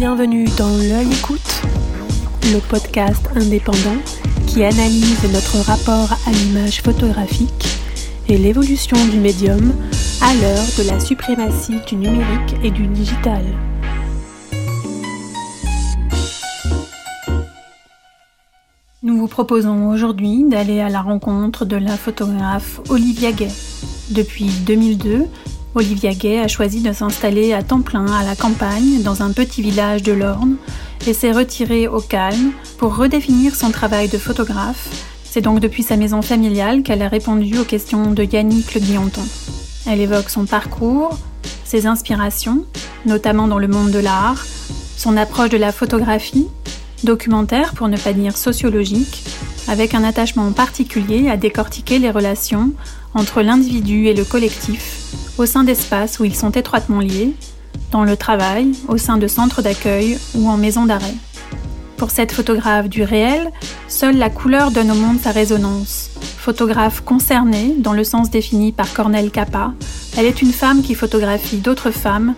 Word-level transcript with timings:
Bienvenue 0.00 0.46
dans 0.56 0.78
L'œil 0.78 1.12
écoute, 1.12 1.60
le 2.44 2.58
podcast 2.70 3.28
indépendant 3.36 4.00
qui 4.46 4.64
analyse 4.64 5.30
notre 5.30 5.58
rapport 5.58 6.16
à 6.26 6.32
l'image 6.32 6.80
photographique 6.80 7.66
et 8.26 8.38
l'évolution 8.38 8.96
du 9.08 9.18
médium 9.18 9.74
à 10.22 10.32
l'heure 10.36 10.64
de 10.78 10.90
la 10.90 10.98
suprématie 11.00 11.80
du 11.86 11.96
numérique 11.96 12.56
et 12.64 12.70
du 12.70 12.86
digital. 12.86 13.44
Nous 19.02 19.18
vous 19.18 19.28
proposons 19.28 19.90
aujourd'hui 19.90 20.44
d'aller 20.48 20.80
à 20.80 20.88
la 20.88 21.02
rencontre 21.02 21.66
de 21.66 21.76
la 21.76 21.98
photographe 21.98 22.80
Olivia 22.88 23.32
Gay. 23.32 23.50
Depuis 24.08 24.48
2002, 24.64 25.26
Olivia 25.74 26.12
Gay 26.14 26.40
a 26.40 26.48
choisi 26.48 26.80
de 26.80 26.92
s'installer 26.92 27.52
à 27.52 27.62
temps 27.62 27.80
plein 27.80 28.06
à 28.06 28.24
la 28.24 28.34
campagne 28.34 29.02
dans 29.02 29.22
un 29.22 29.30
petit 29.30 29.62
village 29.62 30.02
de 30.02 30.12
l'Orne 30.12 30.56
et 31.06 31.14
s'est 31.14 31.30
retirée 31.30 31.86
au 31.86 32.00
calme 32.00 32.52
pour 32.76 32.96
redéfinir 32.96 33.54
son 33.54 33.70
travail 33.70 34.08
de 34.08 34.18
photographe. 34.18 34.88
C'est 35.22 35.42
donc 35.42 35.60
depuis 35.60 35.84
sa 35.84 35.96
maison 35.96 36.22
familiale 36.22 36.82
qu'elle 36.82 37.02
a 37.02 37.08
répondu 37.08 37.56
aux 37.56 37.64
questions 37.64 38.10
de 38.10 38.24
Yannick 38.24 38.74
Le 38.74 38.80
Guillanton. 38.80 39.22
Elle 39.86 40.00
évoque 40.00 40.28
son 40.28 40.44
parcours, 40.44 41.16
ses 41.64 41.86
inspirations, 41.86 42.64
notamment 43.06 43.46
dans 43.46 43.60
le 43.60 43.68
monde 43.68 43.92
de 43.92 44.00
l'art, 44.00 44.44
son 44.96 45.16
approche 45.16 45.50
de 45.50 45.56
la 45.56 45.70
photographie, 45.70 46.48
documentaire 47.04 47.74
pour 47.74 47.86
ne 47.86 47.96
pas 47.96 48.12
dire 48.12 48.36
sociologique, 48.36 49.22
avec 49.68 49.94
un 49.94 50.04
attachement 50.04 50.52
particulier 50.52 51.28
à 51.28 51.36
décortiquer 51.36 51.98
les 51.98 52.10
relations 52.10 52.72
entre 53.14 53.42
l'individu 53.42 54.06
et 54.06 54.14
le 54.14 54.24
collectif 54.24 55.00
au 55.38 55.46
sein 55.46 55.64
d'espaces 55.64 56.20
où 56.20 56.24
ils 56.24 56.36
sont 56.36 56.50
étroitement 56.50 57.00
liés, 57.00 57.32
dans 57.92 58.04
le 58.04 58.16
travail, 58.16 58.72
au 58.88 58.98
sein 58.98 59.16
de 59.16 59.26
centres 59.26 59.62
d'accueil 59.62 60.18
ou 60.34 60.48
en 60.48 60.56
maison 60.56 60.86
d'arrêt. 60.86 61.14
Pour 61.96 62.10
cette 62.10 62.32
photographe 62.32 62.88
du 62.88 63.02
réel, 63.02 63.50
seule 63.88 64.16
la 64.16 64.30
couleur 64.30 64.70
donne 64.70 64.90
au 64.90 64.94
monde 64.94 65.20
sa 65.20 65.32
résonance. 65.32 66.10
Photographe 66.38 67.02
concernée, 67.02 67.74
dans 67.78 67.92
le 67.92 68.04
sens 68.04 68.30
défini 68.30 68.72
par 68.72 68.92
Cornel 68.92 69.30
Capa, 69.30 69.72
elle 70.16 70.26
est 70.26 70.42
une 70.42 70.52
femme 70.52 70.82
qui 70.82 70.94
photographie 70.94 71.58
d'autres 71.58 71.90
femmes, 71.90 72.34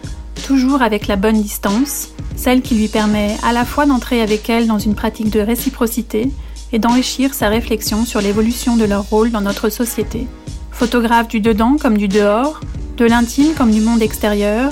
toujours 0.46 0.82
avec 0.82 1.06
la 1.06 1.16
bonne 1.16 1.40
distance, 1.40 2.08
celle 2.36 2.62
qui 2.62 2.74
lui 2.74 2.88
permet 2.88 3.36
à 3.44 3.52
la 3.52 3.64
fois 3.64 3.86
d'entrer 3.86 4.20
avec 4.20 4.50
elles 4.50 4.66
dans 4.66 4.78
une 4.78 4.94
pratique 4.94 5.30
de 5.30 5.40
réciprocité 5.40 6.30
et 6.72 6.78
d'enrichir 6.78 7.34
sa 7.34 7.48
réflexion 7.48 8.04
sur 8.04 8.20
l'évolution 8.20 8.76
de 8.76 8.84
leur 8.84 9.04
rôle 9.04 9.30
dans 9.30 9.40
notre 9.40 9.68
société. 9.68 10.26
Photographe 10.70 11.28
du 11.28 11.40
dedans 11.40 11.76
comme 11.80 11.98
du 11.98 12.08
dehors, 12.08 12.60
de 12.96 13.04
l'intime 13.04 13.54
comme 13.54 13.70
du 13.70 13.80
monde 13.80 14.02
extérieur, 14.02 14.70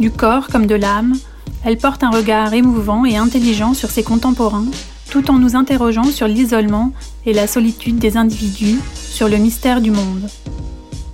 du 0.00 0.10
corps 0.10 0.48
comme 0.48 0.66
de 0.66 0.74
l'âme, 0.74 1.14
elle 1.64 1.78
porte 1.78 2.02
un 2.02 2.10
regard 2.10 2.52
émouvant 2.54 3.04
et 3.04 3.16
intelligent 3.16 3.74
sur 3.74 3.90
ses 3.90 4.02
contemporains, 4.02 4.66
tout 5.10 5.30
en 5.30 5.38
nous 5.38 5.54
interrogeant 5.54 6.04
sur 6.04 6.26
l'isolement 6.26 6.92
et 7.26 7.32
la 7.32 7.46
solitude 7.46 7.98
des 7.98 8.16
individus, 8.16 8.80
sur 8.94 9.28
le 9.28 9.36
mystère 9.36 9.80
du 9.80 9.90
monde. 9.90 10.28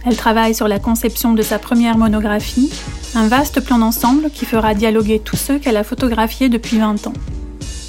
Elle 0.07 0.17
travaille 0.17 0.55
sur 0.55 0.69
la 0.69 0.79
conception 0.79 1.35
de 1.35 1.43
sa 1.43 1.59
première 1.59 1.99
monographie, 1.99 2.71
un 3.15 3.29
vaste 3.29 3.61
plan 3.61 3.79
d'ensemble 3.79 4.31
qui 4.31 4.47
fera 4.47 4.75
dialoguer 4.75 5.19
tous 5.19 5.37
ceux 5.37 5.59
qu'elle 5.59 5.77
a 5.77 5.85
photographiés 5.85 6.49
depuis 6.49 6.79
20 6.79 7.09
ans. 7.09 7.13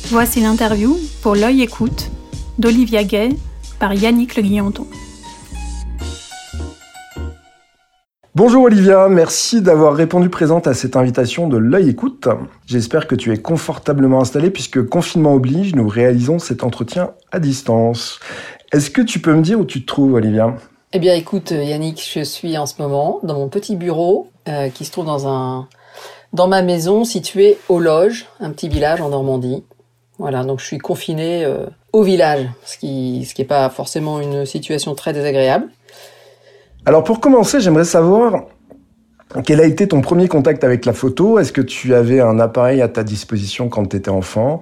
Voici 0.09 0.41
l'interview, 0.41 0.97
pour 1.21 1.35
l'œil 1.35 1.61
écoute, 1.61 2.09
d'Olivia 2.59 3.05
Gay 3.05 3.29
par 3.79 3.93
Yannick 3.93 4.35
Le 4.35 4.43
Guillanton. 4.43 4.85
Bonjour 8.35 8.63
Olivia, 8.63 9.07
merci 9.07 9.61
d'avoir 9.61 9.95
répondu 9.95 10.29
présente 10.29 10.67
à 10.67 10.73
cette 10.73 10.97
invitation 10.97 11.47
de 11.47 11.57
l'œil 11.57 11.89
écoute. 11.89 12.27
J'espère 12.65 13.07
que 13.07 13.15
tu 13.15 13.31
es 13.31 13.37
confortablement 13.37 14.21
installée 14.21 14.51
puisque 14.51 14.85
confinement 14.85 15.33
oblige, 15.33 15.73
nous 15.73 15.87
réalisons 15.87 16.37
cet 16.37 16.63
entretien 16.63 17.11
à 17.31 17.39
distance. 17.39 18.19
Est-ce 18.73 18.91
que 18.91 19.01
tu 19.01 19.19
peux 19.19 19.33
me 19.33 19.41
dire 19.41 19.59
où 19.59 19.65
tu 19.65 19.81
te 19.81 19.87
trouves 19.87 20.13
Olivia? 20.13 20.55
Eh 20.91 20.99
bien 20.99 21.15
écoute 21.15 21.51
Yannick, 21.51 22.05
je 22.13 22.23
suis 22.23 22.57
en 22.57 22.65
ce 22.65 22.81
moment 22.81 23.19
dans 23.23 23.35
mon 23.35 23.47
petit 23.47 23.77
bureau 23.77 24.27
euh, 24.49 24.69
qui 24.69 24.83
se 24.83 24.91
trouve 24.91 25.05
dans 25.05 25.27
un 25.27 25.67
dans 26.33 26.47
ma 26.47 26.61
maison 26.61 27.05
située 27.05 27.57
au 27.69 27.79
Loge, 27.79 28.27
un 28.39 28.51
petit 28.51 28.69
village 28.69 29.01
en 29.01 29.09
Normandie. 29.09 29.63
Voilà, 30.19 30.43
donc 30.43 30.59
je 30.59 30.65
suis 30.65 30.77
confinée 30.77 31.45
euh, 31.45 31.65
au 31.93 32.03
village, 32.03 32.45
ce 32.65 32.77
qui 32.77 33.25
ce 33.25 33.33
qui 33.33 33.45
pas 33.45 33.69
forcément 33.69 34.19
une 34.19 34.45
situation 34.45 34.93
très 34.93 35.13
désagréable. 35.13 35.69
Alors 36.85 37.03
pour 37.03 37.19
commencer, 37.21 37.61
j'aimerais 37.61 37.85
savoir 37.85 38.43
quel 39.45 39.61
a 39.61 39.65
été 39.65 39.87
ton 39.87 40.01
premier 40.01 40.27
contact 40.27 40.63
avec 40.63 40.85
la 40.85 40.93
photo 40.93 41.39
Est-ce 41.39 41.53
que 41.53 41.61
tu 41.61 41.93
avais 41.93 42.19
un 42.19 42.39
appareil 42.39 42.81
à 42.81 42.87
ta 42.87 43.03
disposition 43.03 43.69
quand 43.69 43.85
tu 43.85 43.95
étais 43.95 44.09
enfant? 44.09 44.59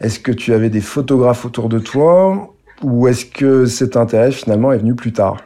Est-ce 0.00 0.18
que 0.18 0.32
tu 0.32 0.54
avais 0.54 0.70
des 0.70 0.80
photographes 0.80 1.44
autour 1.44 1.68
de 1.68 1.78
toi? 1.78 2.48
Ou 2.82 3.08
est-ce 3.08 3.26
que 3.26 3.66
cet 3.66 3.96
intérêt 3.96 4.32
finalement 4.32 4.72
est 4.72 4.78
venu 4.78 4.94
plus 4.94 5.12
tard? 5.12 5.36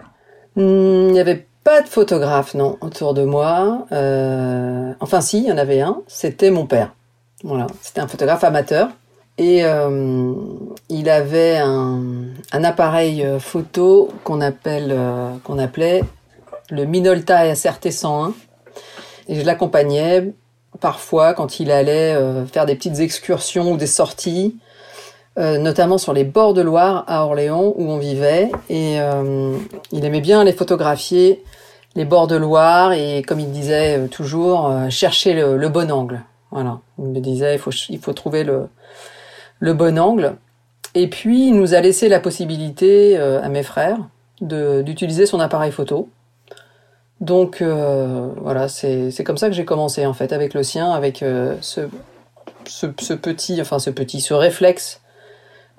Hmm, 0.56 1.08
Il 1.08 1.12
n'y 1.12 1.20
avait 1.20 1.46
pas 1.64 1.82
de 1.82 1.88
photographe, 1.88 2.54
non, 2.54 2.78
autour 2.80 3.12
de 3.12 3.24
moi. 3.24 3.86
Euh, 3.92 4.92
enfin 5.00 5.20
si, 5.20 5.38
il 5.38 5.46
y 5.46 5.52
en 5.52 5.58
avait 5.58 5.80
un, 5.80 6.02
c'était 6.06 6.50
mon 6.50 6.66
père. 6.66 6.94
Voilà, 7.42 7.66
c'était 7.82 8.00
un 8.00 8.08
photographe 8.08 8.44
amateur. 8.44 8.88
Et 9.40 9.64
euh, 9.64 10.34
il 10.88 11.08
avait 11.08 11.56
un, 11.56 12.28
appareil 12.52 13.24
euh, 13.24 13.40
photo 13.40 14.10
qu'on 14.22 14.40
appelle 14.40 14.96
qu'on 15.44 15.58
appelait 15.58 16.02
le 16.70 16.84
Minolta 16.84 17.54
SRT 17.54 17.90
101. 17.90 18.34
Et 19.28 19.40
je 19.40 19.44
l'accompagnais 19.44 20.32
parfois 20.80 21.34
quand 21.34 21.60
il 21.60 21.70
allait 21.70 22.14
euh, 22.14 22.46
faire 22.46 22.66
des 22.66 22.74
petites 22.74 23.00
excursions 23.00 23.72
ou 23.72 23.76
des 23.76 23.86
sorties, 23.86 24.56
euh, 25.38 25.58
notamment 25.58 25.98
sur 25.98 26.12
les 26.12 26.24
bords 26.24 26.54
de 26.54 26.62
Loire 26.62 27.04
à 27.06 27.24
Orléans 27.24 27.72
où 27.76 27.90
on 27.90 27.98
vivait. 27.98 28.50
Et 28.68 29.00
euh, 29.00 29.56
il 29.92 30.04
aimait 30.04 30.20
bien 30.20 30.44
les 30.44 30.52
photographier, 30.52 31.42
les 31.96 32.04
bords 32.04 32.28
de 32.28 32.36
Loire, 32.36 32.92
et 32.92 33.22
comme 33.22 33.40
il 33.40 33.50
disait 33.50 34.06
toujours, 34.08 34.72
chercher 34.90 35.34
le, 35.34 35.68
bon 35.68 35.90
angle. 35.90 36.22
Voilà, 36.50 36.80
il 36.98 37.06
me 37.06 37.20
disait 37.20 37.54
il 37.54 37.58
faut, 37.58 37.72
il 37.88 37.98
faut 37.98 38.12
trouver 38.12 38.44
le, 38.44 38.68
le 39.60 39.72
bon 39.72 39.98
angle. 39.98 40.36
Et 40.96 41.08
puis 41.08 41.48
il 41.48 41.54
nous 41.54 41.74
a 41.74 41.80
laissé 41.80 42.08
la 42.08 42.18
possibilité 42.18 43.16
à 43.16 43.48
mes 43.48 43.62
frères 43.62 43.98
d'utiliser 44.40 45.26
son 45.26 45.38
appareil 45.38 45.70
photo. 45.70 46.08
Donc 47.20 47.60
euh, 47.60 48.28
voilà, 48.38 48.68
c'est 48.68 49.24
comme 49.24 49.36
ça 49.36 49.48
que 49.48 49.54
j'ai 49.54 49.66
commencé 49.66 50.06
en 50.06 50.14
fait 50.14 50.32
avec 50.32 50.54
le 50.54 50.62
sien, 50.62 50.90
avec 50.90 51.22
euh, 51.22 51.54
ce, 51.60 51.82
ce, 52.66 52.86
petit, 52.86 53.60
enfin 53.60 53.78
ce 53.78 53.90
petit, 53.90 54.20
ce 54.20 54.32
réflexe 54.32 55.02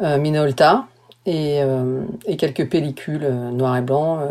euh, 0.02 0.20
Minolta 0.20 0.86
et, 1.26 1.62
euh, 1.64 2.04
et, 2.28 2.38
quelques 2.38 2.70
pellicules 2.70 3.28
noir 3.54 3.76
et 3.78 3.82
blanc. 3.82 4.30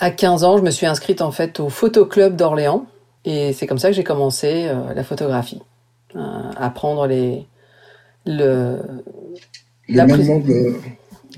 À 0.00 0.10
15 0.10 0.44
ans, 0.44 0.56
je 0.56 0.62
me 0.62 0.70
suis 0.70 0.86
inscrite 0.86 1.20
en 1.20 1.30
fait 1.30 1.60
au 1.60 1.68
photoclub 1.68 2.36
d'Orléans 2.36 2.86
et 3.26 3.52
c'est 3.52 3.66
comme 3.66 3.78
ça 3.78 3.88
que 3.88 3.94
j'ai 3.94 4.04
commencé 4.04 4.68
la 4.96 5.04
photographie, 5.04 5.60
à 6.16 6.70
prendre 6.70 7.06
les 7.06 7.46
le, 8.26 8.78
le 9.88 10.06
maniement 10.06 10.38
de, 10.38 10.74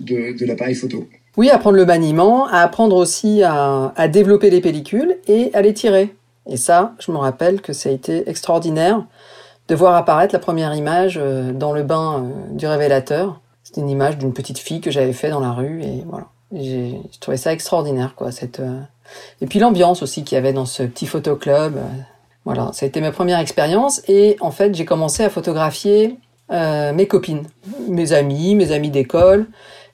de, 0.01 0.39
de 0.39 0.47
l'appareil 0.47 0.75
photo. 0.75 1.07
Oui, 1.37 1.51
apprendre 1.51 1.77
le 1.77 1.87
maniement, 1.87 2.47
à 2.47 2.59
apprendre 2.59 2.97
aussi 2.97 3.43
à, 3.43 3.93
à, 3.97 4.09
développer 4.09 4.51
les 4.51 4.61
pellicules 4.61 5.17
et 5.27 5.51
à 5.53 5.63
les 5.63 5.75
tirer. 5.75 6.15
Et 6.49 6.57
ça, 6.57 6.95
je 7.01 7.11
me 7.11 7.17
rappelle 7.17 7.61
que 7.61 7.73
ça 7.73 7.89
a 7.89 7.93
été 7.93 8.29
extraordinaire 8.29 9.05
de 9.69 9.75
voir 9.75 9.97
apparaître 9.97 10.35
la 10.35 10.39
première 10.39 10.75
image 10.75 11.19
euh, 11.21 11.53
dans 11.53 11.73
le 11.73 11.83
bain 11.83 12.23
euh, 12.23 12.55
du 12.55 12.67
révélateur. 12.67 13.41
C'était 13.63 13.81
une 13.81 13.89
image 13.89 14.19
d'une 14.19 14.33
petite 14.33 14.59
fille 14.59 14.81
que 14.81 14.91
j'avais 14.91 15.15
fait 15.15 15.31
dans 15.31 15.41
la 15.41 15.53
rue 15.53 15.83
et 15.83 16.05
voilà. 16.07 16.27
J'ai 16.53 17.01
trouvé 17.19 17.37
ça 17.37 17.53
extraordinaire, 17.53 18.15
quoi. 18.15 18.31
Cette 18.31 18.61
euh, 18.61 18.81
et 19.41 19.47
puis 19.47 19.59
l'ambiance 19.59 20.03
aussi 20.03 20.23
qu'il 20.23 20.37
y 20.37 20.39
avait 20.39 20.53
dans 20.53 20.67
ce 20.67 20.83
petit 20.83 21.07
photoclub. 21.07 21.79
Voilà, 22.45 22.71
ça 22.75 22.85
a 22.85 22.89
été 22.89 23.01
ma 23.01 23.11
première 23.11 23.39
expérience 23.39 24.03
et 24.07 24.37
en 24.41 24.51
fait 24.51 24.75
j'ai 24.75 24.85
commencé 24.85 25.25
à 25.25 25.31
photographier 25.31 26.19
euh, 26.53 26.93
mes 26.93 27.07
copines, 27.07 27.45
mes 27.89 28.13
amis, 28.13 28.55
mes 28.55 28.73
amis 28.73 28.91
d'école 28.91 29.47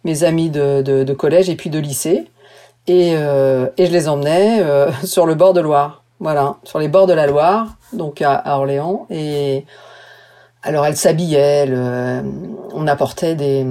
mes 0.04 0.24
amis 0.24 0.50
de, 0.50 1.12
collège 1.12 1.48
et 1.48 1.56
puis 1.56 1.70
de 1.70 1.78
lycée. 1.78 2.26
Et, 2.86 3.12
euh, 3.14 3.68
et 3.76 3.86
je 3.86 3.92
les 3.92 4.08
emmenais 4.08 4.60
euh, 4.62 4.90
sur 5.04 5.26
le 5.26 5.34
bord 5.34 5.52
de 5.52 5.60
Loire. 5.60 6.02
Voilà, 6.18 6.56
sur 6.64 6.78
les 6.78 6.88
bords 6.88 7.06
de 7.06 7.14
la 7.14 7.26
Loire, 7.26 7.76
donc 7.94 8.20
à, 8.20 8.42
Orléans. 8.58 9.06
Et 9.08 9.64
alors 10.62 10.84
elles 10.84 10.96
s'habillaient, 10.96 11.66
on 12.74 12.86
apportait 12.86 13.34
des, 13.34 13.64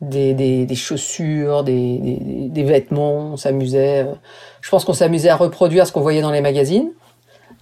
des, 0.00 0.34
des, 0.64 0.74
chaussures, 0.76 1.64
des, 1.64 2.48
des, 2.48 2.62
vêtements, 2.62 3.32
on 3.32 3.36
s'amusait. 3.36 4.06
Je 4.60 4.70
pense 4.70 4.84
qu'on 4.84 4.92
s'amusait 4.92 5.30
à 5.30 5.34
reproduire 5.34 5.84
ce 5.84 5.90
qu'on 5.90 6.00
voyait 6.00 6.22
dans 6.22 6.30
les 6.30 6.40
magazines. 6.40 6.92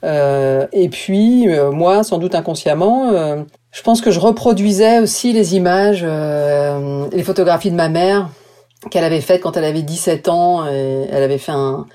Euh, 0.05 0.67
et 0.73 0.89
puis, 0.89 1.49
euh, 1.49 1.71
moi, 1.71 2.05
sans 2.05 2.19
doute 2.19 2.35
inconsciemment, 2.35 3.11
euh, 3.13 3.43
je 3.73 3.83
pense 3.83 4.01
que 4.01 4.11
je 4.11 4.21
reproduisais 4.21 4.99
aussi 4.99 5.33
les 5.33 5.57
images, 5.57 6.05
les 6.05 7.23
photographies 7.23 7.71
de 7.71 7.77
ma 7.77 7.89
mère 7.89 8.29
qu'elle 8.91 9.05
avait 9.05 9.23
faites 9.23 9.41
quand 9.41 9.57
elle 9.57 9.65
avait 9.65 9.83
17 9.83 10.29
ans. 10.29 10.67
Elle 10.67 11.23
avait 11.23 11.39
fait 11.39 11.53
un, 11.53 11.87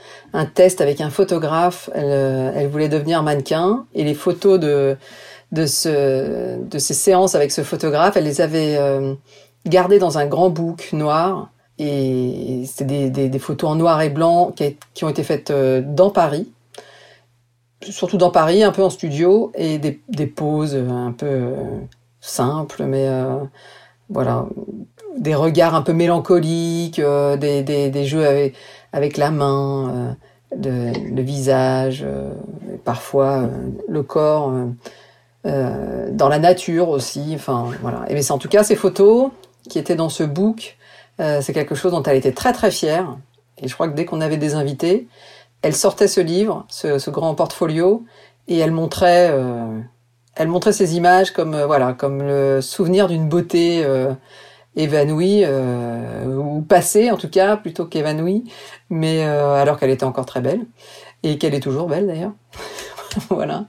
test 0.56 0.82
avec 0.82 1.00
un 1.02 1.10
photographe. 1.10 1.90
Elle, 1.94 2.68
voulait 2.68 2.90
devenir 2.90 3.24
mannequin. 3.24 3.86
Et 3.94 4.04
les 4.04 4.16
photos 4.16 4.60
de, 4.60 4.98
de, 5.54 5.66
ce, 5.66 6.58
de 6.62 6.80
ces 6.80 6.96
séances 6.96 7.36
avec 7.36 7.52
ce 7.52 7.62
photographe. 7.62 8.18
Elle 8.18 8.26
les 8.26 8.42
avait 8.42 8.78
gardées 9.66 10.00
dans 10.00 10.18
un 10.18 10.26
grand 10.26 10.50
book 10.50 10.90
noir. 10.92 11.52
Et 11.78 12.64
c'était 12.66 13.10
des, 13.10 13.40
photos 13.40 13.70
en 13.70 13.76
noir 13.76 14.02
et 14.02 14.10
blanc 14.10 14.52
qui, 14.94 15.06
ont 15.06 15.10
été 15.10 15.24
faites 15.24 15.54
dans 15.54 16.10
Paris. 16.10 16.52
Surtout 17.82 18.18
dans 18.18 18.32
Paris, 18.32 18.64
un 18.64 18.72
peu 18.72 18.84
en 18.84 18.90
studio. 18.90 19.52
Et 19.56 19.78
des, 19.78 20.02
des 20.10 20.28
poses 20.28 20.76
un 20.76 21.12
peu 21.12 21.26
euh, 21.26 21.56
simples, 22.22 22.84
mais 22.84 23.08
voilà. 24.10 24.46
Des 25.18 25.36
regards 25.36 25.76
un 25.76 25.82
peu 25.82 25.94
mélancoliques, 25.94 27.02
des, 27.02 27.64
des, 27.64 27.90
des, 27.90 28.06
jeux 28.06 28.52
avec, 28.94 29.18
la 29.18 29.32
main, 29.32 30.18
de, 30.56 30.92
le 31.14 31.22
visage, 31.22 32.06
parfois 32.84 33.50
le 33.88 34.04
corps. 34.04 34.54
Euh, 35.46 36.10
dans 36.12 36.28
la 36.28 36.38
nature 36.38 36.90
aussi. 36.90 37.32
Enfin, 37.34 37.68
voilà. 37.82 38.06
Et 38.10 38.22
c'est 38.22 38.34
en 38.34 38.38
tout 38.38 38.50
cas 38.50 38.64
ces 38.64 38.76
photos 38.76 39.32
qui 39.70 39.80
étaient 39.80 39.96
dans 39.96 40.10
ce 40.10 40.24
book, 40.24 40.78
euh, 41.22 41.40
c'est 41.42 41.54
quelque 41.54 41.76
chose 41.76 41.92
dont 41.94 42.04
elle 42.04 42.18
était 42.18 42.34
très 42.34 42.52
très 42.52 42.72
fière. 42.72 43.18
Et 43.62 43.68
je 43.68 43.74
crois 43.74 43.88
que 43.88 43.94
dès 43.94 44.06
qu'on 44.06 44.20
avait 44.22 44.38
des 44.38 44.56
invités, 44.56 45.08
elle 45.62 45.76
sortait 45.76 46.08
ce 46.08 46.22
livre, 46.22 46.66
ce, 46.70 47.10
grand 47.10 47.36
portfolio, 47.36 48.06
et 48.48 48.58
elle 48.58 48.72
montrait, 48.72 49.30
euh, 49.32 49.80
elle 50.36 50.48
montrait 50.48 50.74
ces 50.74 50.96
images 50.96 51.32
comme 51.32 51.54
euh, 51.54 51.66
voilà, 51.66 51.94
comme 51.94 52.22
le 52.22 52.62
souvenir 52.62 53.08
d'une 53.08 53.28
beauté 53.28 53.84
euh, 53.84 54.14
évanouie 54.76 55.44
ou 55.46 56.62
passée 56.62 57.12
en 57.12 57.18
tout 57.18 57.30
cas 57.30 57.58
plutôt 57.58 57.86
qu'évanouie, 57.86 58.46
mais 58.90 59.24
alors 59.24 59.78
qu'elle 59.78 59.90
était 59.90 60.06
encore 60.06 60.26
très 60.26 60.42
belle 60.42 60.62
et 61.24 61.38
qu'elle 61.38 61.54
est 61.54 61.60
toujours 61.60 61.88
belle 61.88 62.08
d'ailleurs. 62.08 62.32
voilà. 63.30 63.66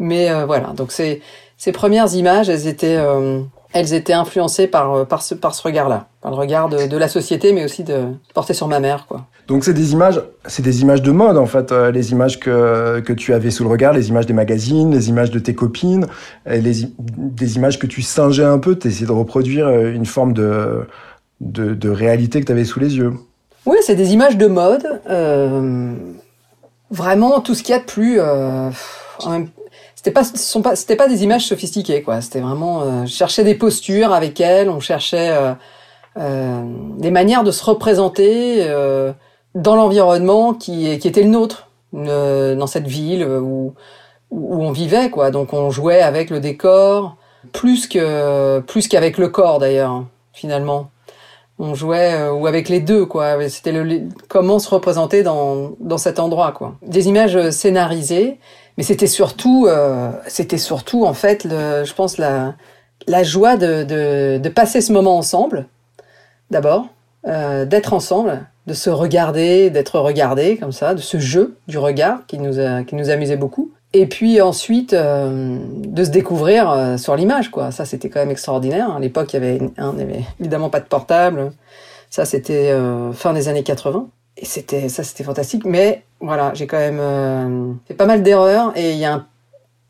Mais 0.00 0.32
voilà, 0.44 0.68
donc 0.68 0.90
ces, 0.90 1.22
ces 1.58 1.70
premières 1.70 2.12
images, 2.14 2.48
elles 2.48 2.66
étaient, 2.66 2.98
elles 3.72 3.92
étaient 3.92 4.14
influencées 4.14 4.66
par, 4.66 5.06
par 5.06 5.22
ce, 5.22 5.34
par 5.34 5.54
ce 5.54 5.62
regard-là, 5.62 6.08
par 6.22 6.32
le 6.32 6.36
regard 6.38 6.68
de, 6.68 6.86
de, 6.86 6.96
la 6.96 7.08
société, 7.08 7.52
mais 7.52 7.64
aussi 7.64 7.84
de 7.84 8.06
porter 8.34 8.54
sur 8.54 8.66
ma 8.66 8.80
mère, 8.80 9.06
quoi. 9.06 9.26
Donc 9.48 9.64
c'est 9.64 9.72
des 9.72 9.92
images, 9.92 10.22
c'est 10.46 10.62
des 10.62 10.82
images 10.82 11.02
de 11.02 11.10
mode 11.10 11.38
en 11.38 11.46
fait, 11.46 11.72
les 11.72 12.12
images 12.12 12.38
que, 12.38 13.00
que 13.00 13.12
tu 13.12 13.32
avais 13.32 13.50
sous 13.50 13.64
le 13.64 13.70
regard, 13.70 13.94
les 13.94 14.10
images 14.10 14.26
des 14.26 14.34
magazines, 14.34 14.94
les 14.94 15.08
images 15.08 15.30
de 15.30 15.38
tes 15.38 15.54
copines, 15.54 16.06
et 16.46 16.60
les, 16.60 16.84
des 16.98 17.56
images 17.56 17.78
que 17.78 17.86
tu 17.86 18.02
singeais 18.02 18.44
un 18.44 18.58
peu, 18.58 18.78
tu 18.78 18.88
essayais 18.88 19.06
de 19.06 19.12
reproduire 19.12 19.70
une 19.70 20.04
forme 20.04 20.34
de, 20.34 20.86
de, 21.40 21.88
réalité 21.88 22.40
que 22.40 22.46
tu 22.46 22.52
avais 22.52 22.64
sous 22.64 22.78
les 22.78 22.96
yeux. 22.96 23.14
Oui, 23.66 23.78
c'est 23.82 23.96
des 23.96 24.12
images 24.12 24.36
de 24.36 24.46
mode. 24.46 25.00
Euh, 25.08 25.94
vraiment 26.90 27.40
tout 27.40 27.54
ce 27.54 27.62
qu'il 27.62 27.72
y 27.72 27.76
a 27.76 27.80
de 27.80 27.84
plus. 27.84 28.18
Euh, 28.20 28.70
c'était 29.94 30.10
pas, 30.10 30.24
ce 30.24 30.36
sont 30.36 30.62
pas, 30.62 30.76
c'était 30.76 30.96
pas 30.96 31.08
des 31.08 31.24
images 31.24 31.46
sophistiquées, 31.46 32.02
quoi. 32.02 32.20
C'était 32.20 32.40
vraiment 32.40 32.82
euh, 32.82 33.06
chercher 33.06 33.44
des 33.44 33.54
postures 33.54 34.12
avec 34.12 34.40
elles, 34.40 34.70
on 34.70 34.80
cherchait 34.80 35.30
euh, 35.30 35.52
euh, 36.18 36.62
des 36.98 37.10
manières 37.10 37.44
de 37.44 37.50
se 37.50 37.64
représenter 37.64 38.58
euh, 38.60 39.12
dans 39.62 39.76
l'environnement 39.76 40.54
qui, 40.54 40.98
qui 40.98 41.08
était 41.08 41.22
le 41.22 41.30
nôtre, 41.30 41.68
dans 41.92 42.66
cette 42.66 42.86
ville 42.86 43.24
où, 43.26 43.74
où 44.30 44.64
on 44.64 44.72
vivait, 44.72 45.10
quoi. 45.10 45.30
Donc 45.30 45.52
on 45.52 45.70
jouait 45.70 46.02
avec 46.02 46.30
le 46.30 46.40
décor, 46.40 47.16
plus 47.52 47.86
que 47.86 48.60
plus 48.60 48.88
qu'avec 48.88 49.18
le 49.18 49.28
corps 49.28 49.58
d'ailleurs, 49.58 50.04
finalement. 50.32 50.90
On 51.58 51.74
jouait 51.74 52.28
ou 52.28 52.46
avec 52.46 52.68
les 52.68 52.80
deux, 52.80 53.06
quoi. 53.06 53.48
C'était 53.48 53.72
le, 53.72 54.02
comment 54.28 54.58
se 54.58 54.68
représenter 54.68 55.22
dans 55.22 55.72
dans 55.80 55.98
cet 55.98 56.18
endroit, 56.18 56.52
quoi. 56.52 56.74
Des 56.82 57.08
images 57.08 57.50
scénarisées 57.50 58.38
mais 58.78 58.84
c'était 58.84 59.08
surtout, 59.08 59.66
euh, 59.66 60.12
c'était 60.28 60.56
surtout 60.56 61.04
en 61.04 61.12
fait, 61.12 61.42
le, 61.42 61.82
je 61.84 61.92
pense 61.92 62.16
la, 62.16 62.54
la 63.08 63.24
joie 63.24 63.56
de, 63.56 63.82
de, 63.82 64.38
de 64.38 64.48
passer 64.48 64.80
ce 64.80 64.92
moment 64.92 65.18
ensemble, 65.18 65.66
d'abord, 66.52 66.86
euh, 67.26 67.64
d'être 67.64 67.92
ensemble, 67.92 68.46
de 68.66 68.74
se 68.74 68.90
regarder, 68.90 69.70
d'être 69.70 69.98
regardé 69.98 70.56
comme 70.56 70.72
ça, 70.72 70.94
de 70.94 71.00
ce 71.00 71.18
jeu 71.18 71.56
du 71.66 71.78
regard 71.78 72.26
qui 72.26 72.38
nous 72.38 72.60
a, 72.60 72.84
qui 72.84 72.94
nous 72.94 73.10
amusait 73.10 73.36
beaucoup. 73.36 73.72
Et 73.92 74.06
puis 74.06 74.40
ensuite 74.40 74.92
euh, 74.92 75.58
de 75.74 76.04
se 76.04 76.10
découvrir 76.10 76.70
euh, 76.70 76.96
sur 76.96 77.16
l'image, 77.16 77.50
quoi. 77.50 77.70
Ça, 77.70 77.84
c'était 77.84 78.08
quand 78.08 78.20
même 78.20 78.30
extraordinaire. 78.30 78.94
À 78.94 79.00
l'époque, 79.00 79.32
il 79.32 79.36
y 79.36 79.44
avait, 79.44 80.24
évidemment 80.38 80.70
pas 80.70 80.80
de 80.80 80.86
portable. 80.86 81.52
Ça, 82.10 82.24
c'était 82.24 82.74
fin 83.12 83.34
des 83.34 83.48
années 83.48 83.62
80 83.62 84.08
et 84.38 84.46
c'était 84.46 84.88
ça 84.88 85.02
c'était 85.02 85.24
fantastique 85.24 85.64
mais 85.64 86.04
voilà 86.20 86.52
j'ai 86.54 86.68
quand 86.68 86.78
même 86.78 87.76
fait 87.86 87.94
pas 87.94 88.06
mal 88.06 88.22
d'erreurs 88.22 88.72
et 88.76 88.92
il 88.92 88.98
y 88.98 89.04
a 89.04 89.14
un, 89.14 89.26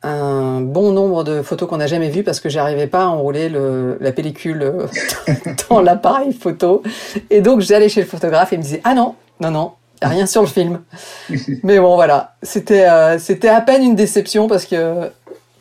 un, 0.03 0.61
bon 0.61 0.93
nombre 0.93 1.25
de 1.25 1.43
photos 1.43 1.69
qu'on 1.69 1.79
n'a 1.79 1.87
jamais 1.87 2.09
vues 2.09 2.23
parce 2.23 2.41
que 2.41 2.49
j'arrivais 2.49 2.87
pas 2.87 3.05
à 3.05 3.07
enrouler 3.07 3.49
le, 3.49 3.99
la 4.01 4.13
pellicule 4.13 4.63
euh, 4.63 4.87
dans 5.71 5.81
l'appareil 5.81 6.33
photo. 6.33 6.83
Et 7.31 7.41
donc 7.41 7.61
j'allais 7.61 7.89
chez 7.89 8.01
le 8.01 8.07
photographe 8.07 8.53
et 8.53 8.57
il 8.57 8.59
me 8.59 8.65
disait 8.65 8.81
ah 8.85 8.95
non 8.95 9.15
non 9.41 9.51
non 9.51 9.73
y 10.03 10.05
a 10.05 10.09
rien 10.09 10.27
sur 10.27 10.43
le 10.43 10.49
film. 10.49 10.81
Mais 11.63 11.79
bon 11.79 11.97
voilà. 11.97 12.35
C'était 12.43 12.89
euh, 12.89 13.19
c'était 13.19 13.49
à 13.49 13.61
peine 13.61 13.83
une 13.83 13.97
déception 13.97 14.49
parce 14.49 14.65
que 14.65 15.11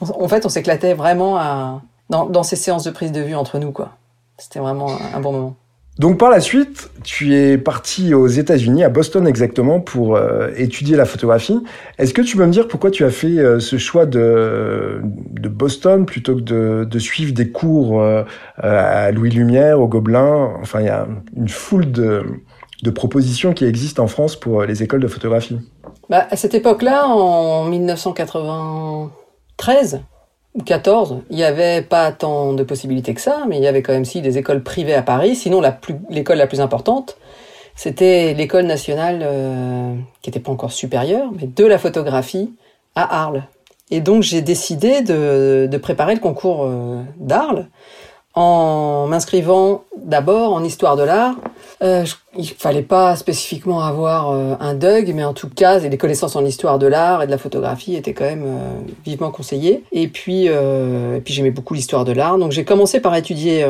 en 0.01 0.27
fait 0.27 0.45
on 0.45 0.49
s'éclatait 0.49 0.93
vraiment 0.93 1.37
à, 1.37 1.81
dans, 2.09 2.25
dans 2.25 2.43
ces 2.43 2.55
séances 2.55 2.83
de 2.83 2.91
prise 2.91 3.11
de 3.11 3.21
vue 3.21 3.35
entre 3.35 3.57
nous 3.59 3.71
quoi. 3.71 3.91
C'était 4.37 4.59
vraiment 4.59 4.91
un 5.13 5.19
bon 5.19 5.31
moment 5.31 5.55
donc 5.99 6.17
par 6.19 6.29
la 6.29 6.41
suite, 6.41 6.91
tu 7.03 7.33
es 7.33 7.57
parti 7.57 8.13
aux 8.13 8.27
États-Unis, 8.27 8.83
à 8.83 8.89
Boston 8.89 9.25
exactement, 9.27 9.79
pour 9.79 10.15
euh, 10.15 10.49
étudier 10.55 10.95
la 10.95 11.05
photographie. 11.05 11.59
Est-ce 11.97 12.13
que 12.13 12.21
tu 12.21 12.37
peux 12.37 12.45
me 12.45 12.51
dire 12.51 12.67
pourquoi 12.67 12.91
tu 12.91 13.03
as 13.03 13.09
fait 13.09 13.39
euh, 13.39 13.59
ce 13.59 13.77
choix 13.77 14.05
de, 14.05 15.01
Boston 15.49 16.05
plutôt 16.05 16.35
que 16.35 16.83
de, 16.83 16.99
suivre 16.99 17.33
des 17.33 17.49
cours 17.49 17.99
euh, 17.99 18.21
à 18.57 19.09
Louis 19.11 19.31
Lumière, 19.31 19.81
au 19.81 19.87
Gobelin? 19.87 20.53
Enfin, 20.61 20.81
il 20.81 20.85
y 20.85 20.89
a 20.89 21.07
une 21.35 21.49
foule 21.49 21.91
de, 21.91 22.25
de 22.83 22.91
propositions 22.91 23.53
qui 23.53 23.65
existent 23.65 24.03
en 24.03 24.07
France 24.07 24.39
pour 24.39 24.61
les 24.63 24.83
écoles 24.83 25.01
de 25.01 25.07
photographie. 25.07 25.57
Bah, 26.09 26.27
à 26.29 26.35
cette 26.35 26.53
époque-là, 26.53 27.07
en 27.07 27.65
1993, 27.65 30.01
14, 30.65 31.19
il 31.29 31.35
n'y 31.35 31.43
avait 31.43 31.81
pas 31.81 32.11
tant 32.11 32.53
de 32.53 32.63
possibilités 32.63 33.13
que 33.13 33.21
ça, 33.21 33.45
mais 33.47 33.57
il 33.57 33.63
y 33.63 33.67
avait 33.67 33.81
quand 33.81 33.93
même 33.93 34.05
si 34.05 34.21
des 34.21 34.37
écoles 34.37 34.63
privées 34.63 34.93
à 34.93 35.01
Paris. 35.01 35.35
Sinon, 35.35 35.61
l'école 36.09 36.37
la, 36.37 36.47
plus 36.47 36.61
importante, 36.61 37.17
c'était 37.75 38.33
l'école 38.33 38.65
nationale, 38.65 39.19
euh, 39.23 39.93
qui 40.21 40.29
n'était 40.29 40.39
pas 40.39 40.51
encore 40.51 40.71
supérieure, 40.71 41.29
mais 41.39 41.47
de 41.47 41.65
la 41.65 41.77
photographie 41.77 42.53
à 42.95 43.21
Arles. 43.21 43.43
Et 43.91 44.01
donc, 44.01 44.23
j'ai 44.23 44.41
décidé 44.41 45.01
de, 45.01 45.77
préparer 45.77 46.13
le 46.13 46.19
concours 46.19 46.65
euh, 46.65 47.01
d'Arles 47.17 47.67
en 48.37 49.07
m'inscrivant 49.07 49.85
d'abord 49.97 50.53
en 50.53 50.63
histoire 50.63 50.95
de 50.95 51.01
l'art. 51.01 51.37
Euh, 51.81 52.05
il 52.37 52.47
fallait 52.47 52.83
pas 52.83 53.15
spécifiquement 53.15 53.79
avoir 53.79 54.29
euh, 54.29 54.53
un 54.59 54.75
DUG, 54.75 55.11
mais 55.15 55.23
en 55.23 55.33
tout 55.33 55.49
cas, 55.49 55.79
des 55.79 55.97
connaissances 55.97 56.35
en 56.35 56.45
histoire 56.45 56.77
de 56.77 56.85
l'art 56.85 57.23
et 57.23 57.25
de 57.25 57.31
la 57.31 57.39
photographie 57.39 57.95
étaient 57.95 58.13
quand 58.13 58.25
même 58.25 58.45
euh, 58.45 58.91
vivement 59.03 59.31
conseillées. 59.31 59.83
Et 59.91 60.07
puis, 60.07 60.49
euh, 60.49 61.17
et 61.17 61.21
puis 61.21 61.33
j'aimais 61.33 61.49
beaucoup 61.49 61.73
l'histoire 61.73 62.05
de 62.05 62.11
l'art, 62.11 62.37
donc 62.37 62.51
j'ai 62.51 62.63
commencé 62.63 62.99
par 62.99 63.15
étudier 63.15 63.65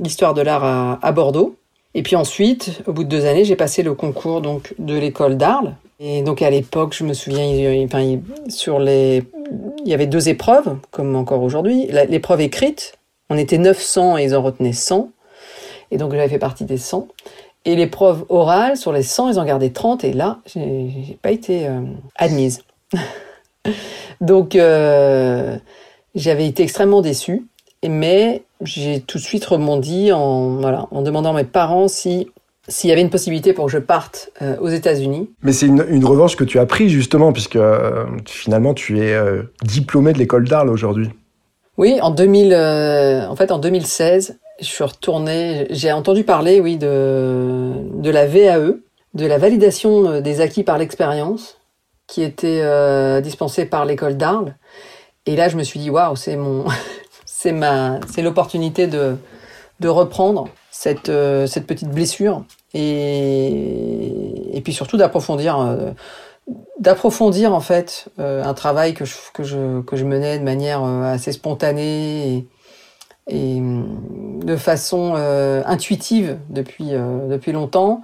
l'histoire 0.00 0.34
de 0.34 0.42
l'art 0.42 0.98
à, 1.00 1.12
Bordeaux. 1.12 1.54
Et 1.94 2.02
puis 2.02 2.16
ensuite, 2.16 2.82
au 2.88 2.92
bout 2.92 3.04
de 3.04 3.08
deux 3.08 3.26
années, 3.26 3.44
j'ai 3.44 3.56
passé 3.56 3.84
le 3.84 3.94
concours 3.94 4.40
donc 4.40 4.74
de 4.80 4.98
l'école 4.98 5.36
d'Arles. 5.36 5.76
Et 6.00 6.22
donc 6.22 6.42
à 6.42 6.50
l'époque, 6.50 6.94
je 6.96 7.04
me 7.04 7.12
souviens, 7.12 7.44
il, 7.44 8.20
sur 8.48 8.80
les, 8.80 9.22
il 9.84 9.88
y 9.88 9.94
avait 9.94 10.06
deux 10.06 10.28
épreuves, 10.28 10.76
comme 10.90 11.14
encore 11.14 11.42
aujourd'hui. 11.42 11.88
L'épreuve 12.08 12.40
écrite, 12.40 12.94
on 13.30 13.38
était 13.38 13.58
900 13.58 14.18
et 14.18 14.24
ils 14.24 14.36
en 14.36 14.42
retenaient 14.42 14.72
100. 14.72 15.10
Et 15.90 15.96
donc 15.96 16.12
j'avais 16.12 16.28
fait 16.28 16.38
partie 16.38 16.64
des 16.64 16.76
100. 16.76 17.08
Et 17.64 17.76
l'épreuve 17.76 18.24
orale, 18.28 18.76
sur 18.76 18.92
les 18.92 19.02
100, 19.02 19.30
ils 19.30 19.38
en 19.38 19.44
gardaient 19.44 19.70
30. 19.70 20.04
Et 20.04 20.12
là, 20.12 20.38
j'ai 20.46 21.18
pas 21.22 21.30
été 21.30 21.66
euh, 21.66 21.80
admise. 22.16 22.62
donc 24.20 24.56
euh, 24.56 25.56
j'avais 26.14 26.46
été 26.46 26.62
extrêmement 26.62 27.00
déçue. 27.00 27.46
Mais 27.88 28.42
j'ai 28.60 29.00
tout 29.00 29.16
de 29.16 29.22
suite 29.22 29.44
rebondi 29.46 30.12
en, 30.12 30.56
voilà, 30.56 30.86
en 30.90 31.00
demandant 31.00 31.30
à 31.30 31.36
mes 31.36 31.44
parents 31.44 31.88
si 31.88 32.28
s'il 32.68 32.88
y 32.88 32.92
avait 32.92 33.00
une 33.00 33.10
possibilité 33.10 33.52
pour 33.52 33.66
que 33.66 33.72
je 33.72 33.78
parte 33.78 34.30
euh, 34.42 34.56
aux 34.60 34.68
États-Unis. 34.68 35.30
Mais 35.42 35.52
c'est 35.52 35.66
une, 35.66 36.04
revanche 36.04 36.36
que 36.36 36.44
tu 36.44 36.58
as 36.58 36.66
prise 36.66 36.92
justement, 36.92 37.32
puisque 37.32 37.58
finalement 38.26 38.74
tu 38.74 39.00
es 39.00 39.12
euh, 39.12 39.42
diplômé 39.62 40.12
de 40.12 40.18
l'école 40.18 40.46
d'Arles 40.46 40.70
aujourd'hui. 40.70 41.10
Oui, 41.80 41.98
en 42.02 42.10
2000, 42.10 42.52
euh, 42.52 43.26
en 43.26 43.36
fait, 43.36 43.50
en 43.50 43.58
2016, 43.58 44.38
je 44.60 44.66
suis 44.66 44.84
retournée. 44.84 45.66
J'ai 45.70 45.90
entendu 45.92 46.24
parler, 46.24 46.60
oui, 46.60 46.76
de 46.76 47.72
de 47.94 48.10
la 48.10 48.26
VAE, 48.26 48.74
de 49.14 49.26
la 49.26 49.38
validation 49.38 50.20
des 50.20 50.42
acquis 50.42 50.62
par 50.62 50.76
l'expérience, 50.76 51.56
qui 52.06 52.22
était 52.22 52.60
euh, 52.60 53.22
dispensée 53.22 53.64
par 53.64 53.86
l'école 53.86 54.18
d'Arles. 54.18 54.56
Et 55.24 55.36
là, 55.36 55.48
je 55.48 55.56
me 55.56 55.62
suis 55.62 55.80
dit, 55.80 55.88
waouh, 55.88 56.16
c'est 56.16 56.36
mon, 56.36 56.66
c'est 57.24 57.52
ma, 57.52 57.98
c'est 58.12 58.20
l'opportunité 58.20 58.86
de 58.86 59.16
de 59.80 59.88
reprendre 59.88 60.48
cette 60.70 61.08
euh, 61.08 61.46
cette 61.46 61.66
petite 61.66 61.88
blessure 61.88 62.44
et 62.74 64.54
et 64.54 64.60
puis 64.60 64.74
surtout 64.74 64.98
d'approfondir. 64.98 65.56
Euh, 66.50 66.54
d'approfondir 66.80 67.52
en 67.52 67.60
fait 67.60 68.06
un 68.18 68.54
travail 68.54 68.94
que 68.94 69.04
je, 69.04 69.14
que 69.34 69.42
je 69.42 69.82
que 69.82 69.96
je 69.96 70.04
menais 70.04 70.38
de 70.38 70.44
manière 70.44 70.82
assez 70.82 71.30
spontanée 71.30 72.46
et, 73.28 73.56
et 73.56 73.60
de 73.60 74.56
façon 74.56 75.14
intuitive 75.66 76.38
depuis 76.48 76.92
depuis 77.28 77.52
longtemps 77.52 78.00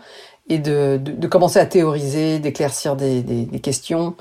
et 0.49 0.59
de, 0.59 0.99
de, 1.03 1.13
de, 1.13 1.27
commencer 1.27 1.59
à 1.59 1.67
théoriser, 1.67 2.39
d'éclaircir 2.39 2.97
des, 2.97 3.23
des, 3.23 3.45
des, 3.45 3.61
questions 3.61 4.15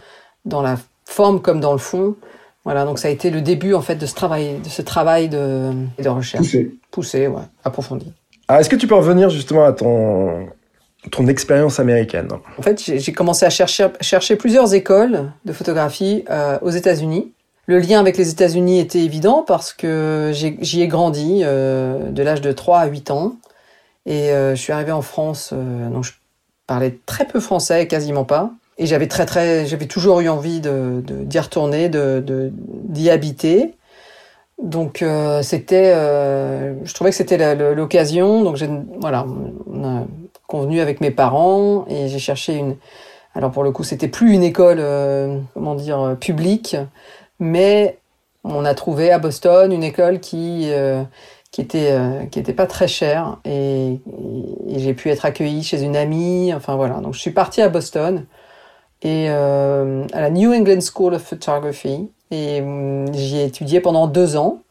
dans 0.46 0.62
la 0.62 0.78
forme 1.06 1.42
comme 1.42 1.60
dans 1.60 1.74
le 1.74 1.78
fond. 1.78 2.16
Voilà, 2.64 2.86
donc 2.86 2.98
ça 2.98 3.10
a 3.10 3.12
été 3.12 3.30
le 3.30 3.42
début 3.42 3.74
en 3.74 3.82
fait 3.82 3.96
de 3.96 4.06
ce 4.06 4.16
travail, 4.16 4.60
de 4.60 4.70
ce 4.70 4.82
travail 4.82 5.30
de, 5.30 5.72
de 6.02 6.10
recherche. 6.10 6.44
Poussé. 6.44 6.76
Poussé, 6.92 7.28
ouais, 7.28 7.44
approfondi. 7.64 8.12
Alors, 8.48 8.62
est-ce 8.62 8.70
que 8.70 8.76
tu 8.76 8.88
peux 8.88 8.96
revenir 8.96 9.30
justement 9.30 9.66
à 9.66 9.74
ton, 9.74 10.48
ton 11.12 11.28
expérience 11.28 11.80
américaine 11.80 12.30
En 12.58 12.62
fait, 12.62 12.82
j'ai 12.84 13.14
commencé 13.14 13.46
à 13.46 13.50
chercher, 13.50 14.36
plusieurs 14.38 14.74
écoles 14.74 15.32
de 15.46 15.54
photographie 15.54 16.26
euh, 16.30 16.58
aux 16.62 16.70
États-Unis. 16.70 17.32
Le 17.68 17.80
lien 17.80 18.00
avec 18.00 18.18
les 18.18 18.30
États-Unis 18.30 18.80
était 18.80 19.00
évident 19.00 19.44
parce 19.46 19.74
que 19.74 20.32
j'y 20.34 20.82
ai, 20.82 20.88
grandi 20.88 21.42
euh, 21.44 22.12
de 22.12 22.24
l'âge 22.24 22.42
de 22.42 22.52
3 22.52 22.80
à 22.80 22.86
8 22.86 23.12
ans. 23.12 23.36
Et 24.06 24.30
euh, 24.30 24.56
je 24.56 24.62
suis 24.62 24.72
arrivé 24.72 24.92
en 24.92 25.02
France, 25.02 25.52
donc 25.52 26.04
je 26.04 26.12
parlais 26.68 26.96
très 27.08 27.26
peu 27.26 27.40
français, 27.40 27.88
quasiment 27.88 28.24
pas. 28.24 28.52
Et 28.78 28.86
j'avais 28.86 29.08
très 29.08 29.26
très, 29.26 29.66
toujours 29.88 30.20
eu 30.20 30.30
envie 30.30 30.60
de 30.60 31.02
d'y 31.08 31.40
retourner, 31.40 31.90
de 31.90 32.52
d'y 32.58 33.10
habiter. 33.10 33.74
Donc 34.62 35.04
c'était, 35.42 35.94
je 36.84 36.94
trouvais 36.94 37.10
que 37.10 37.16
c'était 37.16 37.56
l'occasion. 37.74 38.44
Donc 38.44 38.62
voilà, 39.00 39.26
convenu 40.48 40.80
avec 40.80 41.02
mes 41.02 41.12
parents 41.12 41.86
et 41.88 42.08
j'ai 42.08 42.20
cherché 42.20 42.56
une. 42.56 42.76
Alors 43.34 43.52
pour 43.52 43.64
le 43.64 43.72
coup, 43.72 43.84
c'était 43.84 44.08
plus 44.08 44.34
une 44.34 44.44
école, 44.44 44.82
comment 45.54 45.76
dire, 45.76 46.16
publique, 46.22 46.78
mais 47.40 47.98
on 48.46 48.64
a 48.64 48.74
trouvé 48.74 49.12
à 49.12 49.20
Boston 49.20 49.74
une 49.74 49.84
école 49.84 50.20
qui 50.22 50.72
qui 51.56 51.62
était 51.62 51.92
euh, 51.92 52.26
qui 52.26 52.38
était 52.38 52.52
pas 52.52 52.68
très 52.68 52.90
cher 52.90 53.38
et, 53.46 54.02
j'ai 54.76 54.94
pu 54.94 55.10
être 55.10 55.24
accueilli 55.24 55.64
chez 55.64 55.82
une 55.82 55.96
amie 55.96 56.54
enfin 56.54 56.76
voilà 56.76 56.96
donc 56.96 57.14
je 57.14 57.20
suis 57.20 57.32
partie 57.32 57.62
à 57.62 57.70
Boston 57.70 58.26
et 59.02 59.28
euh, 59.30 60.06
à 60.12 60.20
la 60.20 60.30
New 60.32 60.54
England 60.54 60.82
School 60.82 61.14
of 61.14 61.22
Photography 61.22 62.10
et 62.30 62.60
euh, 62.62 63.06
j'y 63.14 63.38
ai 63.38 63.46
étudié 63.46 63.80
pendant 63.80 64.08
deux 64.08 64.36
ans 64.36 64.64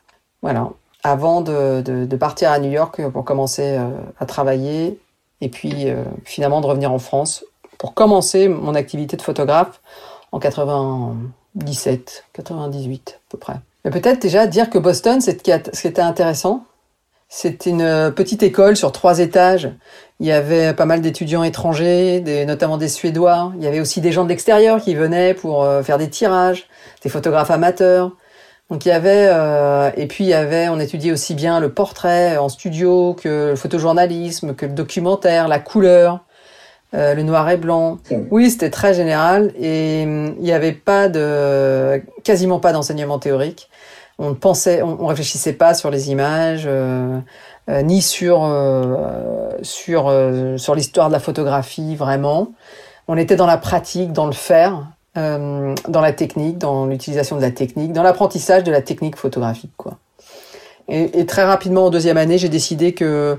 voilà 0.42 0.68
avant 1.02 1.40
de, 1.40 2.16
partir 2.16 2.50
à 2.50 2.58
New 2.58 2.70
York 2.70 3.00
pour 3.08 3.24
commencer 3.24 3.76
euh, 3.78 3.88
à 4.18 4.26
travailler 4.26 4.98
et 5.44 5.48
puis 5.48 5.88
euh, 5.88 6.04
finalement 6.24 6.60
de 6.60 6.66
revenir 6.66 6.92
en 6.92 6.98
France 6.98 7.44
pour 7.78 7.94
commencer 7.94 8.48
mon 8.48 8.74
activité 8.74 9.16
de 9.16 9.22
photographe 9.22 9.80
en 10.32 10.38
97 10.38 12.24
98 12.32 13.20
à 13.20 13.30
peu 13.30 13.38
près 13.38 13.56
mais 13.84 13.90
peut-être 13.90 14.20
déjà 14.20 14.46
dire 14.46 14.70
que 14.70 14.78
Boston, 14.78 15.20
ce 15.20 15.30
qui 15.30 15.50
était 15.52 16.00
intéressant, 16.00 16.64
c'était 17.28 17.70
une 17.70 18.12
petite 18.14 18.42
école 18.42 18.76
sur 18.76 18.92
trois 18.92 19.18
étages. 19.18 19.70
Il 20.20 20.26
y 20.26 20.32
avait 20.32 20.72
pas 20.72 20.86
mal 20.86 21.00
d'étudiants 21.00 21.42
étrangers, 21.42 22.22
notamment 22.46 22.78
des 22.78 22.88
Suédois. 22.88 23.52
Il 23.56 23.64
y 23.64 23.66
avait 23.66 23.80
aussi 23.80 24.00
des 24.00 24.12
gens 24.12 24.24
de 24.24 24.28
l'extérieur 24.28 24.80
qui 24.80 24.94
venaient 24.94 25.34
pour 25.34 25.64
euh, 25.64 25.82
faire 25.82 25.98
des 25.98 26.08
tirages, 26.08 26.66
des 27.02 27.08
photographes 27.08 27.50
amateurs. 27.50 28.12
Donc 28.74 28.86
il 28.86 28.88
y 28.88 28.90
avait 28.90 29.28
euh, 29.30 29.92
et 29.96 30.08
puis 30.08 30.24
il 30.24 30.30
y 30.30 30.34
avait 30.34 30.68
on 30.68 30.80
étudiait 30.80 31.12
aussi 31.12 31.36
bien 31.36 31.60
le 31.60 31.72
portrait 31.72 32.38
en 32.38 32.48
studio 32.48 33.14
que 33.14 33.50
le 33.50 33.54
photojournalisme, 33.54 34.56
que 34.56 34.66
le 34.66 34.72
documentaire, 34.72 35.46
la 35.46 35.60
couleur, 35.60 36.24
euh, 36.92 37.14
le 37.14 37.22
noir 37.22 37.48
et 37.50 37.56
blanc. 37.56 37.98
Oui, 38.32 38.50
c'était 38.50 38.70
très 38.70 38.92
général 38.92 39.52
et 39.56 40.02
hum, 40.04 40.34
il 40.38 40.42
n'y 40.42 40.50
avait 40.50 40.72
pas 40.72 41.08
de 41.08 42.02
quasiment 42.24 42.58
pas 42.58 42.72
d'enseignement 42.72 43.20
théorique 43.20 43.70
on 44.18 44.34
pensait, 44.34 44.82
on, 44.82 45.06
réfléchissait 45.06 45.52
pas 45.52 45.74
sur 45.74 45.92
les 45.92 46.10
images, 46.10 46.64
euh, 46.66 47.20
ni 47.68 48.02
sur 48.02 48.40
sur 49.62 50.12
sur 50.56 50.74
l'histoire 50.74 51.06
de 51.06 51.12
la 51.12 51.20
photographie 51.20 51.94
vraiment. 51.94 52.48
On 53.06 53.16
était 53.16 53.36
dans 53.36 53.46
la 53.46 53.56
pratique, 53.56 54.12
dans 54.12 54.26
le 54.26 54.32
faire, 54.32 54.88
dans 55.14 56.00
la 56.00 56.12
technique, 56.12 56.58
dans 56.58 56.86
l'utilisation 56.86 57.36
de 57.36 57.42
la 57.42 57.50
technique, 57.50 57.92
dans 57.92 58.02
l'apprentissage 58.02 58.64
de 58.64 58.72
la 58.72 58.82
technique 58.82 59.16
photographique, 59.16 59.72
quoi. 59.76 59.98
Et, 60.88 61.24
très 61.24 61.44
rapidement 61.44 61.86
en 61.86 61.90
deuxième 61.90 62.16
année, 62.16 62.36
j'ai 62.36 62.48
décidé 62.48 62.92
que 62.92 63.38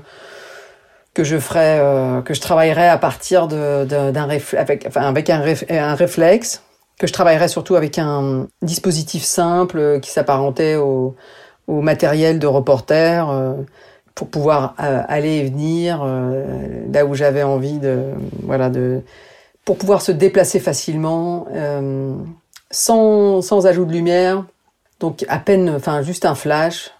que 1.14 1.22
je 1.24 1.38
ferais, 1.38 1.80
que 2.24 2.34
je 2.34 2.40
travaillerais 2.40 2.88
à 2.88 2.98
partir 2.98 3.46
d'un 3.46 4.14
avec, 4.16 4.86
enfin, 4.86 5.02
avec 5.02 5.30
un, 5.30 5.42
un 5.70 5.94
réflexe 5.94 6.62
que 6.98 7.06
je 7.06 7.12
travaillerais 7.12 7.48
surtout 7.48 7.74
avec 7.74 7.98
un 7.98 8.48
dispositif 8.62 9.22
simple 9.22 9.78
euh, 9.78 10.00
qui 10.00 10.10
s'apparentait 10.10 10.76
au, 10.76 11.14
au, 11.66 11.80
matériel 11.80 12.38
de 12.38 12.46
reporter 12.46 13.28
euh, 13.28 13.54
pour 14.14 14.28
pouvoir 14.28 14.74
euh, 14.80 15.02
aller 15.08 15.36
et 15.36 15.44
venir 15.44 16.02
là 16.90 17.04
où 17.04 17.14
j'avais 17.14 17.42
envie 17.42 17.78
de 17.78 18.12
voilà 18.42 18.70
de 18.70 19.02
pour 19.66 19.76
pouvoir 19.76 20.00
se 20.00 20.12
déplacer 20.12 20.60
facilement 20.60 21.46
sans, 22.70 23.42
sans 23.42 23.66
ajout 23.66 23.84
de 23.84 23.92
lumière 23.92 24.44
donc 25.00 25.26
à 25.28 25.38
peine 25.38 25.68
enfin 25.68 26.00
juste 26.00 26.24
un 26.24 26.34
flash 26.34 26.90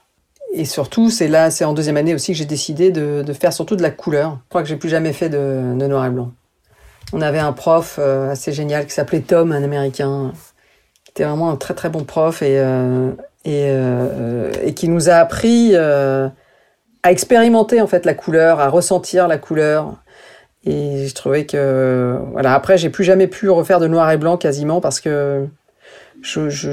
et 0.57 0.65
surtout, 0.65 1.11
c'est 1.11 1.29
là, 1.29 1.51
c'est 1.51 1.67
en 1.67 1.75
deuxième 1.75 1.99
année 1.99 2.15
aussi 2.15 2.33
que 2.33 2.39
j'ai 2.39 2.47
décidé 2.47 2.91
de, 2.91 3.33
faire 3.35 3.53
surtout 3.53 3.77
de 3.77 3.83
la 3.83 3.91
couleur. 3.91 4.39
Je 4.45 4.49
crois 4.49 4.63
que 4.63 4.69
j'ai 4.69 4.77
plus 4.77 4.89
jamais 4.89 5.13
fait 5.13 5.29
de, 5.29 5.39
noir 5.75 6.07
et 6.07 6.11
blanc. 6.11 6.33
On 7.13 7.21
avait 7.21 7.39
un 7.39 7.53
prof 7.53 7.97
euh, 7.99 8.31
assez 8.31 8.53
génial 8.53 8.87
qui 8.87 8.93
s'appelait 8.93 9.21
Tom, 9.21 9.53
un 9.53 9.63
Américain. 9.63 10.33
qui 11.05 11.11
était 11.11 11.25
vraiment 11.25 11.51
un 11.51 11.57
très 11.57 11.75
très 11.75 11.91
bon 11.91 12.05
prof 12.05 12.41
et, 12.41 12.59
euh, 12.59 13.13
et, 13.45 13.67
euh, 13.69 14.51
et, 14.65 14.73
qui 14.73 14.89
nous 14.89 15.11
a 15.11 15.15
appris 15.15 15.77
à 15.77 16.33
expérimenter 17.05 17.83
en 17.83 17.87
fait 17.87 18.07
la 18.07 18.15
couleur, 18.15 18.59
à 18.59 18.69
ressentir 18.69 19.29
la 19.29 19.37
couleur. 19.37 19.95
Et 20.67 21.07
je 21.07 21.15
trouvais 21.15 21.47
que 21.47 22.19
voilà. 22.33 22.55
Après, 22.55 22.77
j'ai 22.77 22.91
plus 22.91 23.05
jamais 23.05 23.29
pu 23.29 23.49
refaire 23.49 23.81
de 23.81 23.87
noir 23.87 24.11
et 24.11 24.17
blanc 24.17 24.37
quasiment 24.37 24.81
parce 24.81 25.01
que 25.01 25.47
je, 26.23 26.49
je, 26.49 26.71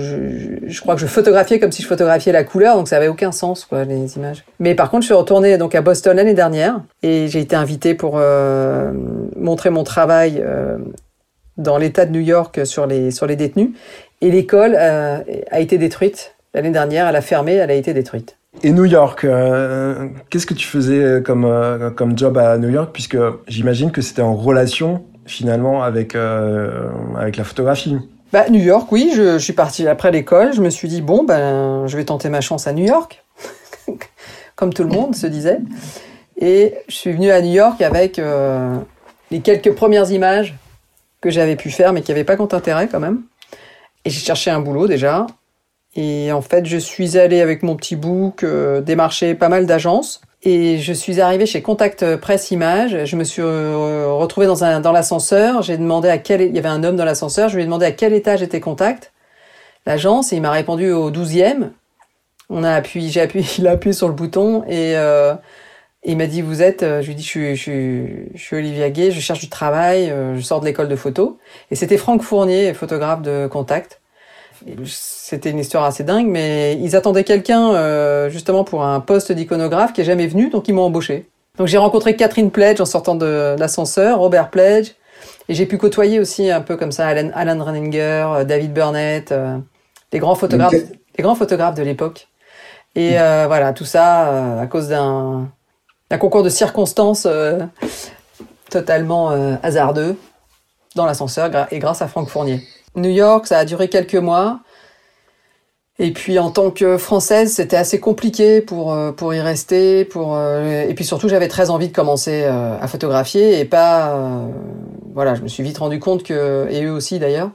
je, 0.65 0.81
crois 0.81 0.95
que 0.95 1.01
je 1.01 1.05
photographiais 1.05 1.59
comme 1.59 1.71
si 1.71 1.81
je 1.81 1.87
photographiais 1.87 2.31
la 2.31 2.43
couleur, 2.43 2.75
donc 2.75 2.87
ça 2.87 2.97
avait 2.97 3.07
aucun 3.07 3.31
sens, 3.31 3.65
quoi, 3.65 3.83
les 3.83 4.15
images. 4.15 4.43
Mais 4.59 4.73
par 4.73 4.89
contre, 4.89 5.03
je 5.03 5.07
suis 5.07 5.13
retournée 5.13 5.57
donc 5.57 5.75
à 5.75 5.81
Boston 5.81 6.17
l'année 6.17 6.33
dernière 6.33 6.81
et 7.03 7.27
j'ai 7.27 7.39
été 7.39 7.55
invitée 7.55 7.93
pour 7.93 8.17
euh, 8.17 8.91
montrer 9.35 9.69
mon 9.69 9.83
travail 9.83 10.41
euh, 10.43 10.77
dans 11.57 11.77
l'État 11.77 12.05
de 12.05 12.11
New 12.11 12.21
York 12.21 12.65
sur 12.65 12.87
les 12.87 13.11
sur 13.11 13.27
les 13.27 13.35
détenus. 13.35 13.69
Et 14.21 14.31
l'école 14.31 14.75
euh, 14.79 15.19
a 15.51 15.59
été 15.59 15.77
détruite 15.77 16.35
l'année 16.53 16.71
dernière. 16.71 17.07
Elle 17.07 17.15
a 17.15 17.21
fermé, 17.21 17.53
elle 17.53 17.71
a 17.71 17.75
été 17.75 17.93
détruite. 17.93 18.37
Et 18.61 18.71
New 18.71 18.85
York, 18.85 19.23
euh, 19.25 20.07
qu'est-ce 20.29 20.45
que 20.45 20.53
tu 20.53 20.67
faisais 20.67 21.21
comme 21.23 21.45
euh, 21.45 21.89
comme 21.89 22.17
job 22.17 22.37
à 22.37 22.57
New 22.57 22.69
York, 22.69 22.91
puisque 22.93 23.17
j'imagine 23.47 23.91
que 23.91 24.01
c'était 24.01 24.21
en 24.21 24.35
relation 24.35 25.05
finalement 25.25 25.83
avec 25.83 26.15
avec 26.15 27.37
la 27.37 27.43
photographie. 27.43 27.97
Bah, 28.33 28.49
New 28.49 28.59
York, 28.59 28.91
oui, 28.91 29.13
je, 29.15 29.37
suis 29.37 29.53
partie 29.53 29.87
après 29.87 30.09
l'école. 30.09 30.53
Je 30.53 30.61
me 30.61 30.71
suis 30.71 30.87
dit, 30.87 31.03
bon, 31.03 31.23
ben, 31.23 31.85
je 31.85 31.95
vais 31.95 32.03
tenter 32.03 32.29
ma 32.29 32.41
chance 32.41 32.65
à 32.65 32.73
New 32.73 32.83
York. 32.83 33.23
Comme 34.55 34.73
tout 34.73 34.81
le 34.81 34.89
monde 34.89 35.13
se 35.13 35.27
disait. 35.27 35.59
Et 36.41 36.73
je 36.87 36.95
suis 36.95 37.13
venue 37.13 37.29
à 37.29 37.39
New 37.43 37.53
York 37.53 37.79
avec 37.83 38.17
euh, 38.17 38.75
les 39.29 39.41
quelques 39.41 39.75
premières 39.75 40.11
images 40.11 40.55
que 41.21 41.29
j'avais 41.29 41.55
pu 41.55 41.69
faire, 41.69 41.93
mais 41.93 42.01
qui 42.01 42.09
n'avaient 42.09 42.23
pas 42.23 42.35
grand 42.35 42.51
intérêt 42.55 42.87
quand 42.87 42.99
même. 42.99 43.21
Et 44.03 44.09
j'ai 44.09 44.19
cherché 44.19 44.49
un 44.49 44.61
boulot 44.61 44.87
déjà. 44.87 45.27
Et 45.95 46.31
en 46.31 46.41
fait, 46.41 46.65
je 46.65 46.77
suis 46.77 47.17
allée 47.17 47.41
avec 47.41 47.63
mon 47.63 47.75
petit 47.75 47.95
book 47.95 48.43
euh, 48.43 48.81
démarcher 48.81 49.35
pas 49.35 49.49
mal 49.49 49.65
d'agences. 49.65 50.21
Et 50.41 50.77
je 50.79 50.91
suis 50.91 51.21
arrivée 51.21 51.45
chez 51.45 51.61
Contact 51.61 52.17
Presse 52.17 52.51
Image. 52.51 53.05
Je 53.05 53.15
me 53.15 53.23
suis 53.23 53.41
euh, 53.41 54.07
retrouvée 54.09 54.47
dans 54.47 54.63
un 54.63 54.81
dans 54.81 54.91
l'ascenseur. 54.91 55.61
J'ai 55.61 55.77
demandé 55.77 56.09
à 56.09 56.17
quel 56.17 56.41
il 56.41 56.53
y 56.53 56.59
avait 56.59 56.67
un 56.67 56.83
homme 56.83 56.97
dans 56.97 57.05
l'ascenseur. 57.05 57.47
Je 57.47 57.55
lui 57.55 57.61
ai 57.63 57.65
demandé 57.65 57.85
à 57.85 57.91
quel 57.91 58.13
étage 58.13 58.41
était 58.41 58.59
Contact, 58.59 59.13
l'agence, 59.85 60.33
et 60.33 60.37
il 60.37 60.41
m'a 60.41 60.51
répondu 60.51 60.91
au 60.91 61.11
12e. 61.11 61.69
On 62.49 62.63
a 62.63 62.73
appuyé, 62.73 63.09
j'ai 63.09 63.21
appuyé, 63.21 63.45
il 63.57 63.67
a 63.67 63.71
appuyé 63.71 63.93
sur 63.93 64.07
le 64.07 64.13
bouton 64.13 64.63
et, 64.67 64.97
euh, 64.97 65.33
il 66.03 66.17
m'a 66.17 66.27
dit 66.27 66.41
vous 66.41 66.61
êtes. 66.61 66.83
Euh, 66.83 67.01
je 67.01 67.07
lui 67.07 67.13
ai 67.13 67.15
dit 67.15 67.23
je 67.23 67.27
suis, 67.27 67.55
je 67.55 67.61
suis, 67.61 68.29
je 68.35 68.41
suis 68.41 68.55
Olivia 68.57 68.89
Gay. 68.89 69.11
Je 69.11 69.21
cherche 69.21 69.39
du 69.39 69.49
travail. 69.49 70.11
Euh, 70.11 70.35
je 70.35 70.41
sors 70.41 70.59
de 70.59 70.65
l'école 70.65 70.89
de 70.89 70.95
photo. 70.95 71.39
Et 71.71 71.75
c'était 71.75 71.97
Franck 71.97 72.21
Fournier, 72.23 72.73
photographe 72.73 73.21
de 73.21 73.47
Contact 73.47 74.01
c'était 74.85 75.49
une 75.49 75.59
histoire 75.59 75.83
assez 75.83 76.03
dingue, 76.03 76.27
mais 76.27 76.77
ils 76.81 76.95
attendaient 76.95 77.23
quelqu'un 77.23 77.73
euh, 77.73 78.29
justement 78.29 78.63
pour 78.63 78.83
un 78.83 78.99
poste 78.99 79.31
d'iconographe 79.31 79.93
qui 79.93 80.01
est 80.01 80.05
jamais 80.05 80.27
venu, 80.27 80.49
donc 80.49 80.67
ils 80.67 80.73
m'ont 80.73 80.83
embauché. 80.83 81.27
Donc 81.57 81.67
j'ai 81.67 81.77
rencontré 81.77 82.15
Catherine 82.15 82.49
Pledge 82.49 82.81
en 82.81 82.85
sortant 82.85 83.15
de 83.15 83.55
l'ascenseur, 83.59 84.19
Robert 84.19 84.49
Pledge, 84.49 84.93
et 85.49 85.53
j'ai 85.53 85.65
pu 85.65 85.77
côtoyer 85.77 86.19
aussi 86.19 86.49
un 86.49 86.61
peu 86.61 86.77
comme 86.77 86.91
ça 86.91 87.07
Alan, 87.07 87.29
Alan 87.35 87.63
Renninger, 87.63 87.99
euh, 87.99 88.43
David 88.43 88.73
Burnett, 88.73 89.31
euh, 89.31 89.57
les 90.11 90.19
grands 90.19 90.35
photographes, 90.35 90.73
les 90.73 91.21
grands 91.21 91.35
photographes 91.35 91.75
de 91.75 91.83
l'époque. 91.83 92.27
Et 92.95 93.19
euh, 93.19 93.45
voilà, 93.47 93.73
tout 93.73 93.85
ça 93.85 94.59
à 94.61 94.67
cause 94.67 94.87
d'un 94.87 95.49
concours 96.19 96.43
de 96.43 96.49
circonstances 96.49 97.27
totalement 98.69 99.29
hasardeux. 99.63 100.15
dans 100.95 101.07
l'ascenseur 101.07 101.49
et 101.71 101.79
grâce 101.79 102.03
à 102.03 102.07
Franck 102.07 102.29
Fournier. 102.29 102.61
New 102.95 103.09
York, 103.09 103.47
ça 103.47 103.59
a 103.59 103.65
duré 103.65 103.89
quelques 103.89 104.15
mois. 104.15 104.59
Et 105.99 106.11
puis 106.11 106.39
en 106.39 106.49
tant 106.49 106.71
que 106.71 106.97
française, 106.97 107.53
c'était 107.53 107.77
assez 107.77 107.99
compliqué 107.99 108.61
pour 108.61 108.93
euh, 108.93 109.11
pour 109.11 109.33
y 109.33 109.39
rester, 109.39 110.05
pour 110.05 110.35
euh, 110.35 110.87
et 110.87 110.93
puis 110.95 111.05
surtout 111.05 111.29
j'avais 111.29 111.47
très 111.47 111.69
envie 111.69 111.87
de 111.87 111.93
commencer 111.93 112.43
euh, 112.45 112.79
à 112.81 112.87
photographier 112.87 113.59
et 113.59 113.65
pas 113.65 114.19
voilà, 115.13 115.35
je 115.35 115.41
me 115.41 115.47
suis 115.47 115.61
vite 115.61 115.77
rendu 115.77 115.99
compte 115.99 116.23
que 116.23 116.67
et 116.71 116.83
eux 116.85 116.91
aussi 116.91 117.19
d'ailleurs 117.19 117.51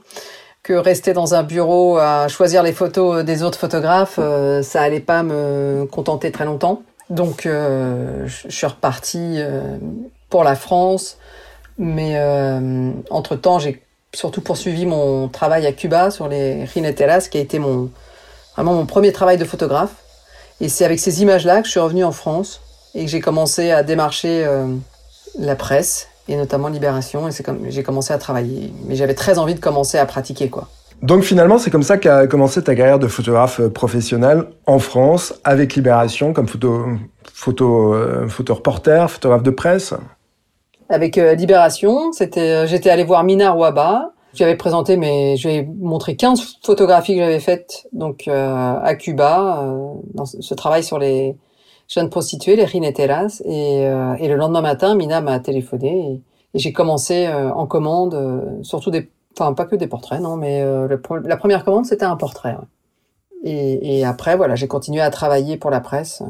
que 0.63 0.73
rester 0.73 1.11
dans 1.11 1.35
un 1.35 1.43
bureau 1.43 1.97
à 1.97 2.29
choisir 2.29 2.63
les 2.63 2.71
photos 2.71 3.25
des 3.25 3.43
autres 3.43 3.59
photographes, 3.59 4.19
ça 4.61 4.81
allait 4.81 4.99
pas 4.99 5.23
me 5.23 5.85
contenter 5.89 6.31
très 6.31 6.45
longtemps. 6.45 6.83
Donc 7.09 7.41
je 7.45 8.45
suis 8.49 8.67
reparti 8.67 9.39
pour 10.29 10.43
la 10.43 10.55
France, 10.55 11.17
mais 11.77 12.19
entre 13.09 13.35
temps 13.35 13.57
j'ai 13.57 13.81
surtout 14.13 14.41
poursuivi 14.41 14.85
mon 14.85 15.27
travail 15.27 15.65
à 15.65 15.71
Cuba 15.71 16.11
sur 16.11 16.27
les 16.27 16.63
Rineteras, 16.65 17.27
qui 17.29 17.37
a 17.37 17.41
été 17.41 17.59
mon 17.59 17.89
vraiment 18.55 18.73
mon 18.73 18.85
premier 18.85 19.11
travail 19.11 19.37
de 19.37 19.45
photographe. 19.45 19.95
Et 20.61 20.67
c'est 20.67 20.83
avec 20.83 20.99
ces 20.99 21.21
images-là 21.21 21.61
que 21.61 21.65
je 21.65 21.71
suis 21.71 21.79
revenu 21.79 22.03
en 22.03 22.11
France 22.11 22.61
et 22.93 23.05
que 23.05 23.11
j'ai 23.11 23.21
commencé 23.21 23.71
à 23.71 23.83
démarcher 23.83 24.43
euh, 24.45 24.67
la 25.37 25.55
presse 25.55 26.09
et 26.27 26.35
notamment 26.35 26.67
Libération. 26.67 27.27
Et 27.27 27.31
c'est 27.31 27.43
comme 27.43 27.69
j'ai 27.69 27.83
commencé 27.83 28.13
à 28.13 28.17
travailler. 28.17 28.73
Mais 28.85 28.95
j'avais 28.95 29.13
très 29.13 29.37
envie 29.37 29.55
de 29.55 29.59
commencer 29.59 29.97
à 29.97 30.05
pratiquer, 30.05 30.49
quoi. 30.49 30.67
Donc 31.01 31.23
finalement, 31.23 31.57
c'est 31.57 31.69
comme 31.69 31.83
ça 31.83 31.97
qu'a 31.97 32.27
commencé 32.27 32.61
ta 32.61 32.75
carrière 32.75 32.99
de 32.99 33.07
photographe 33.07 33.61
euh, 33.61 33.69
professionnel 33.69 34.45
en 34.65 34.79
France, 34.79 35.33
avec 35.45 35.75
Libération, 35.75 36.33
comme 36.33 36.49
photo, 36.49 36.87
photo, 37.33 37.93
euh, 37.93 38.27
photo 38.27 38.55
reporter, 38.55 39.09
photographe 39.09 39.43
de 39.43 39.51
presse? 39.51 39.93
Avec 40.89 41.17
Libération, 41.17 42.11
c'était, 42.11 42.67
j'étais 42.67 42.89
allé 42.89 43.03
voir 43.03 43.23
Mina 43.23 43.51
Rouaba, 43.51 44.13
j'avais 44.33 44.55
présenté, 44.55 44.95
mais 44.95 45.35
j'ai 45.37 45.63
montré 45.63 46.15
15 46.15 46.59
photographies 46.63 47.15
que 47.15 47.19
j'avais 47.19 47.39
faites 47.39 47.87
donc 47.93 48.27
euh, 48.27 48.75
à 48.81 48.95
Cuba, 48.95 49.63
euh, 49.63 49.93
dans 50.13 50.25
ce 50.25 50.53
travail 50.53 50.83
sur 50.83 50.99
les 50.99 51.35
jeunes 51.87 52.09
prostituées, 52.09 52.55
les 52.55 52.65
rineteras. 52.65 53.41
Et, 53.45 53.87
euh, 53.87 54.13
et 54.19 54.27
le 54.27 54.35
lendemain 54.35 54.61
matin, 54.61 54.95
Mina 54.95 55.21
m'a 55.21 55.39
téléphoné 55.39 56.13
et, 56.13 56.21
j'ai 56.55 56.73
commencé 56.73 57.27
en 57.27 57.67
commande, 57.67 58.59
surtout 58.63 58.89
des, 58.89 59.11
enfin 59.37 59.53
pas 59.53 59.65
que 59.65 59.75
des 59.75 59.85
portraits, 59.85 60.19
non, 60.19 60.35
mais 60.35 60.63
la 60.87 61.37
première 61.37 61.63
commande 61.63 61.85
c'était 61.85 62.05
un 62.05 62.15
portrait. 62.15 62.57
Et, 63.43 63.99
et, 63.99 64.03
après, 64.03 64.35
voilà, 64.35 64.55
j'ai 64.55 64.67
continué 64.67 64.99
à 64.99 65.11
travailler 65.11 65.57
pour 65.57 65.69
la 65.69 65.79
presse, 65.79 66.23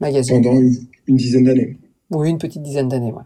magazine. 0.00 0.42
Pendant 0.42 0.58
une, 0.58 0.72
une 1.06 1.16
dizaine 1.16 1.44
d'années. 1.44 1.76
Oui, 2.10 2.30
une 2.30 2.38
petite 2.38 2.62
dizaine 2.62 2.88
d'années, 2.88 3.12
ouais. 3.12 3.24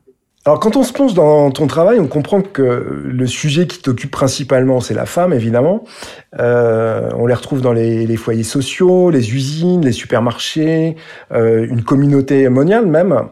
Alors 0.51 0.59
quand 0.59 0.75
on 0.75 0.83
se 0.83 0.93
plonge 0.93 1.15
dans 1.15 1.53
ton 1.53 1.69
travail, 1.69 2.01
on 2.01 2.09
comprend 2.09 2.43
que 2.43 3.05
le 3.05 3.27
sujet 3.29 3.69
qui 3.69 3.81
t'occupe 3.81 4.11
principalement, 4.11 4.81
c'est 4.81 4.95
la 4.95 5.07
femme, 5.07 5.33
évidemment. 5.33 5.85
Euh, 6.41 7.09
on 7.17 7.27
les 7.29 7.35
retrouve 7.35 7.61
dans 7.61 7.73
les, 7.73 8.17
foyers 8.17 8.43
sociaux, 8.43 9.11
les 9.11 9.33
usines, 9.33 9.85
les 9.85 9.93
supermarchés, 9.93 10.97
euh, 11.31 11.69
une 11.71 11.85
communauté 11.85 12.49
mondiale 12.49 12.87
même, 12.87 13.29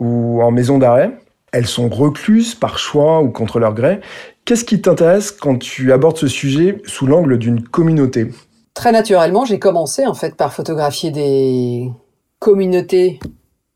ou 0.00 0.42
en 0.42 0.50
maison 0.50 0.78
d'arrêt. 0.78 1.10
Elles 1.52 1.66
sont 1.66 1.90
recluses 1.90 2.54
par 2.54 2.78
choix 2.78 3.20
ou 3.20 3.28
contre 3.28 3.58
leur 3.58 3.74
gré. 3.74 4.00
Qu'est-ce 4.46 4.64
qui 4.64 4.80
t'intéresse 4.80 5.30
quand 5.30 5.58
tu 5.58 5.92
abordes 5.92 6.16
ce 6.16 6.26
sujet 6.26 6.80
sous 6.86 7.06
l'angle 7.06 7.36
d'une 7.36 7.62
communauté? 7.62 8.30
Très 8.72 8.92
naturellement, 8.92 9.44
j'ai 9.44 9.58
commencé 9.58 10.06
en 10.06 10.14
fait 10.14 10.36
par 10.36 10.54
photographier 10.54 11.10
des 11.10 11.90
communautés 12.38 13.20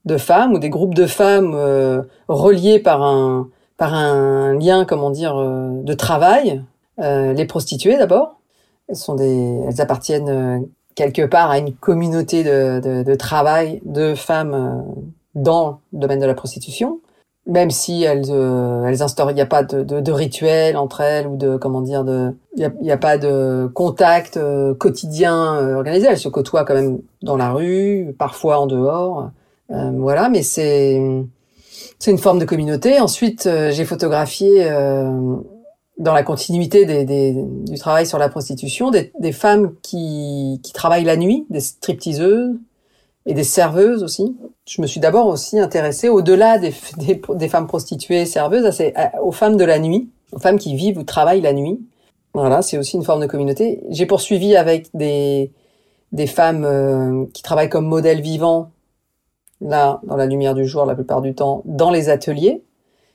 de 0.07 0.17
femmes 0.17 0.55
ou 0.55 0.59
des 0.59 0.71
groupes 0.71 0.95
de 0.95 1.07
femmes 1.07 1.53
euh, 1.55 2.03
reliés 2.29 2.79
par 2.79 3.03
un 3.03 3.49
par 3.77 3.93
un 3.93 4.55
lien, 4.55 4.87
comment 4.87 5.11
dire, 5.11 5.37
euh, 5.37 5.83
de 5.83 5.93
travail. 5.93 6.63
Euh, 6.99 7.35
les 7.35 7.45
prostituées 7.45 7.99
d'abord, 7.99 8.41
elles 8.89 8.97
sont 8.97 9.17
des, 9.17 9.61
elles 9.69 9.83
appartiennent 9.83 10.67
quelque 10.95 11.27
part 11.27 11.51
à 11.51 11.59
une 11.59 11.75
communauté 11.75 12.43
de, 12.43 12.81
de, 12.81 13.03
de 13.03 13.15
travail 13.15 13.83
de 13.85 14.15
femmes 14.15 14.87
dans 15.35 15.81
le 15.93 15.99
domaine 15.99 16.21
de 16.21 16.25
la 16.25 16.33
prostitution, 16.33 17.01
même 17.45 17.71
si 17.71 18.03
elles, 18.03 18.31
elles 18.31 19.03
instaurent, 19.03 19.31
il 19.31 19.35
n'y 19.35 19.43
a 19.43 19.47
pas 19.47 19.63
de, 19.63 19.83
de, 19.83 20.13
rituel 20.13 20.79
entre 20.79 21.03
elles 21.03 21.27
ou 21.27 21.37
de, 21.37 21.59
comment 21.59 21.83
dire, 21.83 22.03
de, 22.03 22.35
il 22.57 22.73
n'y 22.81 22.91
a, 22.91 22.95
a, 22.95 22.97
pas 22.97 23.19
de 23.19 23.71
contact 23.75 24.41
quotidien 24.79 25.77
organisé. 25.77 26.07
Elles 26.09 26.19
se 26.19 26.31
côtoient 26.31 26.65
quand 26.65 26.75
même 26.75 27.01
dans 27.21 27.37
la 27.37 27.53
rue, 27.53 28.15
parfois 28.19 28.59
en 28.59 28.67
dehors. 28.67 29.31
Euh, 29.71 29.91
voilà, 29.97 30.29
mais 30.29 30.43
c'est 30.43 31.01
c'est 31.99 32.11
une 32.11 32.19
forme 32.19 32.39
de 32.39 32.45
communauté. 32.45 33.01
Ensuite, 33.01 33.47
euh, 33.47 33.71
j'ai 33.71 33.85
photographié 33.85 34.65
euh, 34.65 35.37
dans 35.99 36.13
la 36.13 36.23
continuité 36.23 36.85
des, 36.85 37.05
des, 37.05 37.35
du 37.35 37.79
travail 37.79 38.07
sur 38.07 38.19
la 38.19 38.29
prostitution 38.29 38.91
des, 38.91 39.13
des 39.19 39.33
femmes 39.33 39.75
qui, 39.83 40.61
qui 40.63 40.73
travaillent 40.73 41.05
la 41.05 41.17
nuit, 41.17 41.47
des 41.49 41.61
stripteaseuses 41.61 42.55
et 43.25 43.35
des 43.35 43.45
serveuses 43.45 44.03
aussi. 44.03 44.37
Je 44.69 44.83
me 44.83 44.87
suis 44.87 45.01
d'abord 45.01 45.27
aussi 45.27 45.59
intéressée 45.59 46.09
au-delà 46.09 46.59
des, 46.59 46.75
des, 46.99 47.49
femmes 47.49 47.67
prostituées 47.67 48.27
serveuses, 48.27 48.71
aux 49.23 49.33
femmes 49.33 49.57
de 49.57 49.65
la 49.65 49.79
nuit, 49.79 50.11
aux 50.33 50.39
femmes 50.39 50.59
qui 50.59 50.77
vivent 50.77 50.99
ou 50.99 51.03
travaillent 51.03 51.41
la 51.41 51.53
nuit. 51.53 51.81
Voilà, 52.35 52.61
c'est 52.61 52.77
aussi 52.77 52.97
une 52.97 53.05
forme 53.05 53.23
de 53.23 53.27
communauté. 53.27 53.83
J'ai 53.89 54.07
poursuivi 54.07 54.55
avec 54.55 54.89
des, 54.95 55.51
des 56.13 56.27
femmes 56.27 57.27
qui 57.33 57.43
travaillent 57.43 57.71
comme 57.71 57.87
modèles 57.87 58.21
vivants 58.21 58.71
là, 59.61 60.01
dans 60.05 60.17
la 60.17 60.27
lumière 60.27 60.55
du 60.55 60.67
jour 60.67 60.85
la 60.85 60.95
plupart 60.95 61.23
du 61.23 61.35
temps, 61.35 61.63
dans 61.65 61.91
les 61.91 62.09
ateliers, 62.09 62.63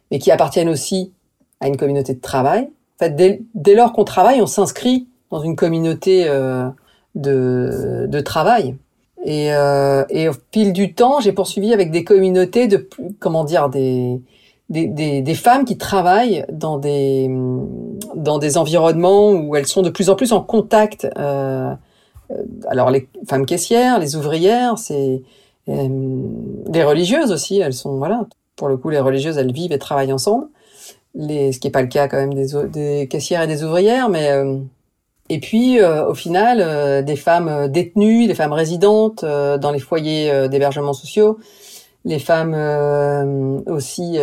mais 0.09 0.19
qui 0.19 0.31
appartiennent 0.31 0.69
aussi 0.69 1.13
à 1.59 1.67
une 1.67 1.77
communauté 1.77 2.13
de 2.13 2.21
travail. 2.21 2.63
En 2.63 3.05
fait, 3.05 3.15
dès, 3.15 3.41
dès 3.55 3.75
lors 3.75 3.93
qu'on 3.93 4.03
travaille, 4.03 4.41
on 4.41 4.47
s'inscrit 4.47 5.07
dans 5.31 5.41
une 5.41 5.55
communauté 5.55 6.25
euh, 6.27 6.67
de, 7.15 8.05
de 8.07 8.19
travail. 8.19 8.75
Et, 9.23 9.53
euh, 9.53 10.03
et 10.09 10.29
au 10.29 10.33
fil 10.51 10.73
du 10.73 10.93
temps, 10.93 11.19
j'ai 11.19 11.31
poursuivi 11.31 11.73
avec 11.73 11.91
des 11.91 12.03
communautés 12.03 12.67
de, 12.67 12.89
comment 13.19 13.43
dire, 13.43 13.69
des, 13.69 14.19
des, 14.69 14.87
des, 14.87 15.21
des, 15.21 15.35
femmes 15.35 15.63
qui 15.63 15.77
travaillent 15.77 16.45
dans 16.51 16.79
des, 16.79 17.29
dans 18.15 18.39
des 18.39 18.57
environnements 18.57 19.31
où 19.31 19.55
elles 19.55 19.67
sont 19.67 19.83
de 19.83 19.89
plus 19.89 20.09
en 20.09 20.15
plus 20.15 20.33
en 20.33 20.41
contact. 20.41 21.07
Euh, 21.17 21.73
alors 22.67 22.89
les 22.89 23.07
femmes 23.27 23.45
caissières, 23.45 23.99
les 23.99 24.15
ouvrières, 24.15 24.77
c'est 24.77 25.21
les 26.71 26.83
religieuses 26.83 27.31
aussi, 27.31 27.59
elles 27.59 27.73
sont 27.73 27.97
voilà. 27.97 28.25
Pour 28.55 28.67
le 28.67 28.77
coup, 28.77 28.89
les 28.89 28.99
religieuses, 28.99 29.37
elles 29.37 29.51
vivent 29.51 29.71
et 29.71 29.79
travaillent 29.79 30.13
ensemble. 30.13 30.47
Les, 31.15 31.51
ce 31.51 31.59
qui 31.59 31.67
n'est 31.67 31.71
pas 31.71 31.81
le 31.81 31.87
cas 31.87 32.07
quand 32.07 32.17
même 32.17 32.33
des, 32.33 33.07
caissières 33.09 33.41
et 33.41 33.47
des 33.47 33.63
ouvrières, 33.63 34.07
mais 34.07 34.31
euh, 34.31 34.57
et 35.29 35.39
puis 35.39 35.79
euh, 35.79 36.07
au 36.07 36.13
final, 36.13 36.59
euh, 36.61 37.01
des 37.01 37.15
femmes 37.15 37.67
détenues, 37.67 38.27
des 38.27 38.35
femmes 38.35 38.53
résidentes 38.53 39.25
dans 39.25 39.71
les 39.71 39.79
foyers 39.79 40.47
d'hébergement 40.47 40.93
sociaux, 40.93 41.39
les 42.05 42.19
femmes 42.19 42.55
aussi 43.67 44.17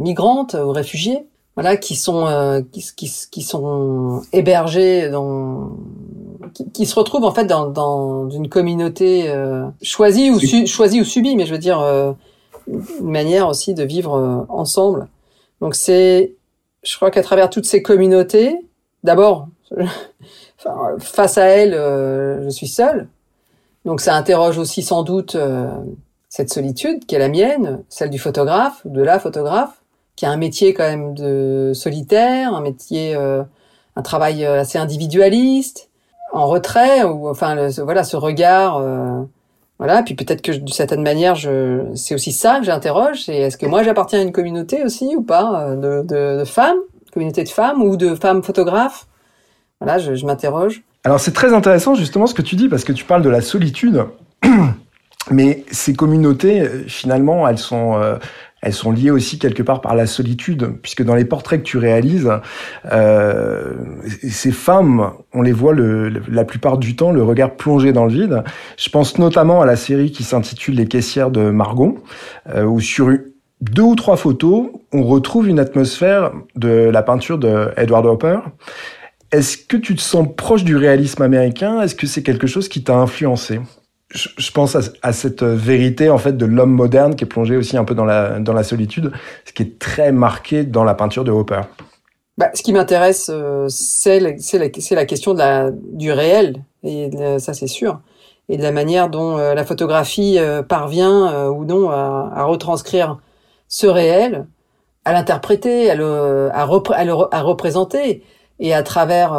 migrantes 0.00 0.54
ou 0.54 0.70
réfugiées, 0.70 1.26
voilà, 1.54 1.76
qui 1.76 1.96
sont 1.96 2.64
qui, 2.72 2.84
qui, 2.94 3.10
qui 3.30 3.42
sont 3.42 4.22
hébergées 4.32 5.08
dans 5.08 5.70
qui, 6.52 6.86
se 6.86 6.94
retrouvent 6.94 7.24
en 7.24 7.32
fait 7.32 7.44
dans, 7.44 7.68
dans 7.68 8.30
une 8.30 8.48
communauté 8.48 9.28
euh, 9.28 9.66
choisie 9.82 10.30
ou 10.30 10.38
choisie 10.66 11.00
ou 11.00 11.04
subie, 11.04 11.36
mais 11.36 11.46
je 11.46 11.52
veux 11.52 11.58
dire 11.58 11.80
euh, 11.80 12.12
une 12.68 13.10
manière 13.10 13.48
aussi 13.48 13.74
de 13.74 13.82
vivre 13.82 14.14
euh, 14.14 14.44
ensemble. 14.48 15.08
Donc 15.60 15.74
c'est, 15.74 16.34
je 16.82 16.96
crois 16.96 17.10
qu'à 17.10 17.22
travers 17.22 17.50
toutes 17.50 17.66
ces 17.66 17.82
communautés, 17.82 18.56
d'abord, 19.04 19.48
face 20.98 21.38
à 21.38 21.44
elles, 21.46 21.72
je 21.72 22.48
suis 22.50 22.68
seule. 22.68 23.08
Donc 23.84 24.00
ça 24.00 24.14
interroge 24.14 24.58
aussi 24.58 24.82
sans 24.82 25.02
doute 25.02 25.36
cette 26.28 26.52
solitude 26.52 27.04
qui 27.06 27.14
est 27.14 27.18
la 27.18 27.28
mienne, 27.28 27.82
celle 27.88 28.10
du 28.10 28.18
photographe, 28.18 28.80
de 28.84 29.02
la 29.02 29.18
photographe, 29.18 29.82
qui 30.14 30.26
a 30.26 30.30
un 30.30 30.36
métier 30.36 30.74
quand 30.74 30.84
même 30.84 31.14
de 31.14 31.72
solitaire, 31.74 32.54
un 32.54 32.60
métier, 32.60 33.14
un 33.14 34.02
travail 34.02 34.44
assez 34.44 34.78
individualiste, 34.78 35.90
en 36.32 36.46
retrait 36.46 37.04
ou 37.04 37.28
enfin 37.28 37.68
voilà 37.84 38.04
ce 38.04 38.16
regard 38.16 38.78
euh, 38.78 39.22
voilà. 39.78 40.02
Puis 40.02 40.14
peut-être 40.14 40.42
que 40.42 40.52
d'une 40.52 40.68
certaine 40.68 41.02
manière 41.02 41.34
je 41.34 41.84
c'est 41.94 42.14
aussi 42.14 42.32
ça 42.32 42.58
que 42.58 42.64
j'interroge 42.64 43.24
c'est 43.24 43.36
est-ce 43.36 43.56
que 43.56 43.66
moi 43.66 43.82
j'appartiens 43.82 44.20
à 44.20 44.22
une 44.22 44.32
communauté 44.32 44.82
aussi 44.84 45.14
ou 45.16 45.22
pas 45.22 45.62
euh, 45.62 45.76
de, 45.76 46.06
de, 46.06 46.40
de, 46.40 46.44
femmes 46.44 46.78
communauté 47.12 47.44
de 47.44 47.48
femmes 47.48 47.82
ou 47.82 47.96
de 47.96 48.14
femmes 48.14 48.42
photographes? 48.42 49.06
Voilà 49.80 49.98
je, 49.98 50.14
je 50.14 50.26
m'interroge. 50.26 50.82
Alors 51.04 51.20
c'est 51.20 51.32
très 51.32 51.52
intéressant 51.52 51.94
justement 51.94 52.26
ce 52.26 52.34
que 52.34 52.42
tu 52.42 52.56
dis 52.56 52.68
parce 52.68 52.84
que 52.84 52.92
tu 52.92 53.04
parles 53.04 53.22
de 53.22 53.30
la 53.30 53.40
solitude. 53.40 54.04
Mais 55.30 55.64
ces 55.70 55.94
communautés 55.94 56.66
finalement 56.88 57.46
elles 57.46 57.58
sont 57.58 57.94
euh, 57.94 58.16
elles 58.62 58.72
sont 58.72 58.92
liées 58.92 59.10
aussi 59.10 59.38
quelque 59.38 59.62
part 59.62 59.80
par 59.80 59.96
la 59.96 60.06
solitude, 60.06 60.76
puisque 60.80 61.02
dans 61.02 61.16
les 61.16 61.24
portraits 61.24 61.60
que 61.60 61.66
tu 61.66 61.78
réalises, 61.78 62.30
euh, 62.90 63.74
ces 64.30 64.52
femmes, 64.52 65.10
on 65.34 65.42
les 65.42 65.52
voit 65.52 65.74
le, 65.74 66.08
la 66.28 66.44
plupart 66.44 66.78
du 66.78 66.94
temps 66.94 67.10
le 67.10 67.24
regard 67.24 67.56
plongé 67.56 67.92
dans 67.92 68.04
le 68.04 68.12
vide. 68.12 68.44
Je 68.78 68.88
pense 68.88 69.18
notamment 69.18 69.60
à 69.60 69.66
la 69.66 69.76
série 69.76 70.12
qui 70.12 70.22
s'intitule 70.22 70.76
Les 70.76 70.86
caissières 70.86 71.32
de 71.32 71.50
Margot, 71.50 71.98
euh, 72.54 72.62
où 72.64 72.80
sur 72.80 73.10
deux 73.60 73.82
ou 73.82 73.96
trois 73.96 74.16
photos, 74.16 74.70
on 74.92 75.02
retrouve 75.02 75.48
une 75.48 75.58
atmosphère 75.58 76.32
de 76.54 76.68
la 76.68 77.02
peinture 77.02 77.38
de 77.38 77.68
Edward 77.76 78.06
Hopper. 78.06 78.38
Est-ce 79.32 79.56
que 79.56 79.76
tu 79.76 79.94
te 79.96 80.00
sens 80.00 80.28
proche 80.36 80.62
du 80.62 80.76
réalisme 80.76 81.22
américain? 81.22 81.80
Est-ce 81.80 81.94
que 81.94 82.06
c'est 82.06 82.22
quelque 82.22 82.46
chose 82.46 82.68
qui 82.68 82.84
t'a 82.84 82.94
influencé? 82.94 83.60
Je, 84.12 84.50
pense 84.52 84.76
à, 85.02 85.12
cette 85.12 85.42
vérité 85.42 86.10
en 86.10 86.18
fait 86.18 86.36
de 86.36 86.46
l'homme 86.46 86.72
moderne 86.72 87.16
qui 87.16 87.24
est 87.24 87.26
plongé 87.26 87.56
aussi 87.56 87.76
un 87.76 87.84
peu 87.84 87.94
dans 87.94 88.04
la 88.04 88.62
solitude, 88.62 89.12
ce 89.44 89.52
qui 89.52 89.62
est 89.62 89.78
très 89.78 90.12
marqué 90.12 90.64
dans 90.64 90.84
la 90.84 90.94
peinture 90.94 91.24
de 91.24 91.30
Hopper. 91.30 91.62
Bah, 92.38 92.50
ce 92.54 92.62
qui 92.62 92.72
m'intéresse, 92.72 93.30
euh, 93.32 93.68
c'est 93.68 94.18
la, 94.18 94.32
question 95.04 95.36
du 95.92 96.12
réel, 96.12 96.64
et 96.82 97.10
ça 97.38 97.52
c'est 97.52 97.66
sûr, 97.66 98.00
et 98.48 98.56
de 98.56 98.62
la 98.62 98.72
manière 98.72 99.10
dont 99.10 99.36
euh, 99.36 99.54
la 99.54 99.64
photographie 99.64 100.38
euh, 100.38 100.62
parvient 100.62 101.48
ou 101.50 101.64
non 101.66 101.90
à, 101.90 102.44
retranscrire 102.44 103.18
ce 103.68 103.86
réel, 103.86 104.46
à 105.04 105.12
l'interpréter, 105.12 105.90
à, 105.90 105.94
à, 105.94 106.62
à, 106.62 107.42
représenter. 107.42 108.24
Et 108.58 108.72
à 108.72 108.82
travers 108.82 109.38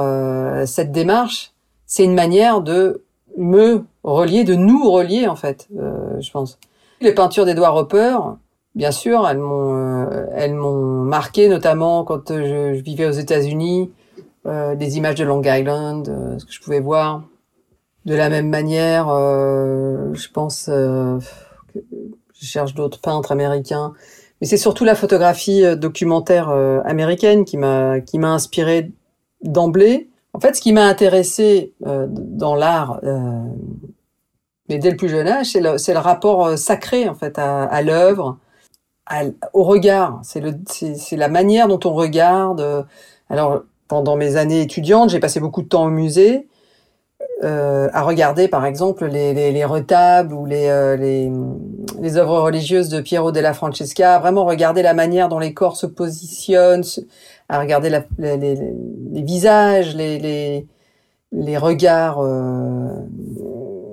cette 0.65 0.91
démarche, 0.91 1.53
c'est 1.86 2.03
une 2.03 2.15
manière 2.15 2.62
de 2.62 3.05
me 3.38 3.84
relier, 4.04 4.43
de 4.43 4.56
nous 4.56 4.89
relier 4.89 5.28
en 5.28 5.36
fait, 5.36 5.67
je 5.72 6.32
pense. 6.32 6.60
Les 7.02 7.13
peintures 7.13 7.46
d'Edouard 7.46 7.76
Hopper, 7.76 8.17
bien 8.76 8.91
sûr, 8.91 9.28
elles 9.28 9.38
m'ont 9.38 9.76
euh, 9.76 10.26
elles 10.34 10.54
m'ont 10.54 11.04
marqué, 11.04 11.48
notamment 11.48 12.04
quand 12.04 12.30
je, 12.30 12.74
je 12.76 12.82
vivais 12.82 13.06
aux 13.06 13.12
États-Unis, 13.12 13.91
euh, 14.46 14.76
des 14.76 14.98
images 14.98 15.15
de 15.15 15.24
Long 15.24 15.41
Island, 15.43 16.10
euh, 16.10 16.38
ce 16.38 16.46
que 16.46 16.52
je 16.52 16.62
pouvais 16.62 16.82
voir. 16.82 17.24
De 18.06 18.15
la 18.15 18.28
même 18.28 18.50
manière, 18.50 19.08
euh, 19.10 20.13
je 20.13 20.28
pense, 20.30 20.69
je 20.69 21.22
cherche 22.34 22.74
d'autres 22.74 23.00
peintres 23.00 23.32
américains, 23.32 23.93
mais 24.41 24.48
c'est 24.48 24.58
surtout 24.58 24.84
la 24.84 24.96
photographie 24.96 25.63
documentaire 25.78 26.50
américaine 26.84 27.46
qui 27.46 27.56
m'a 27.56 28.02
qui 28.02 28.19
m'a 28.19 28.34
inspiré 28.34 28.91
d'emblée. 29.41 30.10
En 30.34 30.39
fait, 30.39 30.56
ce 30.56 30.62
qui 30.62 30.74
m'a 30.74 30.86
intéressé 30.86 31.74
dans 31.82 32.56
l'art 32.56 33.00
mais 34.69 34.78
dès 34.78 34.91
le 34.91 34.98
plus 34.98 35.10
jeune 35.10 35.28
âge, 35.28 35.48
c'est 35.48 35.60
le, 35.60 35.76
le, 35.76 36.00
rapport 36.00 36.58
sacré 36.58 37.10
en 37.10 37.15
fait 37.15 37.38
à, 37.38 37.63
à 37.65 37.82
l'œuvre, 37.82 38.38
au 39.52 39.63
regard. 39.63 40.22
C'est 40.24 41.17
la 41.17 41.28
manière 41.28 41.67
dont 41.67 41.80
on 41.86 41.93
regarde. 41.93 42.86
Alors, 43.30 43.63
pendant 43.88 44.15
mes 44.15 44.38
années 44.38 44.62
étudiantes, 44.62 45.10
j'ai 45.10 45.19
passé 45.19 45.39
beaucoup 45.39 45.62
de 45.62 45.67
temps 45.67 45.86
au 45.86 45.89
musée 45.89 46.48
euh, 47.43 47.89
à 47.93 48.04
regarder, 48.04 48.48
par 48.48 48.65
exemple, 48.65 49.06
les, 49.06 49.34
les, 49.34 49.52
les 49.52 49.65
retables 49.65 50.34
ou 50.34 50.46
les, 50.46 50.67
euh, 50.67 50.96
les, 50.96 51.30
les, 52.00 52.17
œuvres 52.17 52.39
religieuses 52.39 52.89
de 52.89 53.02
Piero 53.02 53.32
della 53.32 53.54
Francesca. 53.54 54.19
Vraiment 54.19 54.46
regarder 54.46 54.82
la 54.82 54.93
manière 54.93 55.28
dont 55.30 55.39
les 55.39 55.54
corps 55.54 55.76
se 55.76 55.86
positionnent, 55.86 56.84
à 57.49 57.60
regarder 57.60 57.89
la, 57.89 58.03
les, 58.17 58.38
les, 58.38 59.21
visages, 59.21 59.95
les, 59.95 60.65
les, 61.32 61.58
regards, 61.58 62.19
euh, 62.19 62.88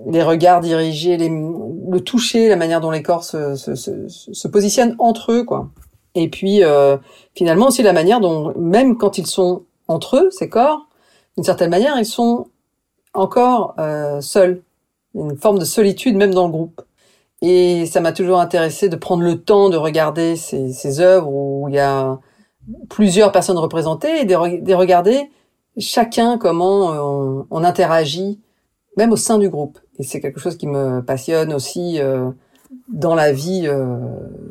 les 0.06 0.22
regards 0.22 0.60
dirigés, 0.60 1.16
les, 1.16 1.28
le 1.28 2.00
toucher, 2.00 2.48
la 2.48 2.56
manière 2.56 2.80
dont 2.80 2.90
les 2.90 3.02
corps 3.02 3.24
se, 3.24 3.56
se, 3.56 3.74
se, 3.74 4.06
se 4.08 4.48
positionnent 4.48 4.96
entre 4.98 5.32
eux, 5.32 5.44
quoi. 5.44 5.70
Et 6.14 6.28
puis 6.28 6.64
euh, 6.64 6.96
finalement 7.34 7.68
aussi 7.68 7.82
la 7.82 7.92
manière 7.92 8.20
dont, 8.20 8.52
même 8.58 8.96
quand 8.96 9.18
ils 9.18 9.26
sont 9.26 9.62
entre 9.88 10.16
eux, 10.16 10.30
ces 10.30 10.48
corps, 10.48 10.88
d'une 11.36 11.44
certaine 11.44 11.70
manière, 11.70 11.96
ils 11.98 12.06
sont 12.06 12.48
encore 13.14 13.74
euh, 13.78 14.20
seuls. 14.20 14.62
Une 15.14 15.36
forme 15.36 15.58
de 15.58 15.64
solitude 15.64 16.16
même 16.16 16.34
dans 16.34 16.46
le 16.46 16.52
groupe. 16.52 16.82
Et 17.42 17.86
ça 17.86 18.00
m'a 18.00 18.12
toujours 18.12 18.40
intéressé 18.40 18.88
de 18.88 18.96
prendre 18.96 19.22
le 19.22 19.40
temps 19.40 19.70
de 19.70 19.76
regarder 19.76 20.36
ces, 20.36 20.72
ces 20.72 21.00
œuvres 21.00 21.28
où 21.28 21.68
il 21.68 21.74
y 21.74 21.78
a 21.78 22.18
plusieurs 22.88 23.32
personnes 23.32 23.58
représentées 23.58 24.20
et 24.20 24.24
de, 24.24 24.74
regarder 24.74 25.30
chacun 25.78 26.38
comment 26.38 26.90
on, 26.90 27.46
on 27.50 27.64
interagit, 27.64 28.40
même 28.96 29.12
au 29.12 29.16
sein 29.16 29.38
du 29.38 29.48
groupe. 29.48 29.78
Et 30.00 30.02
c'est 30.02 30.20
quelque 30.20 30.40
chose 30.40 30.56
qui 30.56 30.66
me 30.66 31.02
passionne 31.02 31.52
aussi 31.52 32.00
euh, 32.00 32.30
dans 32.88 33.14
la 33.14 33.32
vie 33.32 33.64
euh, 33.66 33.98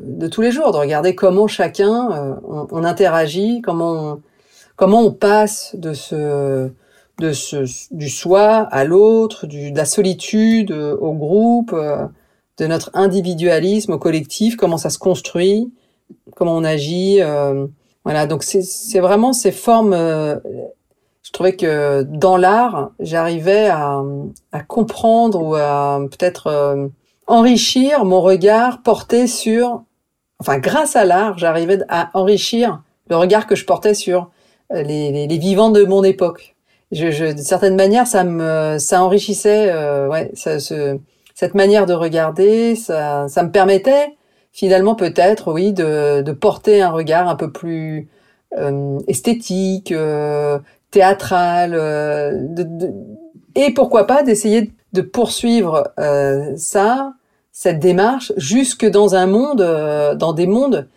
de 0.05 0.27
tous 0.27 0.41
les 0.41 0.51
jours, 0.51 0.71
de 0.71 0.77
regarder 0.77 1.15
comment 1.15 1.47
chacun 1.47 2.11
euh, 2.11 2.67
on, 2.71 2.83
interagit, 2.83 3.61
comment 3.61 3.91
on, 3.93 4.21
comment 4.75 5.01
on 5.01 5.11
passe 5.11 5.75
de 5.75 5.93
ce 5.93 6.69
de 7.19 7.33
ce 7.33 7.65
du 7.91 8.09
soi 8.09 8.45
à 8.71 8.85
l'autre, 8.85 9.47
de 9.47 9.75
la 9.75 9.85
solitude 9.85 10.71
au 10.71 11.13
groupe, 11.13 11.75
de 12.57 12.67
notre 12.67 12.91
individualisme 12.93 13.93
au 13.93 13.97
collectif, 13.97 14.55
comment 14.55 14.77
ça 14.77 14.89
se 14.89 14.99
construit, 14.99 15.73
comment 16.35 16.55
on 16.55 16.63
agit. 16.63 17.19
Voilà, 18.05 18.25
donc 18.25 18.43
c'est 18.43 18.99
vraiment 18.99 19.33
ces 19.33 19.51
formes 19.51 19.93
je 21.29 21.31
trouvais 21.31 21.55
que 21.55 22.01
dans 22.01 22.37
l'art, 22.37 22.89
j'arrivais 22.99 23.67
à, 23.67 24.01
comprendre 24.67 25.39
ou 25.39 25.53
à 25.53 25.99
peut-être 26.09 26.47
euh, 26.47 26.87
enrichir 27.27 28.03
mon 28.03 28.19
regard 28.19 28.81
porté 28.81 29.27
sur, 29.27 29.83
enfin 30.39 30.57
grâce 30.57 30.95
à 30.95 31.05
l'art, 31.05 31.37
j'arrivais 31.37 31.81
à 31.87 32.09
enrichir 32.15 32.81
le 33.11 33.15
regard 33.15 33.45
que 33.45 33.55
je 33.55 33.63
portais 33.63 33.93
sur 33.93 34.31
euh, 34.73 34.81
les, 34.81 35.27
vivants 35.37 35.69
de 35.69 35.83
mon 35.83 36.03
époque. 36.03 36.55
Je, 36.91 37.11
je, 37.11 37.25
de 37.25 37.41
certaine 37.41 37.75
manière, 37.75 38.07
ça 38.07 38.23
me, 38.23 38.77
ça 38.79 39.03
enrichissait, 39.03 39.69
euh, 39.71 40.07
ouais, 40.07 40.31
cette 40.33 41.53
manière 41.53 41.85
de 41.85 41.93
regarder, 41.93 42.75
ça, 42.75 43.27
ça 43.27 43.43
me 43.43 43.51
permettait 43.51 44.17
finalement 44.51 44.95
peut-être, 44.95 45.53
oui, 45.53 45.73
de, 45.73 46.21
de 46.21 46.31
porter 46.31 46.81
un 46.81 46.91
regard 46.91 47.27
un 47.27 47.35
peu 47.35 47.51
plus 47.51 48.09
euh, 48.57 48.99
esthétique, 49.07 49.91
euh, 49.91 50.59
théâtrale, 50.91 51.73
euh, 51.75 52.31
de, 52.33 52.93
et 53.55 53.73
pourquoi 53.73 54.07
pas 54.07 54.23
d'essayer 54.23 54.71
de 54.93 55.01
poursuivre 55.01 55.91
euh, 55.99 56.53
ça, 56.55 57.13
cette 57.51 57.79
démarche, 57.79 58.33
jusque 58.37 58.85
dans 58.85 59.15
un 59.15 59.27
monde, 59.27 59.61
euh, 59.61 60.15
dans 60.15 60.33
des 60.33 60.47
mondes 60.47 60.87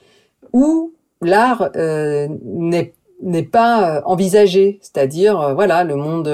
où 0.53 0.93
l'art 1.21 1.71
n'est 1.75 2.95
n'est 3.23 3.43
pas 3.43 4.03
envisagé, 4.05 4.79
c'est-à-dire 4.83 5.55
voilà 5.55 5.85
le 5.85 5.97
monde 5.97 6.29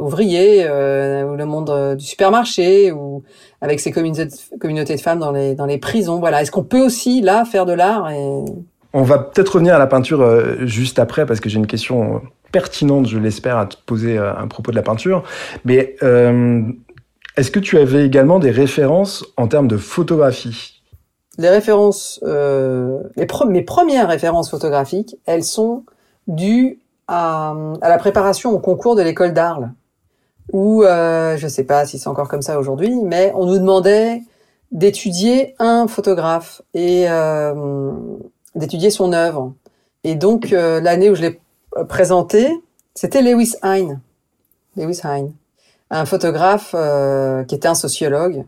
ouvrier 0.00 0.64
ou 0.64 1.36
le 1.36 1.44
monde 1.44 1.96
du 1.96 2.04
supermarché 2.04 2.92
ou 2.92 3.22
avec 3.60 3.80
ses 3.80 3.92
communautés, 3.92 4.94
de 4.96 5.00
femmes 5.00 5.18
dans 5.18 5.32
les 5.32 5.54
dans 5.54 5.66
les 5.66 5.78
prisons. 5.78 6.18
Voilà, 6.18 6.42
est-ce 6.42 6.50
qu'on 6.50 6.64
peut 6.64 6.84
aussi 6.84 7.20
là 7.20 7.44
faire 7.44 7.66
de 7.66 7.72
l'art 7.72 8.10
et... 8.10 8.44
On 8.94 9.02
va 9.02 9.18
peut-être 9.18 9.54
revenir 9.54 9.74
à 9.74 9.78
la 9.78 9.86
peinture 9.86 10.66
juste 10.66 10.98
après 10.98 11.24
parce 11.24 11.40
que 11.40 11.48
j'ai 11.48 11.58
une 11.58 11.66
question 11.66 12.20
pertinente, 12.52 13.08
je 13.08 13.18
l'espère, 13.18 13.56
à 13.56 13.66
te 13.66 13.76
poser 13.84 14.18
euh, 14.18 14.36
un 14.36 14.46
propos 14.46 14.70
de 14.70 14.76
la 14.76 14.82
peinture. 14.82 15.24
Mais 15.64 15.96
euh, 16.02 16.62
est-ce 17.36 17.50
que 17.50 17.58
tu 17.58 17.78
avais 17.78 18.04
également 18.04 18.38
des 18.38 18.50
références 18.50 19.24
en 19.36 19.48
termes 19.48 19.68
de 19.68 19.78
photographie? 19.78 20.82
Les 21.38 21.48
références, 21.48 22.20
euh, 22.24 22.98
les 23.16 23.26
mes 23.48 23.62
premières 23.62 24.08
références 24.08 24.50
photographiques, 24.50 25.16
elles 25.24 25.44
sont 25.44 25.84
dues 26.26 26.80
à, 27.08 27.54
à 27.80 27.88
la 27.88 27.98
préparation 27.98 28.50
au 28.50 28.58
concours 28.58 28.96
de 28.96 29.02
l'école 29.02 29.32
d'Arles, 29.32 29.72
où 30.52 30.82
euh, 30.82 31.36
je 31.36 31.44
ne 31.44 31.50
sais 31.50 31.64
pas 31.64 31.86
si 31.86 31.98
c'est 31.98 32.08
encore 32.08 32.28
comme 32.28 32.42
ça 32.42 32.58
aujourd'hui, 32.58 32.94
mais 33.02 33.32
on 33.34 33.46
nous 33.46 33.58
demandait 33.58 34.22
d'étudier 34.70 35.54
un 35.58 35.86
photographe 35.86 36.62
et 36.74 37.08
euh, 37.08 37.92
d'étudier 38.54 38.90
son 38.90 39.12
œuvre. 39.12 39.52
Et 40.04 40.14
donc 40.14 40.52
euh, 40.52 40.80
l'année 40.80 41.10
où 41.10 41.14
je 41.14 41.22
l'ai 41.22 41.40
présenté, 41.88 42.50
c'était 42.94 43.22
Lewis 43.22 43.54
Hine. 43.62 44.00
Lewis 44.76 45.00
Hine, 45.04 45.32
un 45.90 46.06
photographe 46.06 46.74
euh, 46.74 47.44
qui 47.44 47.54
était 47.54 47.68
un 47.68 47.74
sociologue 47.74 48.44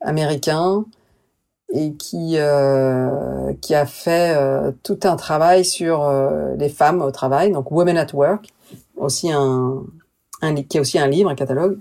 américain 0.00 0.84
et 1.72 1.92
qui 1.94 2.34
euh, 2.36 3.52
qui 3.60 3.74
a 3.74 3.86
fait 3.86 4.34
euh, 4.36 4.72
tout 4.82 5.00
un 5.04 5.16
travail 5.16 5.64
sur 5.64 6.04
euh, 6.04 6.54
les 6.56 6.68
femmes 6.68 7.02
au 7.02 7.10
travail, 7.10 7.52
donc 7.52 7.70
Women 7.70 7.98
at 7.98 8.14
Work, 8.14 8.48
aussi 8.96 9.30
un, 9.30 9.82
un 10.40 10.54
qui 10.62 10.78
est 10.78 10.80
aussi 10.80 10.98
un 10.98 11.06
livre, 11.06 11.28
un 11.28 11.34
catalogue, 11.34 11.78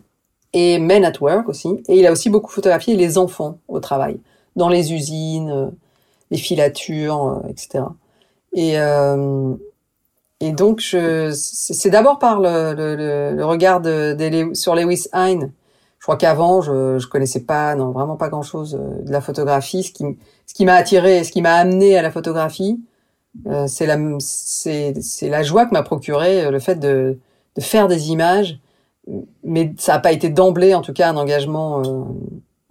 et 0.54 0.80
Men 0.80 1.06
at 1.06 1.22
Work 1.22 1.48
aussi. 1.50 1.70
Et 1.88 2.00
il 2.00 2.06
a 2.06 2.12
aussi 2.12 2.30
beaucoup 2.30 2.52
photographié 2.52 2.96
les 2.96 3.18
enfants 3.18 3.60
au 3.68 3.80
travail, 3.80 4.20
dans 4.56 4.70
les 4.70 4.94
usines, 4.94 5.72
les 6.32 6.38
filatures, 6.38 7.42
etc. 7.50 7.86
Et 8.54 8.76
et 10.40 10.52
donc, 10.52 10.82
c'est 10.82 11.90
d'abord 11.90 12.20
par 12.20 12.40
le, 12.40 12.74
le, 12.76 13.36
le 13.36 13.46
regard 13.46 13.82
de, 13.82 14.14
de, 14.14 14.54
sur 14.54 14.76
Lewis 14.76 15.08
Hine. 15.14 15.52
Je 16.08 16.14
crois 16.14 16.20
qu'avant, 16.20 16.62
je, 16.62 17.00
je 17.00 17.08
connaissais 17.10 17.42
pas, 17.42 17.76
non, 17.76 17.92
vraiment 17.92 18.16
pas 18.16 18.30
grand-chose 18.30 18.80
euh, 18.80 19.04
de 19.04 19.12
la 19.12 19.20
photographie. 19.20 19.84
Ce 19.84 19.92
qui, 19.92 20.06
ce 20.46 20.54
qui 20.54 20.64
m'a 20.64 20.76
attiré, 20.76 21.26
ce 21.26 21.34
qui 21.34 21.42
m'a 21.42 21.56
amené 21.56 21.98
à 21.98 22.02
la 22.02 22.12
photographie, 22.12 22.80
euh, 23.46 23.68
c'est 23.68 23.86
la, 23.86 23.98
c'est, 24.20 24.94
la 25.24 25.44
joie 25.44 25.66
que 25.66 25.74
m'a 25.74 25.84
procuré 25.84 26.46
euh, 26.46 26.50
le 26.50 26.60
fait 26.60 26.76
de, 26.76 27.20
de 27.58 27.62
faire 27.62 27.90
des 27.90 28.10
images. 28.10 28.58
Mais 29.44 29.74
ça 29.78 29.96
n'a 29.96 30.00
pas 30.00 30.14
été 30.14 30.30
d'emblée, 30.30 30.74
en 30.74 30.82
tout 30.82 30.94
cas, 30.94 31.10
un 31.10 31.18
engagement 31.18 31.82
euh, 31.82 32.06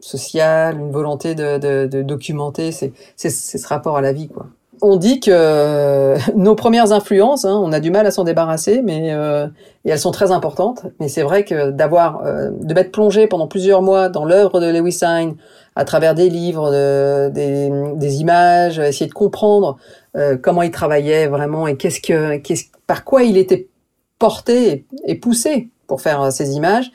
social, 0.01 0.81
une 0.81 0.91
volonté 0.91 1.35
de, 1.35 1.59
de, 1.59 1.87
de 1.87 2.01
documenter. 2.01 2.73
C'est 2.73 2.95
ce 3.19 3.69
rapport 3.69 3.99
à 3.99 4.01
la 4.01 4.15
vie, 4.15 4.29
quoi. 4.29 4.47
On 4.83 4.97
dit 4.97 5.21
que 5.21 5.31
euh, 5.33 6.19
nos 6.37 6.55
premières 6.55 6.93
influences, 6.93 7.45
hein, 7.45 7.59
on 7.63 7.73
a 7.73 7.81
du 7.81 7.91
mal 7.91 8.07
à 8.07 8.11
s'en 8.11 8.25
débarrasser, 8.25 8.83
mais 8.83 9.13
euh, 9.13 9.47
et 9.85 9.91
elles 9.91 9.99
sont 9.99 10.11
très 10.11 10.31
importantes. 10.33 10.87
Mais 11.01 11.09
c'est 11.09 11.23
vrai 11.23 11.45
que 11.45 11.71
d'avoir, 11.71 12.25
euh, 12.25 12.51
de 12.51 12.75
m'être 12.75 12.93
plongé 12.93 13.27
pendant 13.27 13.47
plusieurs 13.47 13.83
mois 13.83 14.09
dans 14.09 14.25
l'œuvre 14.25 14.61
de 14.61 14.67
Lewis 14.67 15.01
Hine, 15.03 15.37
à 15.75 15.85
travers 15.85 16.15
des 16.15 16.29
livres, 16.29 16.71
de, 16.71 17.31
des, 17.31 18.17
images, 18.17 18.79
essayer 18.79 19.07
de 19.07 19.15
comprendre 19.15 19.77
comment 20.43 20.63
il 20.63 20.71
travaillait 20.71 21.27
vraiment 21.27 21.67
et 21.67 21.77
qu'est-ce 21.77 22.01
que, 22.01 22.41
par 22.87 23.05
quoi 23.05 23.25
il 23.25 23.37
était 23.37 23.69
porté 24.19 24.87
et, 25.05 25.15
poussé 25.17 25.69
pour 25.87 26.01
faire 26.01 26.33
ces 26.33 26.53
images 26.53 26.91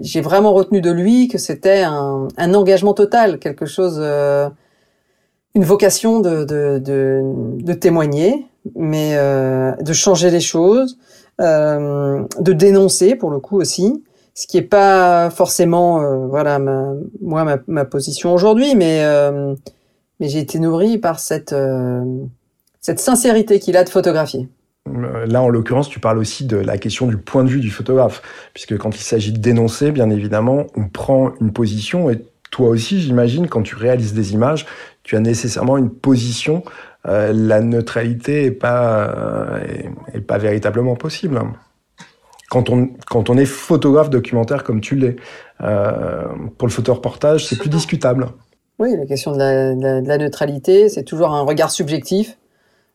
j'ai 0.00 0.20
vraiment 0.20 0.54
retenu 0.54 0.80
de 0.80 0.92
lui 0.92 1.26
que 1.26 1.38
c'était 1.38 1.82
un, 1.82 2.28
engagement 2.54 2.94
total, 2.94 3.40
quelque 3.40 3.66
chose, 3.66 4.00
une 5.56 5.64
vocation 5.64 6.20
de, 6.20 6.44
de, 6.44 6.78
de, 6.82 7.72
témoigner, 7.72 8.46
mais 8.74 9.14
euh, 9.14 9.72
de 9.80 9.92
changer 9.94 10.30
les 10.30 10.40
choses, 10.40 10.98
euh, 11.40 12.22
de 12.38 12.52
dénoncer 12.52 13.16
pour 13.16 13.30
le 13.30 13.40
coup 13.40 13.58
aussi, 13.58 14.04
ce 14.34 14.46
qui 14.46 14.58
est 14.58 14.62
pas 14.62 15.30
forcément, 15.30 16.02
euh, 16.02 16.26
voilà, 16.26 16.58
ma, 16.58 16.92
moi 17.22 17.44
ma, 17.44 17.56
ma 17.68 17.86
position 17.86 18.34
aujourd'hui, 18.34 18.74
mais 18.74 19.02
mais 20.20 20.28
j'ai 20.28 20.40
été 20.40 20.58
nourri 20.58 20.98
par 20.98 21.20
cette 21.20 21.54
cette 22.80 23.00
sincérité 23.00 23.58
qu'il 23.58 23.78
a 23.78 23.84
de 23.84 23.88
photographier. 23.88 24.48
Là, 25.26 25.42
en 25.42 25.48
l'occurrence, 25.48 25.88
tu 25.88 26.00
parles 26.00 26.18
aussi 26.18 26.44
de 26.44 26.58
la 26.58 26.78
question 26.78 27.06
du 27.06 27.16
point 27.16 27.44
de 27.44 27.48
vue 27.48 27.60
du 27.60 27.70
photographe, 27.70 28.22
puisque 28.52 28.76
quand 28.76 28.94
il 28.94 29.02
s'agit 29.02 29.32
de 29.32 29.38
dénoncer, 29.38 29.90
bien 29.90 30.10
évidemment, 30.10 30.66
on 30.76 30.88
prend 30.88 31.32
une 31.40 31.52
position, 31.52 32.10
et 32.10 32.22
toi 32.50 32.68
aussi, 32.68 33.00
j'imagine, 33.00 33.48
quand 33.48 33.62
tu 33.62 33.74
réalises 33.74 34.14
des 34.14 34.32
images, 34.32 34.66
tu 35.02 35.16
as 35.16 35.20
nécessairement 35.20 35.76
une 35.76 35.90
position. 35.90 36.62
Euh, 37.06 37.32
la 37.32 37.60
neutralité 37.60 38.44
est 38.46 38.50
pas 38.50 39.08
euh, 39.08 39.60
pas 40.26 40.38
véritablement 40.38 40.96
possible. 40.96 41.40
Quand 42.50 42.70
on 42.70 42.90
quand 43.08 43.30
on 43.30 43.36
est 43.36 43.44
photographe 43.44 44.10
documentaire 44.10 44.64
comme 44.64 44.80
tu 44.80 44.96
l'es, 44.96 45.16
euh, 45.60 46.24
pour 46.58 46.66
le 46.66 46.72
photoreportage, 46.72 47.46
c'est 47.46 47.58
plus 47.58 47.68
discutable. 47.68 48.28
Oui, 48.78 48.94
la 48.96 49.06
question 49.06 49.32
de 49.32 49.38
la, 49.38 49.74
de 49.74 50.06
la, 50.06 50.18
neutralité, 50.18 50.88
c'est 50.88 51.04
toujours 51.04 51.32
un 51.32 51.42
regard 51.42 51.70
subjectif 51.70 52.36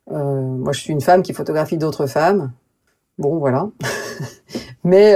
moi, 0.09 0.73
je 0.73 0.79
suis 0.79 0.91
une 0.91 1.01
femme 1.01 1.21
qui 1.21 1.33
photographie 1.33 1.77
d'autres 1.77 2.05
femmes. 2.05 2.51
Bon, 3.17 3.37
voilà. 3.37 3.69
mais 4.83 5.15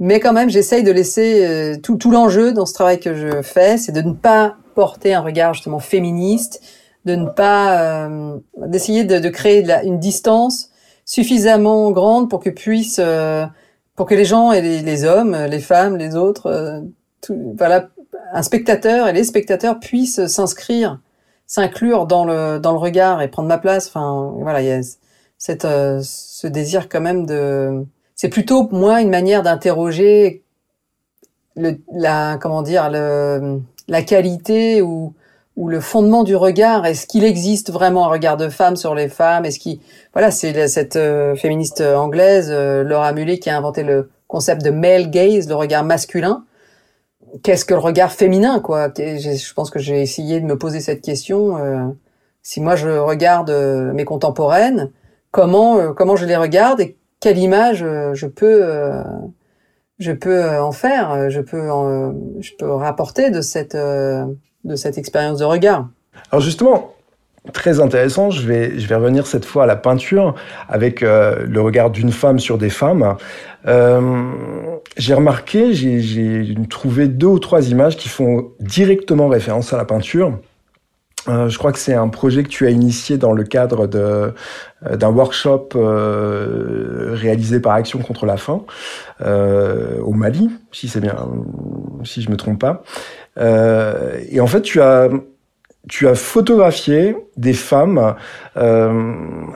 mais 0.00 0.18
quand 0.18 0.32
même, 0.32 0.50
j'essaye 0.50 0.82
de 0.82 0.90
laisser 0.90 1.46
euh, 1.46 1.76
tout, 1.80 1.96
tout 1.96 2.10
l'enjeu 2.10 2.52
dans 2.52 2.66
ce 2.66 2.74
travail 2.74 2.98
que 2.98 3.14
je 3.14 3.42
fais, 3.42 3.78
c'est 3.78 3.92
de 3.92 4.02
ne 4.02 4.12
pas 4.12 4.56
porter 4.74 5.14
un 5.14 5.20
regard 5.20 5.54
justement 5.54 5.78
féministe, 5.78 6.60
de 7.04 7.14
ne 7.14 7.26
pas 7.26 8.08
euh, 8.08 8.36
d'essayer 8.56 9.04
de, 9.04 9.18
de, 9.18 9.28
créer 9.28 9.62
de 9.62 9.68
la, 9.68 9.84
une 9.84 9.98
distance 10.00 10.70
suffisamment 11.04 11.90
grande 11.92 12.28
pour 12.28 12.40
que 12.40 12.50
puisse 12.50 12.98
euh, 12.98 13.46
pour 13.94 14.06
que 14.06 14.14
les 14.14 14.24
gens 14.24 14.52
et 14.52 14.62
les, 14.62 14.80
les, 14.80 15.04
hommes, 15.04 15.36
les 15.36 15.60
femmes, 15.60 15.96
les 15.96 16.16
autres, 16.16 16.46
euh, 16.46 16.80
tout, 17.20 17.54
voilà, 17.58 17.88
un 18.32 18.42
spectateur 18.42 19.08
et 19.08 19.12
les 19.12 19.24
spectateurs 19.24 19.78
puissent 19.78 20.26
s'inscrire 20.26 20.98
s'inclure 21.50 22.06
dans 22.06 22.24
le 22.24 22.60
dans 22.60 22.70
le 22.70 22.78
regard 22.78 23.20
et 23.22 23.28
prendre 23.28 23.48
ma 23.48 23.58
place. 23.58 23.88
Enfin, 23.88 24.32
voilà, 24.40 24.62
il 24.62 24.68
y 24.68 24.70
a 24.70 24.80
cette 25.36 25.64
euh, 25.64 26.00
ce 26.02 26.46
désir 26.46 26.88
quand 26.88 27.00
même 27.00 27.26
de. 27.26 27.84
C'est 28.20 28.28
plutôt 28.28 28.68
moi 28.70 29.00
une 29.00 29.08
manière 29.08 29.42
d'interroger 29.42 30.44
le 31.56 31.78
la 31.90 32.36
comment 32.38 32.60
dire 32.60 32.90
le 32.90 33.62
la 33.88 34.02
qualité 34.02 34.82
ou 34.82 35.14
ou 35.56 35.68
le 35.68 35.80
fondement 35.80 36.22
du 36.22 36.36
regard. 36.36 36.84
Est-ce 36.84 37.06
qu'il 37.06 37.24
existe 37.24 37.72
vraiment 37.72 38.04
un 38.04 38.10
regard 38.10 38.36
de 38.36 38.50
femme 38.50 38.76
sur 38.76 38.94
les 38.94 39.08
femmes? 39.08 39.46
Est-ce 39.46 39.58
qui 39.58 39.80
voilà, 40.12 40.30
c'est 40.30 40.68
cette 40.68 40.96
euh, 40.96 41.34
féministe 41.34 41.80
anglaise 41.80 42.50
euh, 42.50 42.82
Laura 42.84 43.14
Mully 43.14 43.40
qui 43.40 43.48
a 43.48 43.56
inventé 43.56 43.82
le 43.82 44.10
concept 44.28 44.62
de 44.62 44.70
male 44.70 45.10
gaze, 45.10 45.48
le 45.48 45.54
regard 45.54 45.82
masculin 45.82 46.44
qu'est-ce 47.42 47.64
que 47.64 47.72
le 47.72 47.80
regard 47.80 48.12
féminin, 48.12 48.60
quoi? 48.60 48.92
Je 48.98 49.54
pense 49.54 49.70
que 49.70 49.78
j'ai 49.78 50.02
essayé 50.02 50.40
de 50.40 50.44
me 50.44 50.58
poser 50.58 50.80
cette 50.80 51.00
question. 51.00 51.56
Euh, 51.56 51.86
si 52.42 52.60
moi 52.60 52.76
je 52.76 52.90
regarde 52.90 53.50
mes 53.94 54.04
contemporaines, 54.04 54.90
comment 55.30 55.94
comment 55.94 56.16
je 56.16 56.26
les 56.26 56.36
regarde 56.36 56.82
quelle 57.20 57.38
image 57.38 57.82
euh, 57.82 58.14
je 58.14 58.26
peux 58.26 58.64
euh, 58.64 59.02
je 59.98 60.12
peux 60.12 60.58
en 60.58 60.72
faire, 60.72 61.30
je 61.30 61.40
peux 61.40 61.70
en, 61.70 62.14
je 62.40 62.52
peux 62.58 62.70
rapporter 62.70 63.30
de 63.30 63.42
cette 63.42 63.76
de 63.76 64.76
cette 64.76 64.98
expérience 64.98 65.38
de 65.38 65.44
regard. 65.44 65.88
Alors 66.30 66.42
justement, 66.42 66.94
très 67.52 67.80
intéressant. 67.80 68.30
Je 68.30 68.46
vais, 68.46 68.78
je 68.78 68.86
vais 68.86 68.94
revenir 68.94 69.26
cette 69.26 69.44
fois 69.44 69.64
à 69.64 69.66
la 69.66 69.76
peinture 69.76 70.34
avec 70.68 71.02
euh, 71.02 71.44
le 71.46 71.60
regard 71.60 71.90
d'une 71.90 72.12
femme 72.12 72.38
sur 72.38 72.58
des 72.58 72.70
femmes. 72.70 73.16
Euh, 73.66 74.30
j'ai 74.96 75.14
remarqué, 75.14 75.72
j'ai 75.72 76.54
trouvé 76.68 77.08
deux 77.08 77.26
ou 77.26 77.38
trois 77.38 77.68
images 77.68 77.96
qui 77.96 78.08
font 78.08 78.50
directement 78.60 79.28
référence 79.28 79.72
à 79.72 79.76
la 79.76 79.84
peinture. 79.84 80.38
Euh, 81.28 81.48
je 81.48 81.58
crois 81.58 81.72
que 81.72 81.78
c'est 81.78 81.94
un 81.94 82.08
projet 82.08 82.42
que 82.42 82.48
tu 82.48 82.66
as 82.66 82.70
initié 82.70 83.18
dans 83.18 83.32
le 83.32 83.44
cadre 83.44 83.86
de 83.86 84.32
d'un 84.90 85.10
workshop 85.10 85.68
euh, 85.74 87.10
réalisé 87.12 87.60
par 87.60 87.74
Action 87.74 87.98
contre 87.98 88.24
la 88.24 88.38
faim 88.38 88.64
euh, 89.20 90.00
au 90.00 90.12
Mali, 90.12 90.48
si 90.72 90.88
c'est 90.88 91.00
bien, 91.00 91.14
si 92.02 92.22
je 92.22 92.30
me 92.30 92.36
trompe 92.36 92.60
pas. 92.60 92.82
et 93.36 94.40
en 94.40 94.46
fait, 94.46 94.62
tu 94.62 94.80
as 94.80 95.10
tu 95.88 96.08
as 96.08 96.14
photographié 96.14 97.16
des 97.36 97.52
femmes 97.52 98.14
euh, 98.56 99.12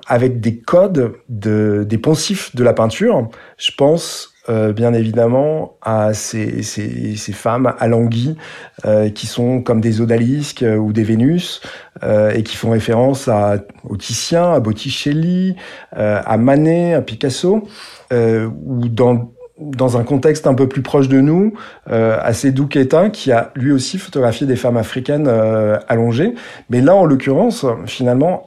avec 0.07 0.41
des 0.41 0.59
codes 0.59 1.15
de, 1.29 1.85
des 1.87 1.99
poncifs 1.99 2.55
de 2.57 2.65
la 2.65 2.73
peinture. 2.73 3.29
Je 3.59 3.73
pense 3.77 4.34
euh, 4.49 4.73
bien 4.73 4.93
évidemment 4.93 5.77
à 5.83 6.15
ces, 6.15 6.63
ces, 6.63 7.17
ces 7.17 7.33
femmes 7.33 7.75
alanguies 7.79 8.37
euh, 8.85 9.09
qui 9.11 9.27
sont 9.27 9.63
comme 9.63 9.81
des 9.81 10.01
odalisques 10.01 10.63
euh, 10.63 10.77
ou 10.77 10.93
des 10.93 11.03
Vénus 11.03 11.61
euh, 12.03 12.31
et 12.31 12.43
qui 12.43 12.57
font 12.57 12.71
référence 12.71 13.29
à, 13.29 13.57
au 13.85 13.97
Titien, 13.97 14.53
à 14.53 14.61
Botticelli, 14.61 15.57
euh, 15.97 16.21
à 16.25 16.37
Manet, 16.37 16.95
à 16.95 17.03
Picasso, 17.03 17.67
ou 18.13 18.89
dans 18.89 19.33
dans 19.59 19.97
un 19.97 20.03
contexte 20.03 20.47
un 20.47 20.55
peu 20.55 20.69
plus 20.69 20.83
proche 20.83 21.09
de 21.09 21.21
nous, 21.21 21.55
euh, 21.91 22.19
à 22.21 22.33
Sédou 22.33 22.67
Keita, 22.67 23.11
qui 23.11 23.31
a 23.31 23.53
lui 23.55 23.73
aussi 23.73 23.99
photographié 23.99 24.47
des 24.47 24.57
femmes 24.57 24.77
africaines 24.77 25.29
euh, 25.29 25.79
allongées. 25.89 26.35
Mais 26.71 26.81
là, 26.81 26.95
en 26.95 27.05
l'occurrence, 27.05 27.65
finalement, 27.87 28.47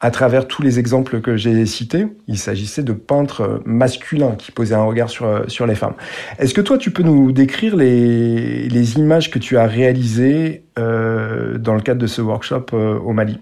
à 0.00 0.10
travers 0.10 0.46
tous 0.46 0.62
les 0.62 0.78
exemples 0.78 1.20
que 1.20 1.36
j'ai 1.36 1.66
cités, 1.66 2.06
il 2.28 2.38
s'agissait 2.38 2.82
de 2.84 2.92
peintres 2.92 3.60
masculins 3.64 4.36
qui 4.36 4.52
posaient 4.52 4.76
un 4.76 4.84
regard 4.84 5.10
sur, 5.10 5.44
sur 5.48 5.66
les 5.66 5.74
femmes. 5.74 5.94
Est-ce 6.38 6.54
que 6.54 6.60
toi, 6.60 6.78
tu 6.78 6.92
peux 6.92 7.02
nous 7.02 7.32
décrire 7.32 7.74
les, 7.74 8.68
les 8.68 8.96
images 8.96 9.30
que 9.30 9.38
tu 9.38 9.58
as 9.58 9.66
réalisées 9.66 10.64
euh, 10.78 11.58
dans 11.58 11.74
le 11.74 11.80
cadre 11.80 12.00
de 12.00 12.06
ce 12.06 12.22
workshop 12.22 12.66
euh, 12.74 12.98
au 13.00 13.12
Mali? 13.12 13.40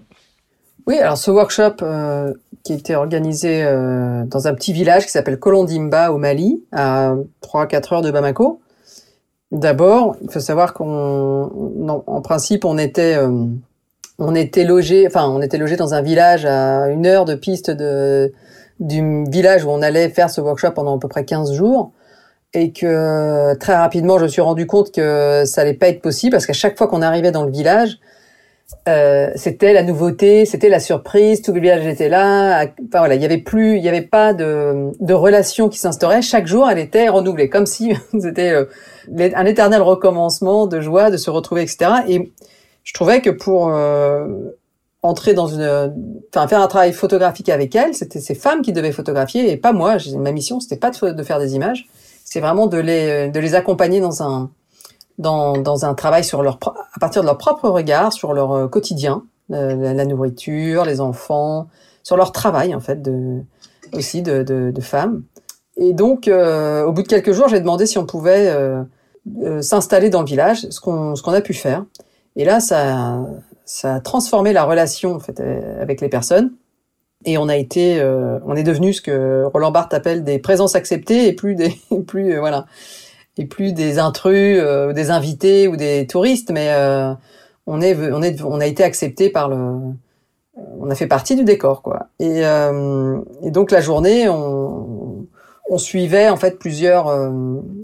Oui, 0.87 0.97
alors 0.99 1.17
ce 1.17 1.29
workshop 1.29 1.83
euh, 1.83 2.33
qui 2.63 2.73
était 2.73 2.95
organisé 2.95 3.63
euh, 3.63 4.23
dans 4.25 4.47
un 4.47 4.53
petit 4.53 4.71
village 4.71 5.05
qui 5.05 5.11
s'appelle 5.11 5.37
Kolondimba 5.37 6.11
au 6.11 6.17
Mali, 6.17 6.63
à 6.71 7.13
3-4 7.43 7.95
heures 7.95 8.01
de 8.01 8.09
Bamako. 8.09 8.61
D'abord, 9.51 10.15
il 10.21 10.31
faut 10.31 10.39
savoir 10.39 10.73
qu'on, 10.73 12.03
en 12.07 12.21
principe, 12.21 12.65
on 12.65 12.77
était, 12.77 13.15
euh, 13.15 13.45
on 14.19 14.35
était 14.35 14.63
logé, 14.63 15.05
enfin, 15.07 15.27
on 15.29 15.41
était 15.41 15.57
logé 15.57 15.75
dans 15.75 15.93
un 15.93 16.01
village 16.01 16.45
à 16.45 16.87
une 16.87 17.05
heure 17.05 17.25
de 17.25 17.35
piste 17.35 17.69
de, 17.69 18.33
du 18.79 19.25
village 19.29 19.63
où 19.63 19.69
on 19.69 19.81
allait 19.81 20.09
faire 20.09 20.29
ce 20.29 20.41
workshop 20.41 20.71
pendant 20.71 20.97
à 20.97 20.99
peu 20.99 21.07
près 21.07 21.25
15 21.25 21.53
jours. 21.53 21.91
Et 22.53 22.71
que 22.71 23.55
très 23.55 23.75
rapidement, 23.75 24.17
je 24.17 24.23
me 24.23 24.27
suis 24.29 24.41
rendu 24.41 24.65
compte 24.65 24.91
que 24.91 25.43
ça 25.45 25.61
allait 25.61 25.73
pas 25.73 25.89
être 25.89 26.01
possible 26.01 26.31
parce 26.31 26.45
qu'à 26.45 26.53
chaque 26.53 26.77
fois 26.77 26.87
qu'on 26.87 27.01
arrivait 27.01 27.31
dans 27.31 27.43
le 27.43 27.51
village, 27.51 27.99
euh, 28.87 29.29
c'était 29.35 29.73
la 29.73 29.83
nouveauté, 29.83 30.45
c'était 30.45 30.69
la 30.69 30.79
surprise, 30.79 31.41
tout 31.41 31.53
le 31.53 31.59
village 31.59 31.85
était 31.85 32.09
là. 32.09 32.65
Enfin 32.87 32.99
voilà, 32.99 33.15
il 33.15 33.21
y 33.21 33.25
avait 33.25 33.37
plus, 33.37 33.77
il 33.77 33.83
y 33.83 33.89
avait 33.89 34.01
pas 34.01 34.33
de, 34.33 34.91
de 34.99 35.13
relation 35.13 35.69
qui 35.69 35.77
s'instaurait. 35.77 36.21
Chaque 36.21 36.47
jour, 36.47 36.69
elle 36.69 36.79
était 36.79 37.09
renouvelée, 37.09 37.49
comme 37.49 37.65
si 37.65 37.93
c'était 38.19 38.51
euh, 38.51 38.65
un 39.35 39.45
éternel 39.45 39.81
recommencement 39.81 40.67
de 40.67 40.81
joie, 40.81 41.11
de 41.11 41.17
se 41.17 41.29
retrouver, 41.29 41.61
etc. 41.61 41.91
Et 42.07 42.31
je 42.87 42.93
trouvais 42.93 43.19
que 43.21 43.29
pour 43.29 43.67
euh, 43.67 44.25
entrer 45.03 45.33
dans 45.33 45.47
une, 45.47 45.93
enfin 46.33 46.47
faire 46.47 46.61
un 46.61 46.67
travail 46.67 46.93
photographique 46.93 47.49
avec 47.49 47.75
elle, 47.75 47.93
c'était 47.93 48.21
ces 48.21 48.33
femmes 48.33 48.61
qui 48.61 48.71
devaient 48.71 48.93
photographier 48.93 49.51
et 49.51 49.57
pas 49.57 49.73
moi. 49.73 49.97
Ma 50.17 50.31
mission, 50.31 50.61
c'était 50.61 50.77
pas 50.77 50.91
de, 50.91 51.23
faire 51.23 51.37
des 51.37 51.53
images, 51.53 51.89
c'est 52.23 52.39
vraiment 52.39 52.65
de 52.65 52.77
les, 52.77 53.29
de 53.29 53.39
les 53.41 53.55
accompagner 53.55 53.99
dans 53.99 54.23
un 54.23 54.49
dans, 55.17 55.57
dans 55.57 55.83
un 55.83 55.95
travail 55.95 56.23
sur 56.23 56.43
leur, 56.43 56.59
à 56.63 56.99
partir 57.01 57.23
de 57.23 57.27
leur 57.27 57.37
propre 57.37 57.67
regard 57.67 58.13
sur 58.13 58.31
leur 58.31 58.53
euh, 58.53 58.67
quotidien, 58.69 59.23
euh, 59.51 59.93
la, 59.93 60.05
nourriture, 60.05 60.85
les 60.85 61.01
enfants, 61.01 61.67
sur 62.03 62.15
leur 62.15 62.31
travail 62.31 62.73
en 62.73 62.79
fait 62.79 62.99
aussi 63.91 64.21
de, 64.21 64.43
de, 64.43 64.71
de 64.71 64.81
femmes. 64.81 65.23
Et 65.75 65.91
donc, 65.91 66.29
au 66.29 66.91
bout 66.93 67.03
de 67.03 67.07
quelques 67.07 67.33
jours, 67.33 67.49
j'ai 67.49 67.59
demandé 67.59 67.85
si 67.85 67.97
on 67.97 68.05
pouvait 68.05 68.51
s'installer 69.61 70.09
dans 70.09 70.21
le 70.21 70.25
village, 70.27 70.61
ce 70.69 70.79
qu'on 70.79 71.15
ce 71.15 71.21
qu'on 71.21 71.33
a 71.33 71.41
pu 71.41 71.53
faire. 71.53 71.83
Et 72.37 72.45
là, 72.45 72.61
ça 72.61 73.25
ça 73.65 73.95
a 73.95 73.99
transformé 73.99 74.53
la 74.53 74.63
relation 74.63 75.15
en 75.15 75.19
fait 75.19 75.41
avec 75.81 75.99
les 75.99 76.07
personnes. 76.07 76.53
Et 77.25 77.37
on 77.37 77.49
a 77.49 77.57
été, 77.57 78.01
on 78.45 78.55
est 78.55 78.63
devenu 78.63 78.93
ce 78.93 79.01
que 79.01 79.43
Roland 79.43 79.71
Barthes 79.71 79.93
appelle 79.93 80.23
des 80.23 80.39
présences 80.39 80.75
acceptées 80.75 81.27
et 81.27 81.33
plus 81.33 81.55
des, 81.55 81.75
plus 82.07 82.37
voilà, 82.37 82.65
et 83.37 83.45
plus 83.45 83.73
des 83.73 83.99
intrus, 83.99 84.63
des 84.93 85.11
invités 85.11 85.67
ou 85.67 85.75
des 85.75 86.07
touristes, 86.07 86.51
mais 86.51 86.71
on 87.65 87.81
est, 87.81 87.97
on 88.13 88.21
est, 88.21 88.41
on 88.41 88.61
a 88.61 88.65
été 88.65 88.83
accepté 88.83 89.29
par 89.29 89.49
le, 89.49 89.57
on 90.79 90.89
a 90.89 90.95
fait 90.95 91.07
partie 91.07 91.35
du 91.35 91.43
décor, 91.43 91.81
quoi. 91.81 92.07
Et, 92.19 92.45
euh, 92.45 93.19
et 93.43 93.51
donc 93.51 93.71
la 93.71 93.81
journée, 93.81 94.27
on, 94.29 95.27
on, 95.69 95.77
suivait 95.77 96.29
en 96.29 96.37
fait 96.37 96.57
plusieurs 96.57 97.07
euh, 97.07 97.29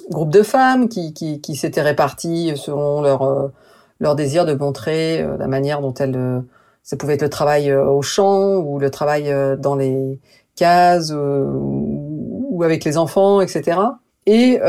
groupes 0.09 0.31
de 0.31 0.43
femmes 0.43 0.89
qui, 0.89 1.13
qui, 1.13 1.41
qui 1.41 1.55
s'étaient 1.55 1.81
répartis 1.81 2.53
selon 2.55 3.01
leur 3.01 3.23
euh, 3.23 3.47
leur 4.03 4.15
désir 4.15 4.45
de 4.45 4.53
montrer 4.53 5.21
euh, 5.21 5.37
la 5.37 5.47
manière 5.47 5.81
dont 5.81 5.93
elles, 5.95 6.43
ça 6.83 6.95
pouvait 6.95 7.15
être 7.15 7.23
le 7.23 7.29
travail 7.29 7.73
au 7.73 8.03
champ 8.03 8.57
ou 8.57 8.77
le 8.77 8.91
travail 8.91 9.33
dans 9.57 9.75
les 9.75 10.19
cases 10.55 11.11
ou, 11.11 12.61
avec 12.63 12.83
les 12.83 12.97
enfants, 12.97 13.41
etc. 13.41 13.79
Et 14.27 14.59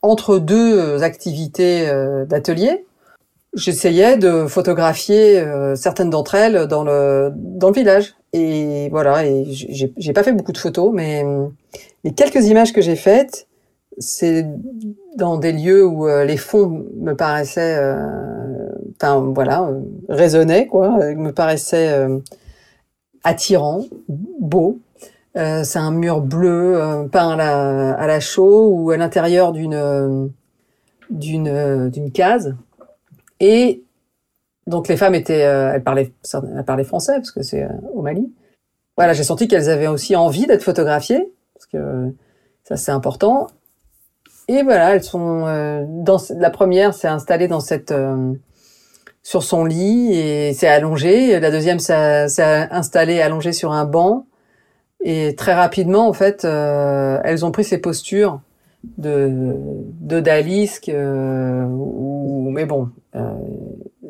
entre 0.00 0.38
deux 0.38 1.02
activités 1.02 1.86
d'atelier, 2.26 2.86
j'essayais 3.54 4.16
de 4.16 4.46
photographier 4.46 5.38
euh, 5.38 5.74
certaines 5.74 6.10
d'entre 6.10 6.34
elles 6.34 6.66
dans 6.66 6.84
le 6.84 7.30
dans 7.34 7.68
le 7.68 7.74
village 7.74 8.14
et 8.32 8.88
voilà 8.90 9.24
et 9.24 9.46
j'ai 9.48 10.12
pas 10.12 10.22
fait 10.22 10.32
beaucoup 10.32 10.52
de 10.52 10.58
photos 10.58 10.90
mais 10.92 11.24
les 12.04 12.12
quelques 12.12 12.46
images 12.46 12.72
que 12.72 12.82
j'ai 12.82 12.96
faites 12.96 13.46
c'est 13.98 14.46
dans 15.16 15.38
des 15.38 15.52
lieux 15.52 15.84
où 15.84 16.06
euh, 16.06 16.24
les 16.24 16.36
fonds 16.36 16.86
me 16.96 17.14
paraissaient 17.14 17.76
euh, 17.76 18.68
enfin 18.96 19.20
voilà 19.34 19.70
résonnaient 20.08 20.66
quoi 20.66 20.98
me 21.14 21.30
paraissaient 21.30 22.06
attirants 23.24 23.84
beaux 24.40 24.78
c'est 25.34 25.78
un 25.78 25.92
mur 25.92 26.20
bleu 26.20 27.08
peint 27.12 27.30
à 27.30 27.36
la, 27.36 27.92
à 27.94 28.06
la 28.06 28.20
chaux 28.20 28.70
ou 28.70 28.90
à 28.90 28.96
l'intérieur 28.96 29.52
d'une 29.52 30.30
d'une 31.10 31.90
d'une 31.90 32.10
case 32.10 32.56
et 33.40 33.82
donc 34.68 34.86
les 34.88 34.96
femmes 34.96 35.14
étaient, 35.14 35.44
euh, 35.44 35.72
elles 35.74 35.82
parlaient, 35.82 36.12
elles 36.34 36.64
parlaient 36.64 36.84
français 36.84 37.14
parce 37.14 37.30
que 37.30 37.42
c'est 37.42 37.64
euh, 37.64 37.68
au 37.94 38.02
Mali. 38.02 38.30
Voilà, 38.96 39.14
j'ai 39.14 39.24
senti 39.24 39.48
qu'elles 39.48 39.70
avaient 39.70 39.86
aussi 39.86 40.14
envie 40.14 40.46
d'être 40.46 40.62
photographiées 40.62 41.32
parce 41.54 41.66
que 41.66 42.12
ça 42.64 42.76
c'est 42.76 42.92
important. 42.92 43.46
Et 44.48 44.62
voilà, 44.62 44.94
elles 44.94 45.02
sont 45.02 45.44
euh, 45.46 45.84
dans 45.86 46.18
la 46.30 46.50
première, 46.50 46.94
c'est 46.94 47.08
installée 47.08 47.48
dans 47.48 47.60
cette 47.60 47.94
sur 49.22 49.42
son 49.42 49.64
lit 49.64 50.14
et 50.14 50.54
c'est 50.54 50.68
allongé. 50.68 51.38
La 51.38 51.50
deuxième, 51.50 51.78
c'est 51.78 51.94
installé 52.70 53.20
allongé 53.20 53.52
sur 53.52 53.72
un 53.72 53.84
banc. 53.84 54.26
Et 55.04 55.34
très 55.36 55.54
rapidement, 55.54 56.08
en 56.08 56.12
fait, 56.12 56.44
elles 56.44 57.44
ont 57.44 57.52
pris 57.52 57.64
ces 57.64 57.78
postures 57.78 58.40
de 58.96 59.54
d'odalisque 60.00 60.88
euh, 60.88 61.64
ou 61.64 62.50
mais 62.50 62.64
bon 62.64 62.88
euh, 63.16 63.32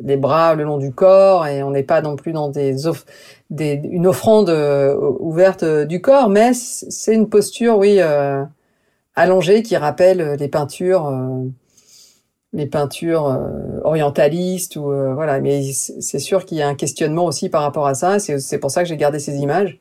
les 0.03 0.17
bras 0.17 0.55
le 0.55 0.65
long 0.65 0.79
du 0.79 0.93
corps 0.93 1.47
et 1.47 1.63
on 1.63 1.71
n'est 1.71 1.83
pas 1.83 2.03
non 2.03 2.17
plus 2.17 2.33
dans 2.33 2.49
des, 2.49 2.77
des 3.51 3.81
une 3.85 4.07
offrande 4.07 4.51
euh, 4.51 4.95
ouverte 5.21 5.65
du 5.65 6.01
corps 6.01 6.29
mais 6.29 6.53
c'est 6.55 7.15
une 7.15 7.29
posture 7.29 7.79
oui 7.79 7.99
euh, 9.19 9.23
allongée 9.23 9.63
qui 9.63 9.77
rappelle 9.77 10.37
les 10.39 10.49
peintures 10.49 11.13
les 12.55 12.67
peintures 12.67 13.39
orientalistes 13.85 14.77
ou 14.77 14.85
voilà. 15.15 15.41
Mais 15.41 15.73
c'est 15.73 16.19
sûr 16.19 16.45
qu'il 16.45 16.59
y 16.59 16.63
a 16.63 16.69
un 16.69 16.75
questionnement 16.75 17.27
aussi 17.27 17.49
par 17.49 17.63
rapport 17.63 17.87
à 17.87 17.95
ça. 17.95 18.19
C'est 18.19 18.59
pour 18.59 18.71
ça 18.71 18.83
que 18.83 18.89
j'ai 18.89 18.97
gardé 18.97 19.19
ces 19.19 19.37
images. 19.37 19.79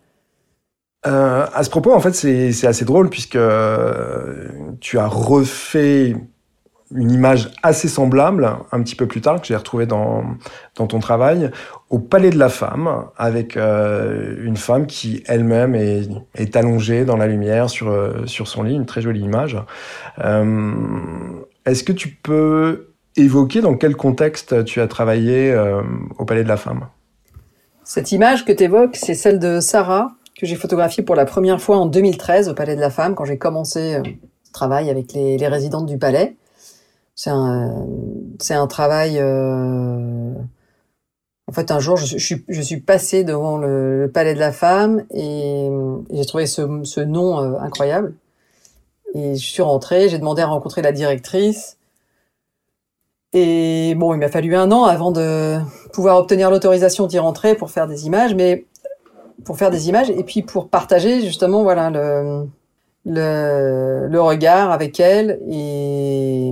Euh, 1.06 1.45
à 1.54 1.63
ce 1.63 1.69
propos, 1.69 1.93
en 1.93 2.00
fait, 2.00 2.13
c'est 2.13 2.67
assez 2.67 2.86
drôle 2.86 3.10
puisque 3.10 3.36
euh, 3.36 4.50
tu 4.80 4.97
as 4.97 5.08
refait 5.08 6.15
une 6.95 7.12
image 7.12 7.52
assez 7.63 7.88
semblable 7.88 8.50
un 8.71 8.82
petit 8.82 8.95
peu 8.95 9.08
plus 9.08 9.21
tard 9.21 9.41
que 9.41 9.47
j'ai 9.47 9.56
retrouvée 9.56 9.86
dans, 9.86 10.23
ton 10.76 11.00
travail 11.00 11.52
au 11.89 12.00
Palais 12.00 12.30
de 12.30 12.38
la 12.38 12.50
Femme 12.50 13.08
avec 13.17 13.58
euh, 13.58 14.36
une 14.43 14.58
femme 14.58 14.88
qui 14.88 15.23
elle-même 15.28 15.76
est, 15.76 16.56
allongée 16.56 17.04
dans 17.04 17.17
la 17.17 17.28
lumière 17.28 17.69
sur, 17.69 17.89
euh, 17.89 18.26
sur 18.26 18.47
son 18.47 18.63
lit, 18.63 18.76
une 18.76 18.86
très 18.86 19.02
jolie 19.02 19.21
image. 19.21 19.58
Euh, 20.23 20.73
Est-ce 21.65 21.84
que 21.84 21.91
tu 21.91 22.10
peux 22.10 22.93
évoquer 23.15 23.62
dans 23.62 23.76
quel 23.76 23.95
contexte 23.95 24.63
tu 24.63 24.80
as 24.80 24.88
travaillé 24.88 25.56
au 26.19 26.26
Palais 26.26 26.43
de 26.43 26.50
la 26.50 26.58
Femme? 26.58 26.88
Cette 27.84 28.12
image 28.12 28.45
que 28.45 28.52
tu 28.52 28.63
évoques, 28.63 28.95
c'est 28.95 29.15
celle 29.15 29.39
de 29.39 29.60
Sarah, 29.60 30.10
que 30.39 30.45
j'ai 30.45 30.56
photographié 30.56 31.04
pour 31.04 31.15
la 31.15 31.26
première 31.26 31.60
fois 31.60 31.78
en 31.78 31.88
2013 31.88 32.47
au 32.50 32.54
Palais 32.54 32.76
de 32.76 32.82
la 32.82 32.91
Femme, 32.91 33.15
quand 33.15 33.26
j'ai 33.26 33.39
commencé 33.39 34.00
ce 34.43 34.52
travail 34.52 34.91
avec 34.91 35.13
les, 35.13 35.38
les 35.38 35.47
résidentes 35.47 35.88
du 35.88 35.97
palais. 35.97 36.36
C'est 37.17 37.32
un, 37.32 38.67
travail. 38.67 39.17
Euh... 39.19 40.34
En 41.47 41.51
fait, 41.51 41.71
un 41.71 41.80
jour, 41.80 41.97
je, 41.97 42.17
suis, 42.17 42.77
passée 42.77 43.23
devant 43.23 43.58
le, 43.58 44.10
Palais 44.13 44.36
de 44.36 44.39
la 44.39 44.51
Femme 44.51 45.03
et, 45.12 45.67
j'ai 46.12 46.25
trouvé 46.25 46.45
ce, 46.45 47.01
nom 47.01 47.41
euh, 47.41 47.60
incroyable. 47.60 48.13
Et 49.15 49.36
je 49.36 49.45
suis 49.45 49.63
rentrée, 49.63 50.10
j'ai 50.10 50.19
demandé 50.19 50.43
à 50.43 50.47
rencontrer 50.47 50.84
la 50.84 50.91
directrice. 50.91 51.77
Et 53.34 53.95
bon, 53.95 54.13
il 54.13 54.19
m'a 54.19 54.30
fallu 54.30 54.56
un 54.56 54.71
an 54.71 54.84
avant 54.84 55.12
de 55.12 55.58
pouvoir 55.93 56.17
obtenir 56.17 56.51
l'autorisation 56.51 57.08
d'y 57.08 57.17
rentrer 57.17 57.56
pour 57.56 57.71
faire 57.71 57.88
des 57.88 58.06
images, 58.06 58.36
mais 58.36 58.65
pour 59.43 59.58
faire 59.58 59.71
des 59.71 59.89
images 59.89 60.12
et 60.12 60.23
puis 60.23 60.43
pour 60.43 60.69
partager 60.69 61.21
justement 61.21 61.63
voilà 61.63 61.89
le 61.89 62.47
le, 63.08 64.19
regard 64.19 64.71
avec 64.71 64.99
elles 64.99 65.39
et 65.49 66.51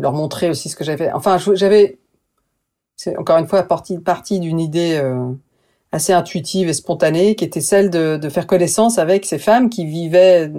leur 0.00 0.12
montrer 0.12 0.50
aussi 0.50 0.68
ce 0.68 0.76
que 0.76 0.84
j'avais. 0.84 1.12
Enfin, 1.12 1.38
j'avais 1.54 1.98
c'est 2.96 3.16
encore 3.18 3.36
une 3.36 3.46
fois 3.46 3.62
partie 3.62 3.98
partie 3.98 4.40
d'une 4.40 4.58
idée 4.58 4.98
euh, 5.00 5.30
assez 5.92 6.12
intuitive 6.12 6.68
et 6.68 6.72
spontanée 6.72 7.36
qui 7.36 7.44
était 7.44 7.60
celle 7.60 7.90
de, 7.90 8.28
faire 8.28 8.46
connaissance 8.46 8.98
avec 8.98 9.26
ces 9.26 9.38
femmes 9.38 9.68
qui 9.68 9.84
vivaient 9.84 10.50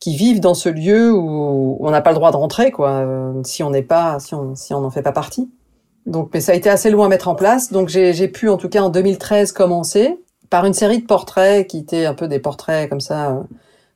qui 0.00 0.16
vivent 0.16 0.40
dans 0.40 0.54
ce 0.54 0.68
lieu 0.68 1.12
où 1.12 1.76
on 1.80 1.90
n'a 1.90 2.00
pas 2.00 2.10
le 2.10 2.16
droit 2.16 2.32
de 2.32 2.36
rentrer 2.36 2.70
quoi 2.70 2.90
euh, 2.90 3.32
si 3.44 3.62
on 3.62 3.70
n'est 3.70 3.82
pas 3.82 4.18
si 4.18 4.34
on 4.34 4.54
si 4.54 4.74
on 4.74 4.80
n'en 4.80 4.90
fait 4.90 5.02
pas 5.02 5.12
partie. 5.12 5.50
Donc 6.06 6.30
mais 6.32 6.40
ça 6.40 6.52
a 6.52 6.54
été 6.54 6.70
assez 6.70 6.90
loin 6.90 7.06
à 7.06 7.08
mettre 7.08 7.28
en 7.28 7.34
place. 7.34 7.70
Donc 7.70 7.88
j'ai 7.88 8.28
pu 8.28 8.48
en 8.48 8.56
tout 8.56 8.68
cas 8.68 8.82
en 8.82 8.88
2013 8.88 9.52
commencer 9.52 10.18
par 10.48 10.64
une 10.64 10.74
série 10.74 11.00
de 11.00 11.06
portraits 11.06 11.66
qui 11.66 11.78
étaient 11.78 12.06
un 12.06 12.14
peu 12.14 12.28
des 12.28 12.38
portraits 12.38 12.88
comme 12.88 13.00
ça 13.00 13.32
euh, 13.32 13.42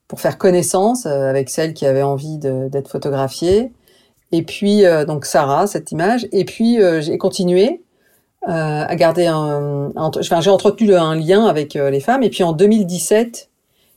pour 0.09 0.21
faire 0.21 0.39
connaissance 0.39 1.07
avec 1.07 1.49
celles 1.51 1.73
qui 1.73 1.87
avaient 1.87 2.03
envie 2.03 2.39
d'être 2.39 2.89
photographiées. 2.89 3.71
Et 4.33 4.43
puis 4.43 4.85
euh, 4.85 5.05
donc 5.05 5.25
Sarah, 5.27 5.67
cette 5.67 5.93
image. 5.93 6.27
Et 6.33 6.45
puis 6.45 6.79
j'ai 7.01 7.19
continué 7.19 7.83
à 8.43 8.97
garder 8.97 9.27
un, 9.27 9.93
enfin 9.97 10.41
j'ai 10.41 10.51
entretenu 10.51 10.95
un 10.95 11.15
lien 11.15 11.47
avec 11.47 11.75
les 11.75 12.01
femmes. 12.01 12.23
Et 12.23 12.31
puis 12.31 12.43
en 12.43 12.53
2017, 12.53 13.51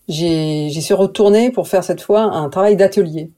j'ai 0.09 0.69
j'y 0.69 0.81
suis 0.81 0.93
retournée 0.93 1.49
pour 1.51 1.67
faire 1.67 1.83
cette 1.83 2.01
fois 2.01 2.23
un 2.23 2.49
travail 2.49 2.75
d'atelier 2.75 3.31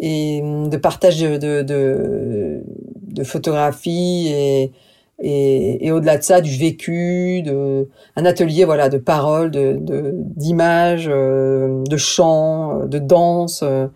et 0.00 0.40
de 0.42 0.76
partage 0.76 1.20
de, 1.20 1.38
de, 1.38 1.62
de, 1.62 2.62
de 3.02 3.24
photographie 3.24 4.28
et 4.28 4.72
et, 5.20 5.90
au-delà 5.90 6.16
de 6.16 6.22
ça 6.22 6.40
du 6.40 6.56
vécu 6.56 7.42
de 7.42 7.88
un 8.16 8.24
atelier 8.24 8.64
voilà 8.64 8.88
de 8.88 8.98
paroles 8.98 9.50
de 9.50 9.78
d'images 10.14 11.06
de, 11.06 11.12
euh, 11.12 11.84
de 11.88 11.96
chants 11.96 12.86
de 12.86 12.98
danse 12.98 13.62
euh, 13.64 13.88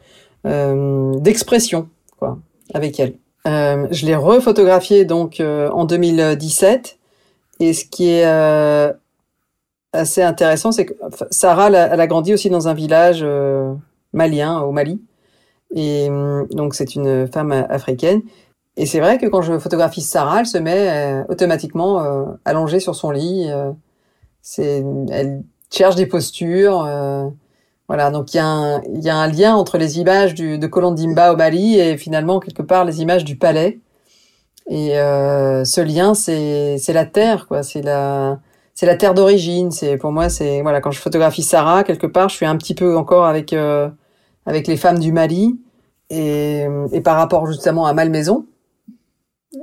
euh, 0.47 1.13
d'expression 1.21 1.89
avec 2.75 2.99
elle 3.01 3.15
euh, 3.47 3.89
je 3.91 4.07
l'ai 4.07 4.15
refotographié 4.15 5.05
donc 5.05 5.41
euh, 5.41 5.69
en 5.71 5.85
2017 5.85 6.99
et 7.61 7.73
ce 7.73 7.85
qui 7.85 8.09
est 8.09 8.25
assez 9.93 10.23
intéressant 10.23 10.73
c'est 10.73 10.87
que 10.87 10.95
Sarah 11.31 11.69
elle 11.69 12.01
a, 12.01 12.07
grandi 12.07 12.33
aussi 12.33 12.51
dans 12.51 12.69
un 12.69 12.75
village 12.75 13.27
malien 14.13 14.61
au 14.61 14.73
Mali 14.73 15.01
et 15.75 16.09
donc 16.51 16.75
c'est 16.75 16.95
une 16.95 17.27
femme 17.31 17.53
africaine 17.53 18.23
et 18.77 18.87
c'est 18.87 19.01
vrai 19.01 19.19
que 19.19 19.27
quand 19.27 19.43
je 19.43 19.59
photographie 19.59 20.01
Sarah, 20.01 20.41
elle 20.41 20.47
se 20.47 20.59
met 20.59 20.89
euh, 20.89 21.25
automatiquement 21.29 22.03
euh, 22.03 22.25
allongée 22.45 22.81
sur 22.81 22.95
son 22.95 23.11
lit. 23.11 23.51
Euh, 23.51 23.73
elle 25.11 25.43
cherche 25.71 25.95
des 25.95 26.07
postures. 26.07 26.89
Euh, 27.83 27.95
voilà, 27.95 28.11
donc 28.11 28.33
il 28.33 28.37
y, 28.37 28.41
a 28.41 29.17
un, 29.17 29.29
lien 29.29 29.55
entre 29.55 29.79
les 29.79 29.99
images 29.99 30.35
du, 30.35 30.59
de 30.59 30.67
Colondimba 30.67 31.33
au 31.33 31.37
Mali 31.37 31.79
et 31.79 31.97
finalement 31.97 32.41
quelque 32.41 32.63
part 32.63 32.85
les 32.85 33.03
images 33.03 33.25
du 33.25 33.37
palais. 33.37 33.81
Et 34.69 34.99
euh, 34.99 35.65
ce 35.65 35.81
lien, 35.81 36.15
c'est, 36.15 36.79
la 36.89 37.05
terre, 37.05 37.47
quoi. 37.49 37.63
C'est 37.63 37.83
la, 37.83 38.39
c'est 38.75 38.87
la 38.87 38.97
terre 38.97 39.15
d'origine. 39.15 39.71
C'est 39.71 39.97
pour 39.97 40.13
moi, 40.13 40.29
c'est 40.29 40.63
voilà, 40.63 40.81
quand 40.81 40.91
je 40.93 41.01
photographie 41.01 41.43
Sarah 41.43 41.85
quelque 41.85 42.07
part, 42.07 42.29
je 42.29 42.37
suis 42.37 42.47
un 42.47 42.57
petit 42.57 42.75
peu 42.75 42.97
encore 42.97 43.27
avec 43.27 43.55
avec 44.47 44.67
les 44.67 44.77
femmes 44.77 44.99
du 44.99 45.13
Mali 45.13 45.59
et, 46.11 46.67
par 47.05 47.17
rapport 47.17 47.47
justement 47.47 47.87
à 47.87 47.93
Malmaison, 47.93 48.47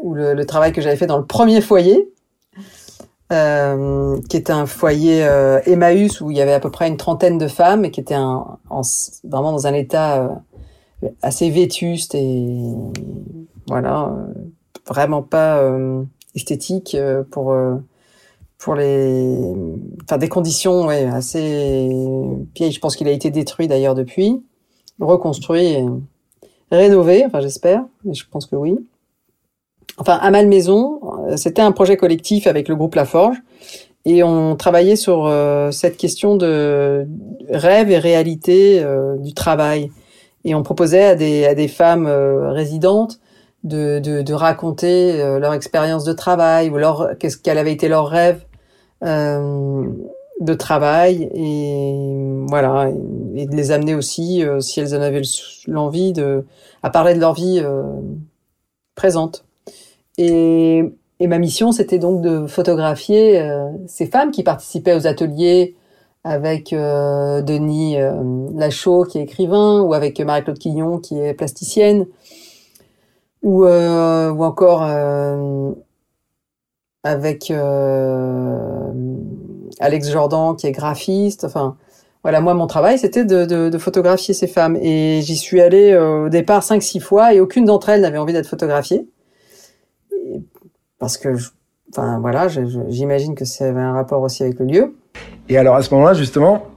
ou 0.01 0.13
le, 0.13 0.33
le 0.33 0.45
travail 0.45 0.71
que 0.73 0.81
j'avais 0.81 0.95
fait 0.95 1.07
dans 1.07 1.17
le 1.17 1.25
premier 1.25 1.61
foyer, 1.61 2.09
euh, 3.31 4.19
qui 4.27 4.37
était 4.37 4.51
un 4.51 4.65
foyer 4.65 5.23
euh, 5.23 5.61
Emmaüs 5.65 6.19
où 6.21 6.31
il 6.31 6.37
y 6.37 6.41
avait 6.41 6.53
à 6.53 6.59
peu 6.59 6.71
près 6.71 6.87
une 6.87 6.97
trentaine 6.97 7.37
de 7.37 7.47
femmes 7.47 7.85
et 7.85 7.91
qui 7.91 7.99
était 7.99 8.15
un, 8.15 8.57
en, 8.69 8.81
vraiment 9.23 9.51
dans 9.51 9.67
un 9.67 9.73
état 9.73 10.23
euh, 11.03 11.09
assez 11.21 11.49
vétuste 11.49 12.15
et 12.15 12.57
voilà, 13.67 14.05
euh, 14.05 14.33
vraiment 14.87 15.21
pas 15.21 15.59
euh, 15.59 16.03
esthétique 16.35 16.97
pour 17.31 17.55
pour 18.57 18.75
les, 18.75 19.37
enfin 20.03 20.17
des 20.17 20.27
conditions 20.27 20.87
ouais, 20.87 21.05
assez 21.05 21.87
vieilles. 22.55 22.71
Je 22.71 22.79
pense 22.79 22.95
qu'il 22.95 23.07
a 23.07 23.11
été 23.11 23.29
détruit 23.29 23.67
d'ailleurs 23.67 23.95
depuis, 23.95 24.43
reconstruit, 24.99 25.77
rénové. 26.71 27.23
Enfin 27.25 27.41
j'espère, 27.41 27.85
je 28.11 28.23
pense 28.29 28.47
que 28.47 28.55
oui 28.55 28.77
enfin 29.99 30.17
à 30.21 30.31
Malmaison, 30.31 30.99
euh, 31.27 31.37
c'était 31.37 31.61
un 31.61 31.71
projet 31.71 31.97
collectif 31.97 32.47
avec 32.47 32.67
le 32.67 32.75
groupe 32.75 32.95
Laforge 32.95 33.37
et 34.05 34.23
on 34.23 34.55
travaillait 34.55 34.95
sur 34.95 35.27
euh, 35.27 35.71
cette 35.71 35.97
question 35.97 36.35
de 36.35 37.05
rêve 37.49 37.91
et 37.91 37.99
réalité 37.99 38.81
euh, 38.81 39.17
du 39.17 39.33
travail. 39.33 39.91
Et 40.45 40.55
on 40.55 40.63
proposait 40.63 41.03
à 41.03 41.15
des, 41.15 41.45
à 41.45 41.53
des 41.53 41.67
femmes 41.67 42.07
résidentes 42.07 43.19
de, 43.65 43.99
de, 43.99 44.21
de 44.21 44.33
raconter 44.33 45.17
leur 45.37 45.53
expérience 45.53 46.05
de 46.05 46.13
travail 46.13 46.69
ou 46.69 46.77
leur 46.77 47.17
qu'est-ce 47.19 47.37
qu'elle 47.37 47.57
avait 47.57 47.73
été 47.73 47.89
leur 47.89 48.07
rêve 48.07 48.45
de 49.01 50.53
travail 50.53 51.29
et 51.33 52.15
voilà 52.47 52.89
et 53.35 53.47
de 53.47 53.53
les 53.53 53.71
amener 53.71 53.95
aussi 53.95 54.45
si 54.61 54.79
elles 54.79 54.95
en 54.95 55.01
avaient 55.01 55.23
l'envie 55.67 56.13
de 56.13 56.45
à 56.83 56.89
parler 56.89 57.15
de 57.15 57.19
leur 57.19 57.33
vie 57.33 57.61
présente. 58.95 59.43
Et, 60.21 60.83
ma 61.21 61.39
mission, 61.39 61.71
c'était 61.71 61.97
donc 61.97 62.21
de 62.21 62.45
photographier 62.45 63.39
euh, 63.39 63.69
ces 63.87 64.05
femmes 64.05 64.31
qui 64.31 64.43
participaient 64.43 64.93
aux 64.93 65.07
ateliers 65.07 65.75
avec 66.25 66.73
euh, 66.73 67.41
Denis 67.41 67.97
euh, 67.97 68.11
Lachaud, 68.53 69.05
qui 69.05 69.19
est 69.19 69.23
écrivain, 69.23 69.79
ou 69.81 69.93
avec 69.93 70.19
Marie-Claude 70.19 70.59
Quillon, 70.59 70.97
qui 70.99 71.17
est 71.17 71.33
plasticienne, 71.33 72.05
ou, 73.43 73.63
ou 73.63 74.43
encore 74.43 74.83
avec 77.03 77.53
Alex 79.79 80.11
Jordan, 80.11 80.57
qui 80.57 80.67
est 80.67 80.73
graphiste. 80.73 81.45
Enfin, 81.45 81.77
voilà, 82.23 82.41
moi, 82.41 82.53
mon 82.53 82.67
travail, 82.67 82.99
c'était 82.99 83.23
de, 83.23 83.77
photographier 83.77 84.33
ces 84.33 84.47
femmes. 84.47 84.75
Et 84.81 85.21
j'y 85.21 85.37
suis 85.37 85.61
allée 85.61 85.95
au 85.97 86.27
départ 86.27 86.63
cinq, 86.63 86.83
six 86.83 86.99
fois, 86.99 87.33
et 87.33 87.39
aucune 87.39 87.63
d'entre 87.63 87.87
elles 87.87 88.01
n'avait 88.01 88.17
envie 88.17 88.33
d'être 88.33 88.49
photographiée 88.49 89.07
parce 90.99 91.17
que, 91.17 91.29
enfin 91.91 92.19
voilà, 92.19 92.47
j'imagine 92.89 93.35
que 93.35 93.45
ça 93.45 93.67
avait 93.67 93.79
un 93.79 93.93
rapport 93.93 94.21
aussi 94.21 94.43
avec 94.43 94.59
le 94.59 94.65
lieu. 94.65 94.95
Et 95.47 95.57
alors 95.57 95.75
à 95.75 95.81
ce 95.81 95.93
moment-là, 95.93 96.13
justement, 96.13 96.67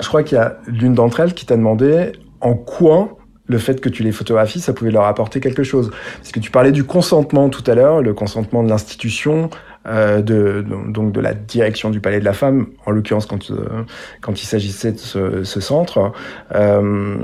je 0.00 0.08
crois 0.08 0.22
qu'il 0.22 0.38
y 0.38 0.40
a 0.40 0.58
l'une 0.66 0.94
d'entre 0.94 1.20
elles 1.20 1.34
qui 1.34 1.44
t'a 1.44 1.56
demandé 1.56 2.12
en 2.40 2.54
quoi 2.54 3.16
le 3.46 3.58
fait 3.58 3.80
que 3.80 3.88
tu 3.88 4.04
les 4.04 4.12
photographies, 4.12 4.60
ça 4.60 4.72
pouvait 4.72 4.92
leur 4.92 5.04
apporter 5.04 5.40
quelque 5.40 5.64
chose. 5.64 5.90
Parce 6.18 6.30
que 6.30 6.38
tu 6.38 6.52
parlais 6.52 6.70
du 6.70 6.84
consentement 6.84 7.48
tout 7.48 7.68
à 7.68 7.74
l'heure, 7.74 8.00
le 8.00 8.14
consentement 8.14 8.62
de 8.62 8.68
l'institution, 8.68 9.50
euh, 9.88 10.22
de, 10.22 10.64
donc 10.88 11.10
de 11.10 11.20
la 11.20 11.34
direction 11.34 11.90
du 11.90 12.00
Palais 12.00 12.20
de 12.20 12.24
la 12.24 12.32
Femme, 12.32 12.68
en 12.86 12.92
l'occurrence 12.92 13.26
quand, 13.26 13.50
euh, 13.50 13.82
quand 14.20 14.40
il 14.40 14.46
s'agissait 14.46 14.92
de 14.92 14.98
ce, 14.98 15.42
ce 15.42 15.60
centre. 15.60 16.12
Euh, 16.54 17.16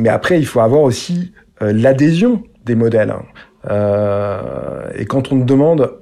mais 0.00 0.08
après, 0.08 0.38
il 0.38 0.46
faut 0.46 0.60
avoir 0.60 0.80
aussi 0.80 1.32
euh, 1.62 1.72
l'adhésion 1.74 2.42
des 2.64 2.74
modèles. 2.74 3.14
Euh, 3.68 4.88
et 4.96 5.04
quand 5.06 5.32
on 5.32 5.40
te 5.40 5.44
demande 5.44 5.98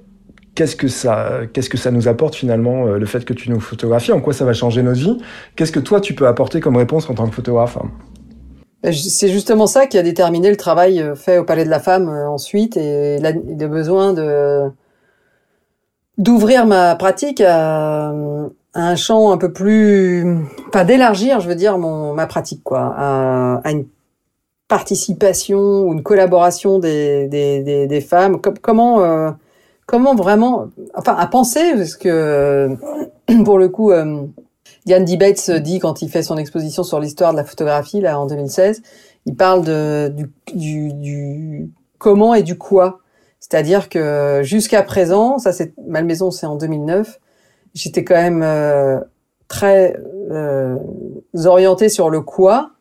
qu'est-ce 0.54 0.76
que 0.76 0.88
ça, 0.88 1.40
qu'est-ce 1.52 1.70
que 1.70 1.78
ça 1.78 1.90
nous 1.90 2.08
apporte 2.08 2.34
finalement 2.34 2.86
euh, 2.86 2.98
le 2.98 3.06
fait 3.06 3.24
que 3.24 3.32
tu 3.32 3.50
nous 3.50 3.60
photographies, 3.60 4.12
en 4.12 4.20
quoi 4.20 4.32
ça 4.32 4.44
va 4.44 4.52
changer 4.52 4.82
nos 4.82 4.92
vies 4.92 5.18
Qu'est-ce 5.56 5.72
que 5.72 5.80
toi 5.80 6.00
tu 6.00 6.14
peux 6.14 6.26
apporter 6.26 6.60
comme 6.60 6.76
réponse 6.76 7.08
en 7.10 7.14
tant 7.14 7.28
que 7.28 7.34
photographe 7.34 7.78
ben, 8.82 8.92
c'est 8.92 9.30
justement 9.30 9.66
ça 9.66 9.86
qui 9.86 9.96
a 9.96 10.02
déterminé 10.02 10.50
le 10.50 10.56
travail 10.56 11.00
euh, 11.00 11.14
fait 11.14 11.38
au 11.38 11.44
Palais 11.44 11.64
de 11.64 11.70
la 11.70 11.80
Femme 11.80 12.08
ensuite 12.08 12.76
et 12.76 13.18
le 13.18 13.66
besoin 13.66 14.12
de 14.12 14.70
d'ouvrir 16.18 16.64
ma 16.66 16.94
pratique 16.94 17.40
à, 17.40 18.12
un 18.76 18.96
champ 18.96 19.32
un 19.32 19.36
peu 19.36 19.52
plus, 19.52 20.46
pas 20.70 20.84
d'élargir, 20.84 21.40
je 21.40 21.48
veux 21.48 21.54
dire 21.54 21.78
mon 21.78 22.12
ma 22.12 22.26
pratique 22.26 22.62
quoi, 22.62 22.94
à 22.96 23.70
une 23.70 23.86
participation 24.74 25.82
ou 25.82 25.92
une 25.92 26.02
collaboration 26.02 26.80
des, 26.80 27.28
des, 27.28 27.86
des, 27.86 28.00
femmes. 28.00 28.40
Comment 28.40 29.04
euh, 29.04 29.30
comment 29.86 30.16
vraiment, 30.16 30.66
enfin 30.96 31.14
à 31.14 31.28
penser 31.28 31.74
parce 31.76 31.94
que 31.94 32.76
pour 33.44 33.56
le 33.56 33.68
coup, 33.68 33.92
euh, 33.92 34.24
Diane 34.84 35.04
Dibates 35.04 35.48
dit 35.62 35.78
quand 35.78 36.02
il 36.02 36.08
fait 36.08 36.24
son 36.24 36.38
exposition 36.38 36.82
sur 36.82 36.98
l'histoire 36.98 37.30
de 37.30 37.36
la 37.36 37.44
photographie 37.44 38.00
là 38.00 38.18
en 38.18 38.26
2016, 38.26 38.82
il 39.26 39.36
parle 39.36 39.64
de 39.64 40.08
du, 40.08 40.32
du, 40.54 40.92
du 40.92 41.70
comment 41.98 42.34
et 42.34 42.42
du 42.42 42.58
quoi. 42.58 42.98
C'est-à-dire 43.38 43.88
que 43.88 44.40
jusqu'à 44.42 44.82
présent, 44.82 45.38
ça 45.38 45.52
c'est 45.52 45.72
Malmaison, 45.86 46.32
c'est 46.32 46.46
en 46.46 46.56
2009, 46.56 47.20
j'étais 47.74 48.02
quand 48.02 48.16
même 48.16 48.42
euh, 48.42 48.98
très 49.46 49.96
euh, 50.32 50.76
orientée 51.44 51.88
sur 51.88 52.10
le 52.10 52.22
quoi 52.22 52.73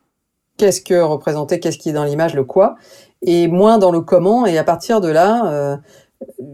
qu'est-ce 0.56 0.80
que 0.80 1.00
représenter, 1.00 1.60
qu'est-ce 1.60 1.78
qui 1.78 1.90
est 1.90 1.92
dans 1.92 2.04
l'image, 2.04 2.34
le 2.34 2.44
quoi, 2.44 2.76
et 3.22 3.48
moins 3.48 3.78
dans 3.78 3.90
le 3.90 4.00
comment. 4.00 4.46
Et 4.46 4.58
à 4.58 4.64
partir 4.64 5.00
de 5.00 5.08
là, 5.08 5.52
euh, 5.52 5.76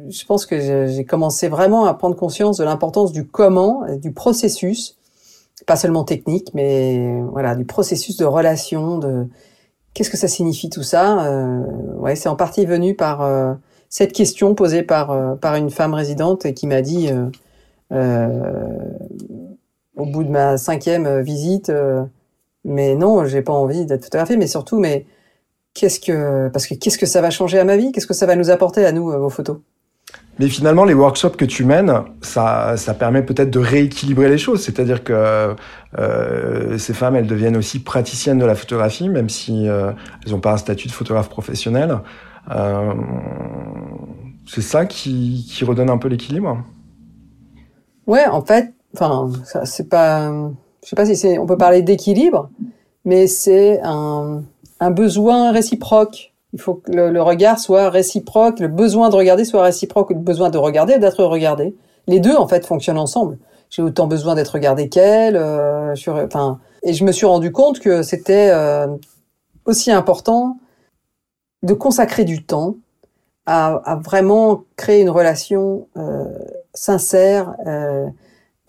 je 0.08 0.24
pense 0.24 0.46
que 0.46 0.88
j'ai 0.88 1.04
commencé 1.04 1.48
vraiment 1.48 1.84
à 1.84 1.94
prendre 1.94 2.16
conscience 2.16 2.56
de 2.56 2.64
l'importance 2.64 3.12
du 3.12 3.26
comment, 3.26 3.84
du 3.96 4.12
processus, 4.12 4.98
pas 5.66 5.76
seulement 5.76 6.04
technique, 6.04 6.48
mais 6.54 7.20
voilà, 7.30 7.54
du 7.54 7.64
processus 7.64 8.16
de 8.16 8.24
relation, 8.24 8.98
de 8.98 9.26
qu'est-ce 9.94 10.10
que 10.10 10.16
ça 10.16 10.28
signifie 10.28 10.70
tout 10.70 10.82
ça. 10.82 11.24
Euh, 11.26 11.62
ouais, 11.96 12.16
c'est 12.16 12.28
en 12.28 12.36
partie 12.36 12.66
venu 12.66 12.94
par 12.94 13.22
euh, 13.22 13.54
cette 13.88 14.12
question 14.12 14.54
posée 14.54 14.82
par 14.82 15.10
euh, 15.10 15.34
par 15.34 15.56
une 15.56 15.70
femme 15.70 15.94
résidente 15.94 16.52
qui 16.54 16.66
m'a 16.66 16.82
dit 16.82 17.10
au 19.96 20.06
bout 20.06 20.24
de 20.24 20.30
ma 20.30 20.56
cinquième 20.56 21.20
visite 21.20 21.72
mais 22.64 22.94
non, 22.94 23.24
j'ai 23.24 23.42
pas 23.42 23.52
envie 23.52 23.86
d'être 23.86 24.04
photographié, 24.04 24.36
mais 24.36 24.46
surtout, 24.46 24.78
mais 24.78 25.06
qu'est-ce 25.74 26.00
que, 26.00 26.48
parce 26.48 26.66
que 26.66 26.74
qu'est-ce 26.74 26.98
que 26.98 27.06
ça 27.06 27.20
va 27.20 27.30
changer 27.30 27.58
à 27.58 27.64
ma 27.64 27.76
vie? 27.76 27.92
Qu'est-ce 27.92 28.06
que 28.06 28.14
ça 28.14 28.26
va 28.26 28.36
nous 28.36 28.50
apporter 28.50 28.84
à 28.84 28.92
nous, 28.92 29.10
euh, 29.10 29.18
vos 29.18 29.30
photos? 29.30 29.58
Mais 30.38 30.48
finalement, 30.48 30.84
les 30.84 30.94
workshops 30.94 31.36
que 31.36 31.44
tu 31.44 31.64
mènes, 31.64 31.92
ça, 32.22 32.76
ça 32.76 32.94
permet 32.94 33.22
peut-être 33.22 33.50
de 33.50 33.58
rééquilibrer 33.58 34.28
les 34.28 34.38
choses. 34.38 34.62
C'est-à-dire 34.64 35.04
que 35.04 35.54
euh, 35.98 36.78
ces 36.78 36.94
femmes, 36.94 37.16
elles 37.16 37.26
deviennent 37.26 37.58
aussi 37.58 37.78
praticiennes 37.78 38.38
de 38.38 38.46
la 38.46 38.54
photographie, 38.54 39.08
même 39.10 39.28
si 39.28 39.68
euh, 39.68 39.92
elles 40.24 40.32
n'ont 40.32 40.40
pas 40.40 40.52
un 40.52 40.56
statut 40.56 40.88
de 40.88 40.92
photographe 40.92 41.28
professionnel. 41.28 41.98
Euh, 42.50 42.94
c'est 44.46 44.62
ça 44.62 44.86
qui, 44.86 45.46
qui 45.48 45.64
redonne 45.64 45.90
un 45.90 45.98
peu 45.98 46.08
l'équilibre? 46.08 46.64
Ouais, 48.06 48.26
en 48.26 48.42
fait, 48.42 48.72
enfin, 48.94 49.30
c'est 49.64 49.90
pas 49.90 50.32
je 50.84 50.88
sais 50.88 50.96
pas 50.96 51.06
si 51.06 51.16
c'est, 51.16 51.38
on 51.38 51.46
peut 51.46 51.58
parler 51.58 51.82
d'équilibre, 51.82 52.48
mais 53.04 53.26
c'est 53.26 53.80
un, 53.82 54.42
un, 54.80 54.90
besoin 54.90 55.52
réciproque. 55.52 56.32
Il 56.52 56.60
faut 56.60 56.74
que 56.74 56.90
le, 56.90 57.22
regard 57.22 57.58
soit 57.58 57.90
réciproque, 57.90 58.60
le 58.60 58.68
besoin 58.68 59.08
de 59.08 59.16
regarder 59.16 59.44
soit 59.44 59.62
réciproque, 59.62 60.10
le 60.10 60.16
besoin 60.16 60.50
de 60.50 60.58
regarder 60.58 60.98
d'être 60.98 61.24
regardé. 61.24 61.74
Les 62.06 62.18
deux, 62.18 62.34
en 62.34 62.48
fait, 62.48 62.66
fonctionnent 62.66 62.98
ensemble. 62.98 63.38
J'ai 63.68 63.82
autant 63.82 64.06
besoin 64.06 64.34
d'être 64.34 64.50
regardé 64.50 64.88
qu'elle. 64.88 65.36
Euh, 65.36 65.94
et 66.82 66.92
je 66.92 67.04
me 67.04 67.12
suis 67.12 67.26
rendu 67.26 67.52
compte 67.52 67.78
que 67.78 68.02
c'était 68.02 68.50
euh, 68.50 68.88
aussi 69.64 69.92
important 69.92 70.56
de 71.62 71.74
consacrer 71.74 72.24
du 72.24 72.44
temps 72.44 72.76
à, 73.46 73.80
à 73.84 73.96
vraiment 73.96 74.64
créer 74.76 75.00
une 75.00 75.10
relation 75.10 75.88
euh, 75.96 76.24
sincère, 76.74 77.54
euh, 77.66 78.06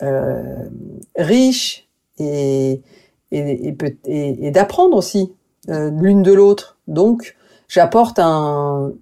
euh, 0.02 0.68
riche, 1.16 1.81
et, 2.18 2.82
et, 3.30 3.76
et, 4.06 4.46
et 4.46 4.50
d'apprendre 4.50 4.96
aussi 4.96 5.32
euh, 5.68 5.90
l'une 5.90 6.22
de 6.22 6.32
l'autre. 6.32 6.78
Donc, 6.88 7.36
j'apporte 7.68 8.18
un 8.18 8.92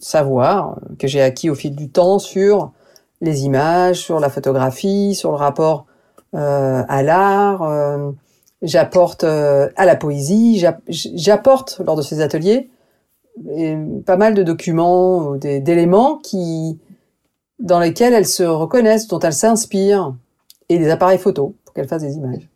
savoir 0.00 0.78
que 0.98 1.06
j'ai 1.06 1.22
acquis 1.22 1.50
au 1.50 1.54
fil 1.54 1.74
du 1.74 1.90
temps 1.90 2.18
sur 2.18 2.72
les 3.20 3.44
images, 3.44 4.00
sur 4.00 4.20
la 4.20 4.28
photographie, 4.28 5.14
sur 5.14 5.30
le 5.30 5.36
rapport 5.36 5.86
euh, 6.34 6.82
à 6.88 7.02
l'art. 7.02 7.62
Euh, 7.62 8.10
j'apporte 8.62 9.24
euh, 9.24 9.68
à 9.76 9.86
la 9.86 9.96
poésie. 9.96 10.64
J'apporte 10.88 11.80
lors 11.84 11.96
de 11.96 12.02
ces 12.02 12.20
ateliers 12.20 12.70
pas 14.06 14.16
mal 14.16 14.32
de 14.32 14.42
documents, 14.42 15.34
d'éléments 15.36 16.16
qui 16.16 16.78
dans 17.58 17.78
lesquels 17.80 18.14
elles 18.14 18.26
se 18.26 18.42
reconnaissent, 18.42 19.08
dont 19.08 19.18
elles 19.18 19.34
s'inspirent, 19.34 20.14
et 20.70 20.78
des 20.78 20.90
appareils 20.90 21.18
photo 21.18 21.54
qu'elle 21.76 21.88
fasse 21.88 22.02
des 22.02 22.14
images. 22.14 22.48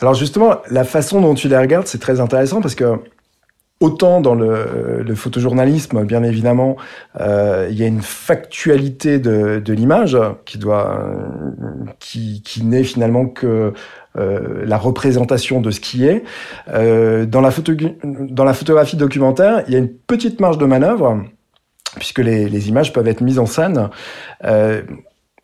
Alors 0.00 0.14
justement, 0.14 0.56
la 0.70 0.84
façon 0.84 1.20
dont 1.20 1.34
tu 1.34 1.48
les 1.48 1.56
regardes, 1.56 1.86
c'est 1.86 2.00
très 2.00 2.20
intéressant 2.20 2.60
parce 2.60 2.74
que 2.74 2.98
Autant 3.82 4.20
dans 4.20 4.36
le, 4.36 5.12
photojournalisme, 5.16 6.04
bien 6.04 6.22
évidemment, 6.22 6.76
euh, 7.20 7.66
il 7.68 7.76
y 7.76 7.82
a 7.82 7.88
une 7.88 8.00
factualité 8.00 9.18
de, 9.18 9.72
l'image 9.72 10.16
qui 10.44 10.56
doit, 10.56 11.02
qui, 11.98 12.42
qui 12.44 12.64
n'est 12.64 12.84
finalement 12.84 13.26
que 13.26 13.72
euh, 14.16 14.64
la 14.64 14.78
représentation 14.78 15.60
de 15.60 15.72
ce 15.72 15.80
qui 15.80 16.06
est. 16.06 16.22
Euh, 16.68 17.26
dans, 17.26 17.40
la 17.40 17.50
photographie 17.50 18.96
documentaire, 18.96 19.64
il 19.66 19.72
y 19.72 19.76
a 19.76 19.80
une 19.80 19.92
petite 19.92 20.38
marge 20.38 20.58
de 20.58 20.64
manœuvre 20.64 21.20
puisque 21.96 22.20
les, 22.20 22.48
les 22.48 22.68
images 22.68 22.92
peuvent 22.92 23.08
être 23.08 23.20
mises 23.20 23.40
en 23.40 23.46
scène. 23.46 23.90
Euh, 24.44 24.82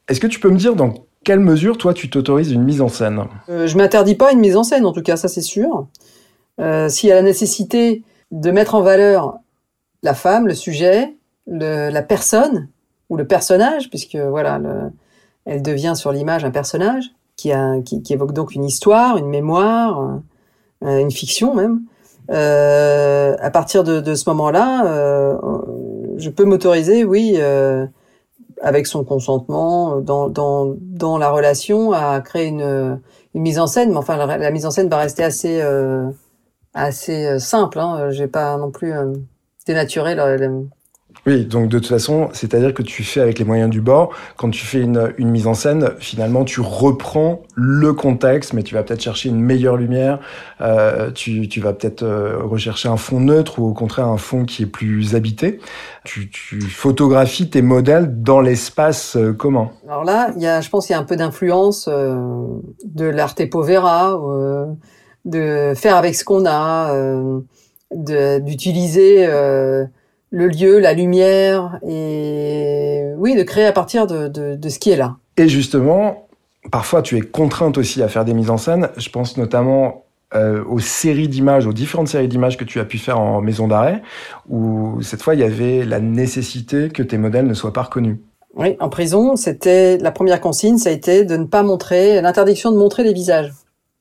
Est-ce 0.07 0.21
que 0.21 0.29
tu 0.29 0.39
peux 0.39 0.51
me 0.51 0.59
dire 0.59 0.77
dans 0.77 0.95
quelle 1.29 1.41
mesure, 1.41 1.77
toi, 1.77 1.93
tu 1.93 2.09
t'autorises 2.09 2.53
une 2.53 2.65
mise 2.65 2.81
en 2.81 2.89
scène? 2.89 3.23
Euh, 3.51 3.67
Je 3.67 3.77
m'interdis 3.77 4.15
pas 4.15 4.33
une 4.33 4.39
mise 4.39 4.57
en 4.57 4.63
scène, 4.63 4.87
en 4.87 4.93
tout 4.93 5.03
cas, 5.03 5.19
ça 5.19 5.29
c'est 5.29 5.43
sûr. 5.43 5.87
Euh, 6.59 6.89
S'il 6.89 7.11
y 7.11 7.13
a 7.13 7.17
la 7.17 7.23
nécessité 7.23 8.03
de 8.31 8.51
mettre 8.51 8.75
en 8.75 8.81
valeur 8.81 9.37
la 10.03 10.15
femme, 10.15 10.47
le 10.47 10.55
sujet, 10.55 11.17
la 11.47 12.01
personne 12.01 12.71
ou 13.11 13.19
le 13.19 13.27
personnage, 13.27 13.91
puisque 13.91 14.17
voilà, 14.17 14.59
le, 14.59 14.91
elle 15.45 15.61
devient 15.61 15.93
sur 15.97 16.13
l'image 16.13 16.47
un 16.47 16.51
personnage 16.51 17.05
qui, 17.37 17.53
évoque 18.09 18.33
donc 18.33 18.55
une 18.55 18.65
histoire, 18.65 19.19
une 19.19 19.29
mémoire, 19.29 20.21
euh, 20.83 20.99
une 20.99 21.11
fiction 21.11 21.55
même. 21.55 21.83
Euh, 22.31 23.37
à 23.39 23.51
partir 23.51 23.85
de, 23.85 24.15
ce 24.15 24.31
moment-là, 24.31 25.39
je 26.17 26.31
peux 26.31 26.45
m'autoriser, 26.45 27.05
oui, 27.05 27.39
avec 28.61 28.87
son 28.87 29.05
consentement, 29.05 30.01
dans, 30.01 30.29
dans, 30.29 30.75
dans 30.81 31.19
la 31.19 31.31
relation, 31.31 31.93
à 31.93 32.21
créer 32.21 32.47
une, 32.47 33.01
une 33.35 33.43
mise 33.43 33.59
en 33.59 33.67
scène. 33.67 33.91
Mais 33.91 33.97
enfin, 33.97 34.17
la, 34.17 34.51
mise 34.51 34.67
en 34.67 34.71
scène 34.71 34.89
va 34.89 34.99
rester 34.99 35.25
assez 35.25 35.61
euh, 35.61 36.11
assez 36.75 37.27
euh, 37.27 37.39
simple. 37.39 37.79
Hein. 37.79 38.11
J'ai 38.11 38.29
pas 38.29 38.57
non 38.57 38.71
plus 38.71 38.93
euh, 38.93 39.13
dénaturé. 39.67 40.17
Oui, 41.29 41.45
donc 41.45 41.69
de 41.69 41.79
toute 41.79 41.89
façon, 41.89 42.31
c'est-à-dire 42.33 42.73
que 42.73 42.81
tu 42.81 43.05
fais 43.05 43.21
avec 43.21 43.39
les 43.39 43.45
moyens 43.45 43.69
du 43.69 43.83
bord. 43.83 44.15
Quand 44.39 44.49
tu 44.49 44.65
fais 44.65 44.81
une, 44.81 45.13
mise 45.19 45.47
en 45.47 45.53
scène, 45.53 45.91
finalement, 45.99 46.43
tu 46.43 46.63
reprends 46.63 47.43
le 47.55 47.93
contexte, 47.93 48.55
mais 48.55 48.63
tu 48.63 48.75
vas 48.75 48.83
peut-être 48.83 49.03
chercher 49.03 49.29
une 49.29 49.39
meilleure 49.39 49.77
lumière. 49.77 50.21
Euh, 50.63 51.11
tu, 51.11 51.47
vas 51.61 51.75
peut-être 51.75 52.03
euh, 52.03 52.39
rechercher 52.43 52.89
un 52.89 52.97
fond 52.97 53.21
neutre 53.21 53.59
ou 53.59 53.67
au 53.67 53.75
contraire 53.75 54.07
un 54.07 54.17
fond 54.17 54.47
qui 54.47 54.63
est 54.63 54.67
plus 54.67 55.15
habité. 55.15 55.61
Tu, 56.05 56.31
photographies 56.63 57.51
tes 57.51 57.61
modèles 57.61 58.23
dans 58.23 58.41
l'espace 58.41 59.15
euh, 59.19 59.35
commun. 59.35 59.69
Alors 59.87 60.05
là, 60.05 60.31
y 60.39 60.47
a, 60.47 60.63
je 60.63 60.71
pense 60.71 60.87
qu'il 60.87 60.95
y 60.95 60.97
a 60.97 60.99
un 60.99 61.05
peu 61.05 61.17
d'influence 61.17 61.91
euh, 61.93 62.17
de 62.87 63.05
l'arte 63.05 63.51
povera. 63.51 64.15
Euh, 64.15 64.65
de 65.27 65.75
faire 65.77 65.97
avec 65.97 66.15
ce 66.15 66.25
qu'on 66.25 66.47
a, 66.47 66.91
d'utiliser 67.91 69.27
le 70.31 70.49
lieu, 70.49 70.79
la 70.79 70.93
lumière, 70.93 71.79
et 71.89 73.05
oui, 73.17 73.35
de 73.35 73.43
créer 73.43 73.67
à 73.67 73.73
partir 73.73 74.07
de, 74.07 74.29
de, 74.29 74.57
de, 74.57 74.69
ce 74.69 74.79
qui 74.79 74.91
est 74.91 74.97
là. 74.97 75.17
Et 75.37 75.49
justement, 75.49 76.29
parfois 76.71 77.03
tu 77.03 77.17
es 77.17 77.21
contrainte 77.21 77.79
aussi 77.79 78.03
à 78.03 78.09
faire 78.09 78.25
des 78.25 78.35
mises 78.35 78.51
en 78.51 78.59
scène. 78.59 78.89
Je 78.97 79.09
pense 79.09 79.37
notamment 79.37 80.05
euh, 80.35 80.63
aux 80.69 80.81
séries 80.81 81.29
d'images, 81.29 81.67
aux 81.67 81.73
différentes 81.73 82.09
séries 82.09 82.29
d'images 82.29 82.57
que 82.59 82.65
tu 82.65 82.79
as 82.81 82.85
pu 82.85 82.99
faire 82.99 83.19
en 83.19 83.41
maison 83.41 83.69
d'arrêt, 83.69 84.03
où 84.49 85.01
cette 85.01 85.23
fois 85.23 85.35
il 85.35 85.41
y 85.41 85.45
avait 85.45 85.85
la 85.85 86.01
nécessité 86.01 86.91
que 86.91 87.03
tes 87.03 87.17
modèles 87.17 87.47
ne 87.47 87.55
soient 87.55 87.73
pas 87.73 87.83
reconnus. 87.83 88.19
Oui, 88.55 88.77
en 88.81 88.89
prison, 88.89 89.37
c'était 89.37 89.99
la 89.99 90.11
première 90.11 90.41
consigne, 90.41 90.79
ça 90.79 90.91
a 90.91 90.93
été 90.93 91.25
de 91.25 91.37
ne 91.37 91.45
pas 91.45 91.63
montrer, 91.63 92.21
l'interdiction 92.21 92.73
de 92.73 92.77
montrer 92.77 93.05
les 93.05 93.13
visages. 93.13 93.53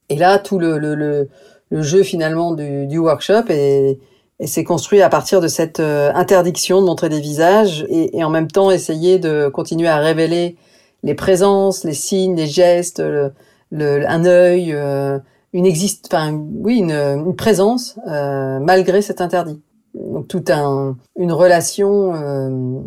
Et 0.10 0.16
là, 0.16 0.40
tout 0.40 0.58
le, 0.58 0.78
le, 0.78 0.96
le, 0.96 1.30
le 1.70 1.82
jeu 1.82 2.04
finalement 2.04 2.54
du, 2.54 2.88
du 2.88 2.98
workshop 2.98 3.44
est, 3.50 4.00
et 4.40 4.48
s'est 4.48 4.64
construit 4.64 5.02
à 5.02 5.10
partir 5.10 5.42
de 5.42 5.48
cette 5.48 5.80
euh, 5.80 6.12
interdiction 6.14 6.82
de 6.82 6.86
montrer 6.86 7.10
des 7.10 7.20
visages 7.20 7.86
et, 7.90 8.18
et, 8.18 8.24
en 8.24 8.30
même 8.30 8.50
temps 8.50 8.70
essayer 8.70 9.18
de 9.20 9.50
continuer 9.50 9.88
à 9.88 9.98
révéler 9.98 10.58
les 11.04 11.16
présences, 11.16 11.84
les 11.84 11.94
signes, 11.94 12.36
les 12.36 12.48
gestes, 12.48 13.00
le, 13.00 13.32
le, 13.72 14.08
un 14.08 14.26
œil, 14.26 14.74
euh, 14.74 15.20
une 15.54 15.66
existe, 15.66 16.08
enfin 16.12 16.32
oui, 16.34 16.78
une, 16.78 16.92
une 16.92 17.36
présence 17.36 17.98
euh, 18.08 18.60
malgré 18.60 19.02
cet 19.02 19.22
interdit. 19.22 19.62
Donc 19.96 20.28
tout 20.28 20.44
un, 20.50 20.98
une 21.18 21.32
relation, 21.32 22.14
euh, 22.14 22.80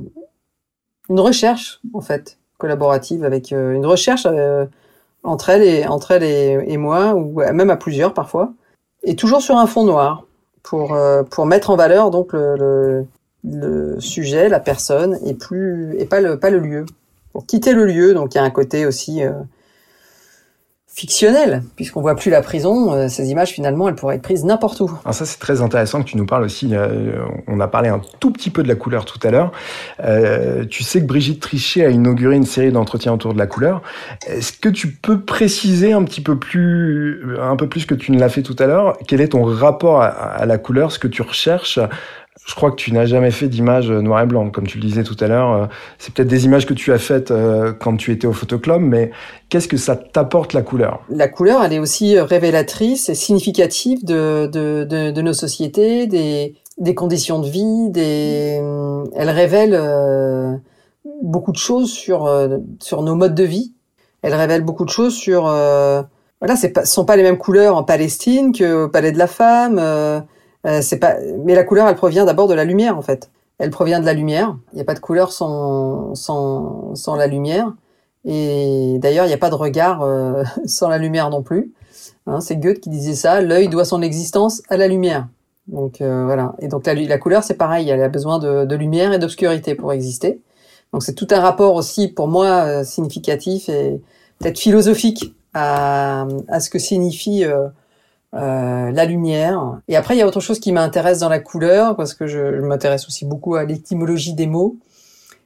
une 1.09 1.21
recherche 1.21 1.81
en 1.93 2.01
fait 2.01 2.39
collaborative 2.59 3.25
avec 3.25 3.53
euh, 3.53 3.73
une 3.73 3.87
recherche 3.87 4.27
entre 5.23 5.51
elle 5.51 5.63
et 5.63 5.87
entre 5.87 6.13
elle 6.13 6.23
et, 6.23 6.77
moi 6.77 7.15
ou 7.15 7.41
même 7.41 7.71
à 7.71 7.77
plusieurs 7.77 8.15
parfois 8.15 8.53
et 9.03 9.17
toujours 9.17 9.43
sur 9.43 9.57
un 9.57 9.67
fond 9.67 9.85
noir 9.85 10.27
pour 10.63 10.95
euh, 10.95 11.23
pour 11.23 11.47
mettre 11.47 11.71
en 11.71 11.77
valeur 11.77 12.11
donc 12.11 12.33
le, 12.33 12.57
le, 12.57 13.07
le, 13.45 14.01
sujet 14.01 14.49
la 14.49 14.61
personne 14.61 15.19
et 15.25 15.35
plus 15.35 15.97
et 15.99 16.07
pas 16.07 16.21
le 16.21 16.39
pas 16.39 16.51
le 16.51 16.59
lieu. 16.59 16.87
Pour 17.33 17.47
quitter 17.47 17.73
le 17.73 17.87
lieu 17.87 18.15
donc 18.15 18.35
il 18.35 18.39
y 18.39 18.41
a 18.41 18.45
un 18.45 18.51
côté 18.51 18.87
aussi 18.87 19.23
euh, 21.01 21.07
fictionnel, 21.11 21.63
puisqu'on 21.77 22.01
voit 22.01 22.15
plus 22.15 22.31
la 22.31 22.43
prison. 22.43 22.93
Euh, 22.93 23.09
ces 23.09 23.31
images, 23.31 23.51
finalement, 23.51 23.89
elles 23.89 23.95
pourraient 23.95 24.17
être 24.17 24.23
prises 24.23 24.45
n'importe 24.45 24.81
où. 24.81 24.91
Alors 25.05 25.15
ça, 25.15 25.25
c'est 25.25 25.39
très 25.39 25.63
intéressant 25.63 26.03
que 26.03 26.09
tu 26.09 26.17
nous 26.17 26.27
parles 26.27 26.45
aussi. 26.45 26.71
Euh, 26.73 27.25
on 27.47 27.59
a 27.61 27.69
parlé 27.69 27.89
un 27.89 28.01
tout 28.21 28.31
petit 28.31 28.51
peu 28.51 28.63
de 28.63 28.69
la 28.69 28.75
couleur 28.75 29.05
tout 29.05 29.19
à 29.27 29.31
l'heure. 29.31 29.53
Euh, 30.05 30.65
tu 30.67 30.83
sais 30.83 31.01
que 31.01 31.07
Brigitte 31.07 31.41
Trichet 31.41 31.87
a 31.87 31.91
inauguré 31.91 32.37
une 32.37 32.47
série 32.47 32.73
d'entretiens 32.73 33.13
autour 33.13 33.33
de 33.33 33.39
la 33.39 33.47
couleur. 33.47 33.83
Est-ce 34.27 34.53
que 34.53 34.69
tu 34.69 34.89
peux 34.89 35.21
préciser 35.21 35.93
un 35.93 36.05
petit 36.05 36.21
peu 36.21 36.39
plus, 36.39 37.37
un 37.41 37.57
peu 37.57 37.69
plus 37.69 37.87
que 37.87 37.95
tu 37.95 38.13
ne 38.13 38.21
l'as 38.21 38.29
fait 38.29 38.43
tout 38.43 38.57
à 38.59 38.67
l'heure? 38.67 38.99
Quel 39.07 39.21
est 39.21 39.29
ton 39.29 39.45
rapport 39.45 40.03
à 40.03 40.45
la 40.47 40.59
couleur, 40.59 40.93
ce 40.93 40.99
que 40.99 41.09
tu 41.09 41.23
recherches 41.23 41.79
je 42.47 42.55
crois 42.55 42.71
que 42.71 42.77
tu 42.77 42.93
n'as 42.93 43.07
jamais 43.07 43.31
fait 43.31 43.49
d'image 43.49 43.91
noir 43.91 44.23
et 44.23 44.27
blanc, 44.27 44.51
comme 44.51 44.67
tu 44.67 44.79
le 44.79 44.85
disais 44.85 45.05
tout 45.05 45.17
à 45.21 45.29
l'heure. 45.29 45.69
C'est 45.99 46.13
peut-être 46.13 46.29
des 46.29 46.47
images 46.47 46.67
que 46.67 46.75
tu 46.75 46.93
as 46.93 46.99
faites 46.99 47.33
quand 47.79 47.97
tu 47.97 48.11
étais 48.11 48.27
au 48.27 48.33
photoclub, 48.33 48.81
mais 48.81 49.13
qu'est-ce 49.51 49.69
que 49.69 49.77
ça 49.77 49.95
t'apporte 49.97 50.53
la 50.53 50.63
couleur? 50.63 51.05
La 51.11 51.29
couleur, 51.29 51.63
elle 51.63 51.73
est 51.73 51.79
aussi 51.79 52.19
révélatrice 52.19 53.09
et 53.09 53.15
significative 53.15 54.05
de, 54.05 54.49
de, 54.51 54.85
de, 54.85 55.23
nos 55.23 55.33
sociétés, 55.33 56.07
des, 56.07 56.55
des, 56.79 56.95
conditions 56.95 57.41
de 57.41 57.49
vie, 57.49 57.91
des... 57.91 58.61
elle 59.15 59.31
révèle 59.31 59.75
euh, 59.75 60.55
beaucoup 61.23 61.53
de 61.53 61.59
choses 61.59 61.93
sur, 61.93 62.27
euh, 62.27 62.59
sur 62.81 63.03
nos 63.03 63.15
modes 63.15 63.35
de 63.35 63.45
vie. 63.45 63.75
Elle 64.23 64.35
révèle 64.35 64.63
beaucoup 64.63 64.85
de 64.85 64.91
choses 64.91 65.15
sur... 65.15 65.47
Euh, 65.47 66.03
voilà, 66.41 66.57
ce 66.57 66.69
ne 66.69 66.85
sont 66.85 67.05
pas 67.05 67.17
les 67.17 67.23
mêmes 67.23 67.39
couleurs 67.39 67.77
en 67.77 67.85
Palestine 67.85 68.53
qu'au 68.57 68.89
Palais 68.89 69.13
de 69.13 69.19
la 69.19 69.27
Femme. 69.27 69.79
Euh, 70.67 70.83
c'est 70.83 70.99
pas, 70.99 71.17
mais 71.45 71.55
la 71.55 71.65
couleur, 71.65 71.89
elle 71.89 71.97
provient 71.97 72.25
d'abord 72.25 72.49
de 72.49 72.55
la 72.55 72.65
lumière 72.65 72.99
en 72.99 73.03
fait. 73.03 73.31
Elle 73.59 73.71
provient 73.71 74.01
de 74.01 74.07
la 74.07 74.13
lumière. 74.13 74.57
Il 74.73 74.77
n'y 74.77 74.83
a 74.83 74.85
pas 74.85 74.95
de 74.95 75.01
couleur 75.01 75.33
sans 75.33 76.15
sans 76.15 76.95
sans 76.95 77.17
la 77.17 77.27
lumière. 77.27 77.73
Et 78.25 78.99
d'ailleurs, 79.01 79.25
il 79.25 79.29
n'y 79.29 79.35
a 79.35 79.39
pas 79.39 79.51
de 79.51 79.55
regard 79.55 80.03
euh, 80.03 80.45
sans 80.67 80.89
la 80.89 80.99
lumière 80.99 81.31
non 81.31 81.43
plus. 81.43 81.73
Hein, 82.27 82.41
c'est 82.41 82.57
Goethe 82.57 82.81
qui 82.81 82.91
disait 82.91 83.15
ça. 83.15 83.41
L'œil 83.41 83.69
doit 83.69 83.85
son 83.85 84.03
existence 84.03 84.63
à 84.69 84.77
la 84.77 84.89
lumière. 84.89 85.29
Donc 85.69 86.01
euh, 86.01 86.25
voilà. 86.25 86.55
Et 86.61 86.69
donc 86.69 86.87
la, 86.87 86.95
la 86.95 87.19
couleur, 87.19 87.45
c'est 87.45 87.55
pareil. 87.55 87.89
Elle 87.89 88.03
a 88.03 88.09
besoin 88.09 88.39
de, 88.39 88.65
de 88.65 88.77
lumière 88.77 89.13
et 89.13 89.19
d'obscurité 89.19 89.75
pour 89.75 89.93
exister. 89.93 90.41
Donc 90.93 91.03
c'est 91.03 91.15
tout 91.15 91.29
un 91.31 91.41
rapport 91.41 91.75
aussi 91.75 92.09
pour 92.09 92.29
moi 92.29 92.47
euh, 92.47 92.85
significatif 92.85 93.69
et 93.69 94.01
peut-être 94.39 94.59
philosophique 94.59 95.35
à, 95.55 96.27
à 96.49 96.61
ce 96.61 96.71
que 96.71 96.79
signifie 96.79 97.45
euh, 97.45 97.69
euh, 98.35 98.91
la 98.91 99.05
lumière. 99.05 99.81
Et 99.89 99.97
après, 99.97 100.15
il 100.15 100.19
y 100.19 100.23
a 100.23 100.27
autre 100.27 100.41
chose 100.41 100.61
qui 100.61 100.73
m'intéresse 100.73 101.21
dans 101.21 101.29
la 101.29 101.41
couleur, 101.41 101.97
parce 101.97 102.15
que 102.15 102.27
je, 102.27 102.57
je 102.57 102.63
m'intéresse 102.63 103.07
aussi 103.07 103.25
beaucoup 103.25 103.57
à 103.57 103.65
l'étymologie 103.65 104.35
des 104.35 104.47
mots. 104.47 104.77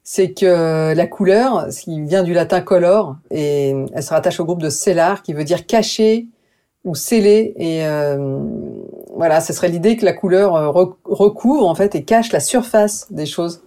C'est 0.02 0.32
que 0.32 0.92
la 0.94 1.06
couleur, 1.06 1.72
ce 1.72 1.80
qui 1.82 2.00
vient 2.02 2.22
du 2.22 2.34
latin 2.34 2.60
color, 2.60 3.16
et 3.30 3.74
elle 3.94 4.02
se 4.02 4.10
rattache 4.10 4.38
au 4.40 4.44
groupe 4.44 4.60
de 4.60 4.68
cellar, 4.68 5.22
qui 5.22 5.32
veut 5.32 5.44
dire 5.44 5.66
cacher 5.66 6.28
ou 6.84 6.94
sceller. 6.94 7.54
Et 7.56 7.86
euh, 7.86 8.38
voilà, 9.16 9.40
ce 9.40 9.52
serait 9.52 9.68
l'idée 9.68 9.96
que 9.96 10.04
la 10.04 10.12
couleur 10.12 10.54
euh, 10.54 10.70
recouvre 11.04 11.66
en 11.66 11.74
fait 11.74 11.94
et 11.94 12.04
cache 12.04 12.32
la 12.32 12.40
surface 12.40 13.06
des 13.10 13.26
choses, 13.26 13.62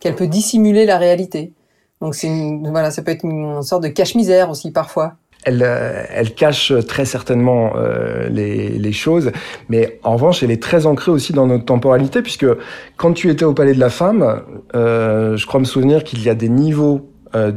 qu'elle 0.00 0.16
peut 0.16 0.26
dissimuler 0.26 0.86
la 0.86 0.98
réalité. 0.98 1.52
Donc 2.00 2.14
c'est 2.14 2.30
voilà, 2.64 2.90
ça 2.90 3.02
peut 3.02 3.12
être 3.12 3.24
une 3.24 3.62
sorte 3.62 3.82
de 3.82 3.88
cache-misère 3.88 4.50
aussi 4.50 4.72
parfois 4.72 5.14
elle, 5.44 5.62
euh, 5.62 6.04
elle 6.10 6.34
cache 6.34 6.72
très 6.86 7.04
certainement 7.04 7.72
euh, 7.76 8.28
les, 8.28 8.70
les, 8.70 8.92
choses, 8.92 9.32
mais 9.68 9.98
en 10.02 10.14
revanche, 10.14 10.42
elle 10.42 10.50
est 10.50 10.62
très 10.62 10.86
ancrée 10.86 11.10
aussi 11.10 11.32
dans 11.32 11.46
notre 11.46 11.64
temporalité, 11.64 12.22
puisque 12.22 12.46
quand 12.96 13.12
tu 13.12 13.30
étais 13.30 13.44
au 13.44 13.54
Palais 13.54 13.74
de 13.74 13.80
la 13.80 13.90
Femme, 13.90 14.42
euh, 14.74 15.36
je 15.36 15.46
crois 15.46 15.60
me 15.60 15.64
souvenir 15.64 16.04
qu'il 16.04 16.22
y 16.22 16.28
a 16.28 16.34
des 16.34 16.48
niveaux 16.48 17.11
euh, 17.34 17.52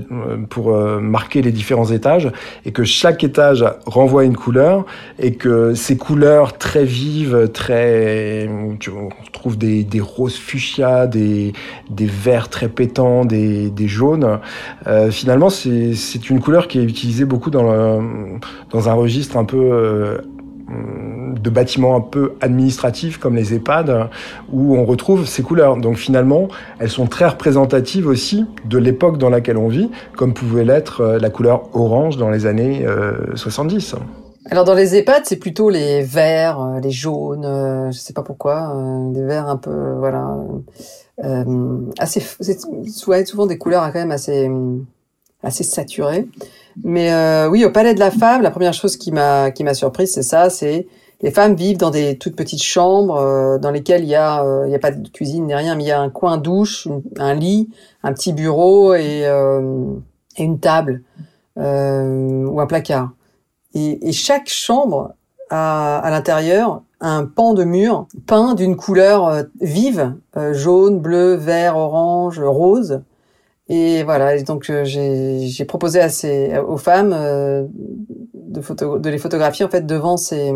pour 0.49 0.73
euh, 0.73 0.99
marquer 0.99 1.41
les 1.41 1.51
différents 1.51 1.91
étages 1.91 2.31
et 2.65 2.71
que 2.71 2.83
chaque 2.83 3.23
étage 3.23 3.65
renvoie 3.85 4.23
une 4.23 4.37
couleur 4.37 4.85
et 5.19 5.33
que 5.33 5.73
ces 5.73 5.97
couleurs 5.97 6.57
très 6.57 6.85
vives, 6.85 7.49
très, 7.53 8.49
tu 8.79 8.89
retrouves 8.89 9.57
des, 9.57 9.83
des 9.83 9.99
roses 9.99 10.37
fuchsia, 10.37 11.07
des, 11.07 11.53
des 11.89 12.05
verts 12.05 12.49
très 12.49 12.69
pétants, 12.69 13.25
des, 13.25 13.69
des 13.69 13.87
jaunes. 13.87 14.39
Euh, 14.87 15.11
finalement, 15.11 15.49
c'est 15.49 16.29
une 16.29 16.39
couleur 16.39 16.67
qui 16.67 16.79
est 16.79 16.83
utilisée 16.83 17.25
beaucoup 17.25 17.49
dans, 17.49 17.63
le, 17.63 18.39
dans 18.71 18.89
un 18.89 18.93
registre 18.93 19.37
un 19.37 19.45
peu 19.45 20.19
de 20.67 21.49
bâtiments 21.49 21.95
un 21.95 22.01
peu 22.01 22.33
administratifs 22.41 23.17
comme 23.17 23.35
les 23.35 23.53
EHPAD, 23.53 24.09
où 24.51 24.75
on 24.75 24.85
retrouve 24.85 25.25
ces 25.25 25.43
couleurs. 25.43 25.77
Donc 25.77 25.97
finalement, 25.97 26.47
elles 26.79 26.89
sont 26.89 27.07
très 27.07 27.27
représentatives 27.27 28.07
aussi 28.07 28.45
de 28.65 28.77
l'époque 28.77 29.17
dans 29.17 29.29
laquelle 29.29 29.57
on 29.57 29.67
vit, 29.67 29.91
comme 30.15 30.33
pouvait 30.33 30.65
l'être 30.65 31.17
la 31.21 31.29
couleur 31.29 31.69
orange 31.75 32.17
dans 32.17 32.29
les 32.29 32.45
années 32.45 32.85
70. 33.35 33.95
Alors 34.51 34.63
dans 34.63 34.75
les 34.75 34.95
EHPAD, 34.95 35.25
c'est 35.25 35.37
plutôt 35.37 35.71
les 35.71 36.03
verts, 36.03 36.61
euh, 36.61 36.79
les 36.79 36.91
jaunes, 36.91 37.45
euh, 37.45 37.91
je 37.91 37.97
sais 37.97 38.13
pas 38.13 38.21
pourquoi, 38.21 38.75
euh, 38.75 39.11
des 39.11 39.23
verts 39.23 39.49
un 39.49 39.57
peu, 39.57 39.95
voilà, 39.97 40.37
euh, 41.23 41.79
assez, 41.97 42.23
c'est 42.41 42.59
souvent 43.25 43.47
des 43.47 43.57
couleurs 43.57 43.83
quand 43.91 43.99
même 43.99 44.11
assez, 44.11 44.47
assez 45.45 45.63
saturées. 45.63 46.27
Mais 46.83 47.09
oui, 47.47 47.63
au 47.63 47.71
Palais 47.71 47.93
de 47.93 47.99
la 47.99 48.11
Femme, 48.11 48.41
la 48.41 48.51
première 48.51 48.73
chose 48.73 48.97
qui 48.97 49.13
m'a 49.13 49.51
qui 49.51 49.63
m'a 49.63 49.73
surprise, 49.73 50.11
c'est 50.11 50.23
ça, 50.23 50.49
c'est 50.49 50.87
les 51.21 51.31
femmes 51.31 51.55
vivent 51.55 51.77
dans 51.77 51.89
des 51.89 52.17
toutes 52.17 52.35
petites 52.35 52.63
chambres 52.63 53.57
dans 53.61 53.71
lesquelles 53.71 54.03
il 54.03 54.09
y 54.09 54.15
a 54.15 54.43
il 54.65 54.71
y 54.71 54.75
a 54.75 54.79
pas 54.79 54.91
de 54.91 55.07
cuisine 55.07 55.45
ni 55.45 55.55
rien, 55.55 55.75
mais 55.75 55.83
il 55.83 55.87
y 55.87 55.91
a 55.91 56.01
un 56.01 56.09
coin 56.09 56.37
douche, 56.37 56.89
un 57.17 57.33
lit, 57.33 57.69
un 58.03 58.11
petit 58.11 58.33
bureau 58.33 58.93
et, 58.93 59.21
et 59.21 60.43
une 60.43 60.59
table 60.59 61.01
ou 61.55 62.59
un 62.59 62.65
placard. 62.67 63.11
Et, 63.73 64.09
et 64.09 64.11
chaque 64.11 64.49
chambre 64.49 65.13
a 65.49 65.99
à 65.99 66.09
l'intérieur 66.09 66.81
un 67.01 67.25
pan 67.25 67.53
de 67.53 67.63
mur 67.63 68.07
peint 68.25 68.55
d'une 68.55 68.75
couleur 68.75 69.27
euh, 69.27 69.43
vive, 69.61 70.15
euh, 70.37 70.53
jaune, 70.53 70.99
bleu, 70.99 71.35
vert, 71.35 71.77
orange, 71.77 72.39
rose. 72.39 73.01
Et 73.67 74.03
voilà, 74.03 74.41
donc 74.43 74.69
euh, 74.69 74.83
j'ai 74.85 75.65
proposé 75.65 75.99
à 75.99 76.09
ces, 76.09 76.57
aux 76.59 76.77
femmes 76.77 77.09
de, 78.33 78.61
photo, 78.61 78.99
de 78.99 79.09
les 79.09 79.17
photographier 79.17 79.65
en 79.65 79.69
fait 79.69 79.85
devant 79.85 80.17
ces 80.17 80.53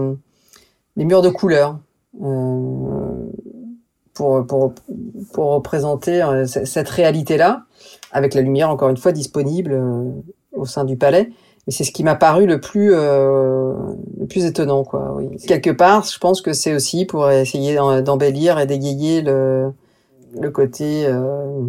les 0.95 1.05
murs 1.05 1.21
de 1.21 1.29
couleurs 1.29 1.79
pour, 4.13 4.45
pour, 4.45 4.73
pour 5.33 5.53
représenter 5.53 6.43
cette 6.45 6.89
réalité-là, 6.89 7.63
avec 8.11 8.33
la 8.33 8.41
lumière 8.41 8.69
encore 8.69 8.89
une 8.89 8.97
fois 8.97 9.11
disponible 9.11 9.81
au 10.51 10.65
sein 10.65 10.83
du 10.83 10.97
palais 10.97 11.31
c'est 11.71 11.83
ce 11.83 11.91
qui 11.91 12.03
m'a 12.03 12.15
paru 12.15 12.45
le 12.45 12.59
plus 12.59 12.91
euh, 12.93 13.73
le 14.19 14.27
plus 14.27 14.45
étonnant 14.45 14.83
quoi. 14.83 15.13
Oui. 15.15 15.37
Quelque 15.47 15.69
part, 15.69 16.03
je 16.03 16.17
pense 16.17 16.41
que 16.41 16.53
c'est 16.53 16.73
aussi 16.73 17.05
pour 17.05 17.29
essayer 17.29 17.75
d'embellir 18.03 18.59
et 18.59 18.65
d'égayer 18.65 19.21
le 19.21 19.71
le 20.39 20.51
côté 20.51 21.05
euh, 21.07 21.61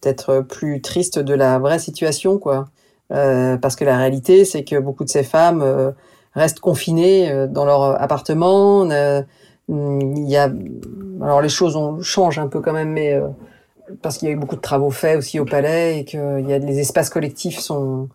peut-être 0.00 0.40
plus 0.40 0.80
triste 0.80 1.18
de 1.18 1.34
la 1.34 1.58
vraie 1.58 1.78
situation 1.78 2.38
quoi. 2.38 2.66
Euh, 3.12 3.56
parce 3.56 3.74
que 3.74 3.84
la 3.84 3.96
réalité, 3.96 4.44
c'est 4.44 4.62
que 4.62 4.78
beaucoup 4.78 5.04
de 5.04 5.08
ces 5.08 5.24
femmes 5.24 5.62
euh, 5.62 5.90
restent 6.34 6.60
confinées 6.60 7.30
euh, 7.30 7.46
dans 7.48 7.64
leur 7.64 8.00
appartement. 8.00 8.84
Il 9.68 10.28
y 10.28 10.36
a 10.36 10.50
alors 11.22 11.40
les 11.42 11.48
choses 11.48 11.76
ont 11.76 12.00
changent 12.02 12.38
un 12.38 12.48
peu 12.48 12.60
quand 12.60 12.72
même, 12.72 12.90
mais 12.90 13.20
parce 14.02 14.18
qu'il 14.18 14.28
y 14.28 14.30
a 14.30 14.34
eu 14.34 14.38
beaucoup 14.38 14.56
de 14.56 14.60
travaux 14.60 14.90
faits 14.90 15.18
aussi 15.18 15.38
au 15.38 15.44
palais 15.44 16.00
et 16.00 16.04
que 16.04 16.40
y 16.40 16.52
a 16.52 16.58
les 16.58 16.80
espaces 16.80 17.10
collectifs 17.10 17.58
sont 17.58 18.08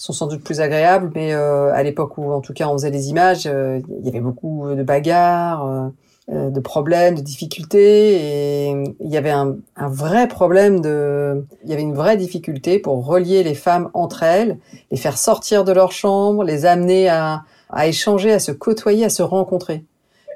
sont 0.00 0.14
sans 0.14 0.26
doute 0.28 0.42
plus 0.42 0.62
agréables, 0.62 1.10
mais 1.14 1.34
euh, 1.34 1.74
à 1.74 1.82
l'époque 1.82 2.16
où 2.16 2.32
en 2.32 2.40
tout 2.40 2.54
cas 2.54 2.68
on 2.68 2.72
faisait 2.72 2.90
les 2.90 3.10
images, 3.10 3.46
euh, 3.46 3.80
il 3.98 4.06
y 4.06 4.08
avait 4.08 4.20
beaucoup 4.20 4.66
de 4.74 4.82
bagarres, 4.82 5.66
euh, 5.66 5.88
de 6.30 6.60
problèmes, 6.60 7.16
de 7.16 7.20
difficultés, 7.20 8.68
et 8.68 8.70
il 9.00 9.10
y 9.10 9.16
avait 9.16 9.30
un, 9.30 9.56
un, 9.76 9.88
vrai 9.88 10.28
problème 10.28 10.80
de, 10.80 11.44
il 11.64 11.70
y 11.70 11.72
avait 11.72 11.82
une 11.82 11.94
vraie 11.94 12.16
difficulté 12.16 12.78
pour 12.78 13.04
relier 13.04 13.42
les 13.42 13.54
femmes 13.54 13.90
entre 13.94 14.22
elles, 14.22 14.58
les 14.92 14.96
faire 14.96 15.18
sortir 15.18 15.64
de 15.64 15.72
leur 15.72 15.90
chambre, 15.90 16.44
les 16.44 16.66
amener 16.66 17.08
à, 17.08 17.42
à 17.68 17.88
échanger, 17.88 18.32
à 18.32 18.38
se 18.38 18.52
côtoyer, 18.52 19.04
à 19.04 19.10
se 19.10 19.22
rencontrer. 19.22 19.84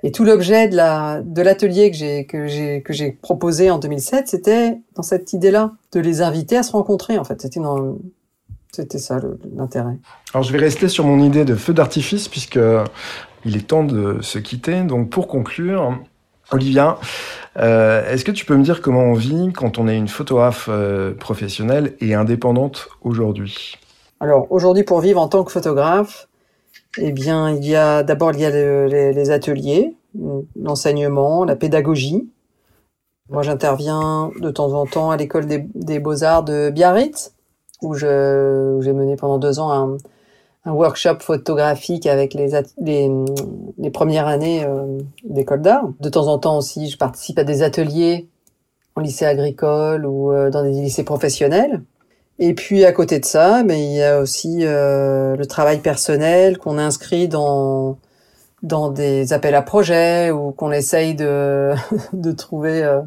Et 0.03 0.12
tout 0.12 0.24
l'objet 0.24 0.68
de 0.68 0.76
la 0.76 1.22
de 1.24 1.40
l'atelier 1.40 1.90
que 1.90 1.97
j'ai 1.97 2.26
que 2.26 2.47
j'ai 2.47 2.82
que 2.82 2.92
j'ai 2.92 3.11
proposé 3.11 3.70
en 3.70 3.78
2007, 3.78 4.28
c'était 4.28 4.78
dans 4.97 5.03
cette 5.03 5.32
idée-là 5.32 5.72
de 5.92 6.01
les 6.01 6.20
inviter 6.20 6.59
à 6.59 6.62
se 6.62 6.72
rencontrer. 6.72 7.16
En 7.16 7.24
fait, 7.24 7.40
c'était 7.40 7.61
dans 7.61 7.97
c'était 8.70 8.99
ça 8.99 9.18
l'intérêt. 9.57 9.97
Alors 10.34 10.42
je 10.42 10.53
vais 10.53 10.59
rester 10.59 10.88
sur 10.88 11.07
mon 11.07 11.22
idée 11.24 11.47
de 11.47 11.55
feu 11.55 11.72
d'artifice 11.72 12.28
puisque 12.28 12.59
il 13.45 13.57
est 13.57 13.66
temps 13.66 13.84
de 13.84 14.20
se 14.22 14.38
quitter. 14.38 14.82
Donc 14.82 15.11
pour 15.11 15.28
conclure, 15.28 15.99
Olivia, 16.51 16.99
euh, 17.59 18.09
est-ce 18.11 18.24
que 18.24 18.30
tu 18.30 18.45
peux 18.45 18.57
me 18.57 18.62
dire 18.62 18.82
comment 18.82 19.03
on 19.03 19.14
vit 19.14 19.53
quand 19.53 19.78
on 19.78 19.88
est 19.88 19.97
une 19.97 20.09
photographe 20.09 20.68
euh, 20.70 21.14
professionnelle 21.14 21.95
et 22.01 22.14
indépendante 22.14 22.88
aujourd'hui? 23.03 23.76
Alors 24.20 24.47
aujourd'hui 24.51 24.84
pour 24.84 25.01
vivre 25.01 25.20
en 25.20 25.28
tant 25.28 25.45
que 25.45 25.53
photographe, 25.53 26.28
eh 26.99 27.12
bien 27.12 27.51
il 27.51 27.64
y 27.64 27.74
a 27.76 28.03
d'abord 28.03 28.32
il 28.32 28.40
y 28.40 28.45
a 28.45 28.51
les, 28.51 29.30
ateliers, 29.30 29.97
l'enseignement, 30.61 31.45
la 31.45 31.57
pédagogie. 31.57 32.28
Moi 33.30 33.42
j'interviens 33.42 34.30
de 34.38 34.51
temps 34.51 34.72
en 34.72 34.86
temps 34.86 35.11
à 35.11 35.16
l'école 35.16 35.47
des, 35.47 35.66
des 35.74 35.99
beaux-arts 35.99 36.45
de 36.45 36.70
Biarritz 36.70 37.32
où 37.82 37.95
j'ai 37.95 38.07
mené 38.07 39.16
pendant 39.16 39.38
deux 39.38 39.59
ans 39.59 39.72
un, 39.72 39.97
un, 40.64 40.72
workshop 40.72 41.20
photographique 41.20 42.06
avec 42.06 42.34
les, 42.34 42.60
les, 42.80 43.10
les 43.78 43.90
premières 43.90 44.26
années 44.26 44.64
euh, 44.64 44.98
d'école 45.24 45.62
d'art. 45.62 45.88
De 46.00 46.08
temps 46.08 46.28
en 46.28 46.38
temps 46.38 46.58
aussi, 46.58 46.88
je 46.88 46.96
participe 46.96 47.38
à 47.38 47.44
des 47.44 47.62
ateliers 47.62 48.28
en 48.96 49.00
lycée 49.00 49.26
agricole 49.26 50.06
ou 50.06 50.32
euh, 50.32 50.50
dans 50.50 50.62
des 50.62 50.70
lycées 50.70 51.04
professionnels. 51.04 51.82
Et 52.38 52.54
puis 52.54 52.84
à 52.84 52.92
côté 52.92 53.20
de 53.20 53.24
ça, 53.24 53.62
mais 53.64 53.84
il 53.84 53.92
y 53.92 54.02
a 54.02 54.20
aussi 54.20 54.60
euh, 54.62 55.36
le 55.36 55.46
travail 55.46 55.80
personnel 55.80 56.58
qu'on 56.58 56.78
inscrit 56.78 57.28
dans 57.28 57.98
dans 58.62 58.90
des 58.90 59.32
appels 59.32 59.54
à 59.54 59.62
projets 59.62 60.30
ou 60.30 60.50
qu'on 60.52 60.72
essaye 60.72 61.14
de 61.14 61.74
de 62.12 62.32
trouver 62.32 62.82
euh, 62.82 63.02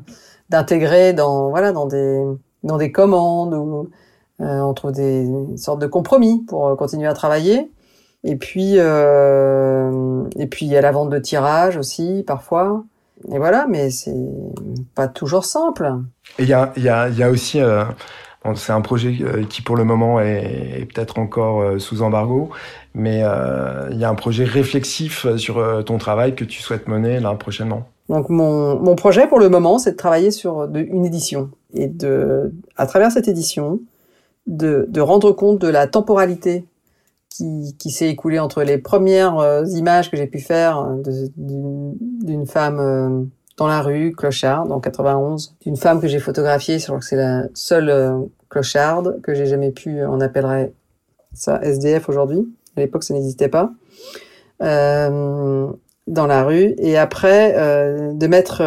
d'intégrer 0.50 1.14
dans 1.14 1.50
voilà 1.50 1.72
dans 1.74 1.88
des 1.88 2.22
dans 2.64 2.78
des 2.78 2.92
commandes 2.92 3.54
ou 3.54 3.90
on 4.40 4.74
trouve 4.74 4.92
des 4.92 5.28
sortes 5.58 5.80
de 5.80 5.88
compromis 5.88 6.44
pour 6.48 6.68
euh, 6.68 6.76
continuer 6.76 7.08
à 7.08 7.14
travailler. 7.14 7.72
Et 8.24 8.36
puis, 8.36 8.74
euh, 8.78 10.24
et 10.38 10.48
puis 10.48 10.66
il 10.66 10.72
y 10.72 10.78
a 10.78 10.82
la 10.82 10.92
vente 10.92 11.10
de 11.10 11.20
tirage 11.20 11.78
aussi 11.78 12.24
parfois. 12.26 12.84
Et 13.32 13.38
voilà, 13.38 13.66
mais 13.68 13.90
c'est 13.90 14.14
pas 14.96 15.08
toujours 15.08 15.46
simple. 15.46 15.92
Et 16.38 16.44
il 16.44 16.50
y 16.50 16.54
a, 16.54 16.72
y, 16.78 16.90
a, 16.90 17.10
y 17.10 17.24
a 17.24 17.30
aussi, 17.30 17.60
euh, 17.62 17.84
bon, 18.44 18.56
c'est 18.56 18.74
un 18.74 18.82
projet 18.82 19.18
qui 19.50 19.62
pour 19.62 19.76
le 19.76 19.84
moment 19.84 20.20
est, 20.20 20.82
est 20.82 20.86
peut-être 20.86 21.18
encore 21.18 21.80
sous 21.80 22.04
embargo, 22.04 22.50
mais 22.94 23.24
il 23.92 23.98
y 23.98 24.04
a 24.04 24.10
un 24.10 24.16
projet 24.16 24.44
réflexif 24.44 25.26
sur 25.38 25.84
ton 25.86 25.98
travail 25.98 26.36
que 26.36 26.44
tu 26.44 26.62
souhaites 26.62 26.88
mener 26.88 27.20
là 27.20 27.34
prochainement. 27.34 27.88
Donc 28.10 28.30
mon, 28.30 28.80
mon 28.80 28.96
projet 28.96 29.28
pour 29.28 29.40
le 29.40 29.50
moment, 29.50 29.80
c'est 29.80 29.92
de 29.92 29.98
travailler 29.98 30.32
sur 30.32 30.68
de, 30.68 30.80
une 30.80 31.06
édition 31.06 31.50
et 31.74 31.88
de, 31.88 32.54
à 32.78 32.86
travers 32.86 33.12
cette 33.12 33.28
édition, 33.28 33.80
de, 34.48 34.86
de 34.90 35.02
rendre 35.02 35.32
compte 35.32 35.60
de 35.60 35.68
la 35.68 35.88
temporalité 35.88 36.66
qui, 37.30 37.76
qui 37.78 37.92
s'est 37.92 38.10
écoulée 38.10 38.40
entre 38.40 38.64
les 38.64 38.78
premières 38.78 39.38
euh, 39.38 39.64
images 39.66 40.10
que 40.10 40.18
j'ai 40.18 40.28
pu 40.28 40.40
faire 40.40 40.80
euh, 40.80 41.02
d'une 41.36 42.48
femme 42.48 42.80
euh, 42.80 43.24
dans 43.58 43.68
la 43.68 43.82
rue, 43.82 44.14
clocharde, 44.14 44.72
en 44.72 44.80
91, 44.80 45.56
d'une 45.62 45.78
femme 45.78 46.00
que 46.00 46.08
j'ai 46.08 46.20
photographiée, 46.20 46.80
je 46.80 46.86
crois 46.86 47.00
que 47.00 47.06
c'est 47.06 47.16
la 47.16 47.44
seule 47.54 48.28
clocharde 48.50 49.20
que 49.22 49.34
j'ai 49.34 49.48
jamais 49.48 49.72
pu, 49.72 50.04
on 50.06 50.22
appellerait 50.22 50.74
ça 51.34 51.60
SDF 51.64 52.08
aujourd'hui. 52.08 52.48
À 52.76 52.82
l'époque, 52.82 53.04
ça 53.04 53.16
n'existait 53.16 53.50
pas. 53.50 53.72
Euh, 54.62 55.68
dans 56.08 56.26
la 56.26 56.44
rue 56.44 56.74
et 56.78 56.98
après 56.98 57.54
euh, 57.58 58.14
de 58.14 58.28
mettre 58.28 58.62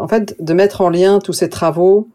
en 0.00 0.06
fait 0.06 0.40
de 0.40 0.54
mettre 0.54 0.80
en 0.80 0.88
lien 0.88 1.18
tous 1.18 1.32
ces 1.32 1.48
travaux 1.48 2.08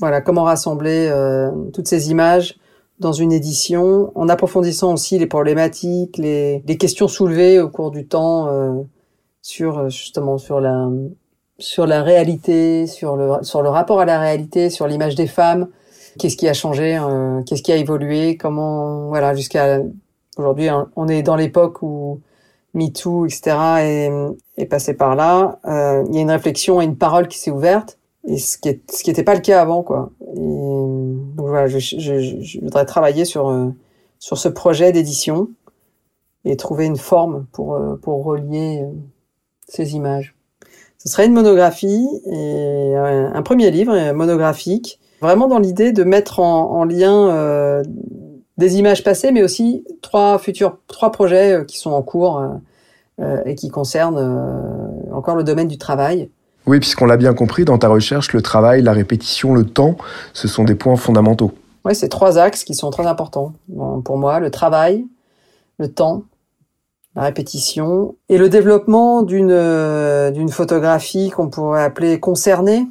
voilà, 0.00 0.20
comment 0.20 0.44
rassembler 0.44 1.08
euh, 1.10 1.50
toutes 1.72 1.88
ces 1.88 2.10
images 2.10 2.58
dans 2.98 3.12
une 3.12 3.32
édition, 3.32 4.10
en 4.14 4.28
approfondissant 4.28 4.94
aussi 4.94 5.18
les 5.18 5.26
problématiques, 5.26 6.16
les, 6.16 6.62
les 6.66 6.76
questions 6.78 7.08
soulevées 7.08 7.60
au 7.60 7.68
cours 7.68 7.90
du 7.90 8.06
temps 8.06 8.48
euh, 8.48 8.72
sur 9.42 9.78
euh, 9.78 9.88
justement 9.88 10.38
sur 10.38 10.60
la 10.60 10.88
sur 11.58 11.86
la 11.86 12.02
réalité, 12.02 12.86
sur 12.86 13.16
le 13.16 13.42
sur 13.42 13.62
le 13.62 13.68
rapport 13.68 14.00
à 14.00 14.04
la 14.04 14.18
réalité, 14.18 14.70
sur 14.70 14.86
l'image 14.86 15.14
des 15.14 15.26
femmes, 15.26 15.68
qu'est-ce 16.18 16.36
qui 16.36 16.48
a 16.48 16.54
changé, 16.54 16.98
euh, 16.98 17.42
qu'est-ce 17.42 17.62
qui 17.62 17.72
a 17.72 17.76
évolué, 17.76 18.36
comment 18.36 19.08
voilà 19.08 19.34
jusqu'à 19.34 19.80
aujourd'hui 20.38 20.68
on 20.96 21.08
est 21.08 21.22
dans 21.22 21.36
l'époque 21.36 21.82
où 21.82 22.20
MeToo 22.74 23.26
etc 23.26 23.56
est, 23.80 24.10
est 24.56 24.66
passé 24.66 24.94
par 24.94 25.16
là. 25.16 25.58
Euh, 25.66 26.04
il 26.08 26.14
y 26.14 26.18
a 26.18 26.22
une 26.22 26.30
réflexion 26.30 26.80
et 26.80 26.84
une 26.84 26.96
parole 26.96 27.28
qui 27.28 27.38
s'est 27.38 27.50
ouverte 27.50 27.95
et 28.26 28.38
ce 28.38 28.58
qui 28.58 28.68
est, 28.68 28.90
ce 28.90 29.02
qui 29.02 29.10
n'était 29.10 29.22
pas 29.22 29.34
le 29.34 29.40
cas 29.40 29.60
avant 29.60 29.82
quoi. 29.82 30.10
Et, 30.34 30.40
donc 30.40 31.48
voilà, 31.48 31.66
je, 31.66 31.78
je, 31.78 32.40
je, 32.42 32.60
voudrais 32.60 32.84
travailler 32.84 33.24
sur 33.24 33.48
euh, 33.48 33.68
sur 34.18 34.38
ce 34.38 34.48
projet 34.48 34.92
d'édition 34.92 35.48
et 36.44 36.56
trouver 36.56 36.86
une 36.86 36.96
forme 36.96 37.46
pour 37.52 37.74
euh, 37.74 37.96
pour 37.96 38.24
relier 38.24 38.80
euh, 38.82 38.90
ces 39.68 39.94
images. 39.94 40.34
Ce 40.98 41.08
serait 41.08 41.26
une 41.26 41.34
monographie 41.34 42.08
et 42.24 42.94
un 42.96 43.42
premier 43.42 43.70
livre 43.70 44.12
monographique, 44.12 44.98
vraiment 45.20 45.46
dans 45.46 45.60
l'idée 45.60 45.92
de 45.92 46.02
mettre 46.02 46.40
en, 46.40 46.80
en 46.80 46.84
lien 46.84 47.28
euh, 47.28 47.84
des 48.56 48.78
images 48.78 49.04
passées, 49.04 49.30
mais 49.30 49.44
aussi 49.44 49.84
trois 50.02 50.38
futurs 50.38 50.78
trois 50.88 51.12
projets 51.12 51.64
qui 51.68 51.78
sont 51.78 51.92
en 51.92 52.02
cours 52.02 52.42
et 53.44 53.54
qui 53.54 53.68
concerne 53.68 54.18
encore 55.12 55.36
le 55.36 55.44
domaine 55.44 55.68
du 55.68 55.78
travail. 55.78 56.28
Oui, 56.66 56.80
puisqu'on 56.80 57.06
l'a 57.06 57.16
bien 57.16 57.32
compris, 57.32 57.64
dans 57.64 57.78
ta 57.78 57.88
recherche, 57.88 58.32
le 58.32 58.42
travail, 58.42 58.82
la 58.82 58.92
répétition, 58.92 59.54
le 59.54 59.64
temps, 59.64 59.96
ce 60.32 60.48
sont 60.48 60.64
des 60.64 60.74
points 60.74 60.96
fondamentaux. 60.96 61.52
Oui, 61.84 61.94
c'est 61.94 62.08
trois 62.08 62.38
axes 62.38 62.64
qui 62.64 62.74
sont 62.74 62.90
très 62.90 63.06
importants 63.06 63.52
pour 64.04 64.18
moi. 64.18 64.40
Le 64.40 64.50
travail, 64.50 65.06
le 65.78 65.88
temps, 65.88 66.24
la 67.14 67.22
répétition 67.22 68.16
et 68.28 68.38
le 68.38 68.48
développement 68.48 69.22
d'une 69.22 69.52
euh, 69.52 70.32
d'une 70.32 70.50
photographie 70.50 71.30
qu'on 71.30 71.48
pourrait 71.48 71.84
appeler 71.84 72.18
concernée. 72.18 72.86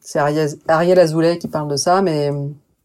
C'est 0.00 0.18
Ariel 0.18 0.98
Azoulay 0.98 1.38
qui 1.38 1.48
parle 1.48 1.68
de 1.68 1.76
ça, 1.76 2.00
mais 2.00 2.32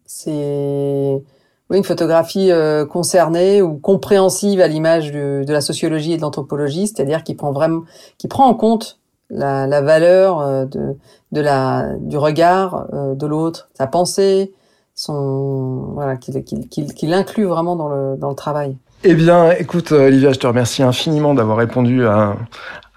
c'est 0.06 1.24
oui, 1.70 1.78
une 1.78 1.86
photographie 1.86 2.52
euh, 2.52 2.86
concernée 2.86 3.62
ou 3.62 3.76
compréhensive 3.76 4.60
à 4.60 4.68
l'image 4.68 5.14
de 5.14 5.46
la 5.48 5.62
sociologie 5.62 6.12
et 6.12 6.18
de 6.18 6.22
l'anthropologie, 6.22 6.88
c'est-à-dire 6.88 7.24
qui 7.24 7.36
prend 7.36 7.54
vraiment, 7.54 7.84
qui 8.18 8.28
prend 8.28 8.46
en 8.46 8.54
compte 8.54 9.00
la, 9.34 9.68
la 9.68 9.82
valeur 9.82 10.40
euh, 10.40 10.66
de, 10.66 10.96
de 11.32 11.42
la, 11.42 11.96
du 12.00 12.18
regard 12.18 12.88
euh, 12.94 13.16
de 13.16 13.28
l'autre, 13.28 13.70
sa 13.74 13.88
pensée, 13.88 14.54
son, 14.96 15.90
voilà, 15.94 16.18
qu'il 16.18 16.44
qu'il 16.44 16.68
qu'il 16.68 17.14
inclut 17.14 17.46
vraiment 17.46 17.76
dans 17.76 17.90
le, 17.90 18.16
dans 18.16 18.30
le 18.30 18.36
travail. 18.36 18.78
Eh 19.04 19.16
bien, 19.16 19.52
écoute, 19.52 19.92
Olivia, 19.92 20.32
je 20.32 20.40
te 20.40 20.48
remercie 20.48 20.84
infiniment 20.84 21.34
d'avoir 21.34 21.58
répondu 21.58 22.06
à, 22.06 22.38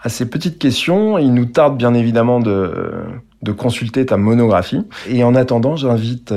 à 0.03 0.09
ces 0.09 0.26
petites 0.26 0.59
questions. 0.59 1.18
Il 1.18 1.34
nous 1.34 1.47
tarde 1.47 1.76
bien 1.76 1.95
évidemment 1.95 2.39
de, 2.39 2.93
de 3.43 3.53
consulter 3.53 4.07
ta 4.07 4.16
monographie. 4.16 4.84
Et 5.09 5.24
en 5.24 5.34
attendant, 5.34 5.74
j'invite 5.74 6.32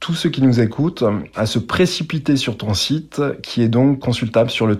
tous 0.00 0.14
ceux 0.14 0.28
qui 0.30 0.42
nous 0.42 0.60
écoutent 0.60 1.04
à 1.36 1.46
se 1.46 1.58
précipiter 1.58 2.36
sur 2.36 2.56
ton 2.56 2.74
site 2.74 3.22
qui 3.42 3.62
est 3.62 3.68
donc 3.68 4.00
consultable 4.00 4.50
sur 4.50 4.66
le 4.66 4.76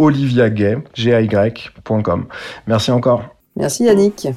oliviagay.com. 0.00 2.26
Merci 2.66 2.90
encore. 2.90 3.22
Merci 3.54 3.84
Yannick. 3.84 4.28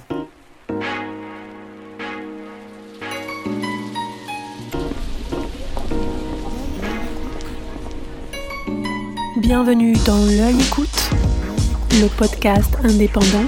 Bienvenue 9.38 9.93
dans 10.05 10.26
L'œil 10.26 10.59
écoute, 10.59 11.09
le 11.91 12.09
podcast 12.18 12.78
indépendant 12.84 13.45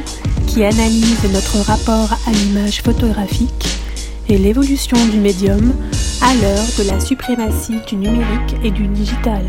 qui 0.48 0.64
analyse 0.64 1.22
notre 1.34 1.58
rapport 1.66 2.18
à 2.28 2.32
l'image 2.32 2.82
photographique 2.82 3.68
et 4.30 4.38
l'évolution 4.38 4.96
du 5.12 5.20
médium 5.20 5.74
à 6.22 6.34
l'heure 6.36 6.66
de 6.78 6.84
la 6.90 6.98
suprématie 7.00 7.82
du 7.88 7.98
numérique 7.98 8.56
et 8.64 8.72
du 8.72 8.88
digital. 8.88 9.44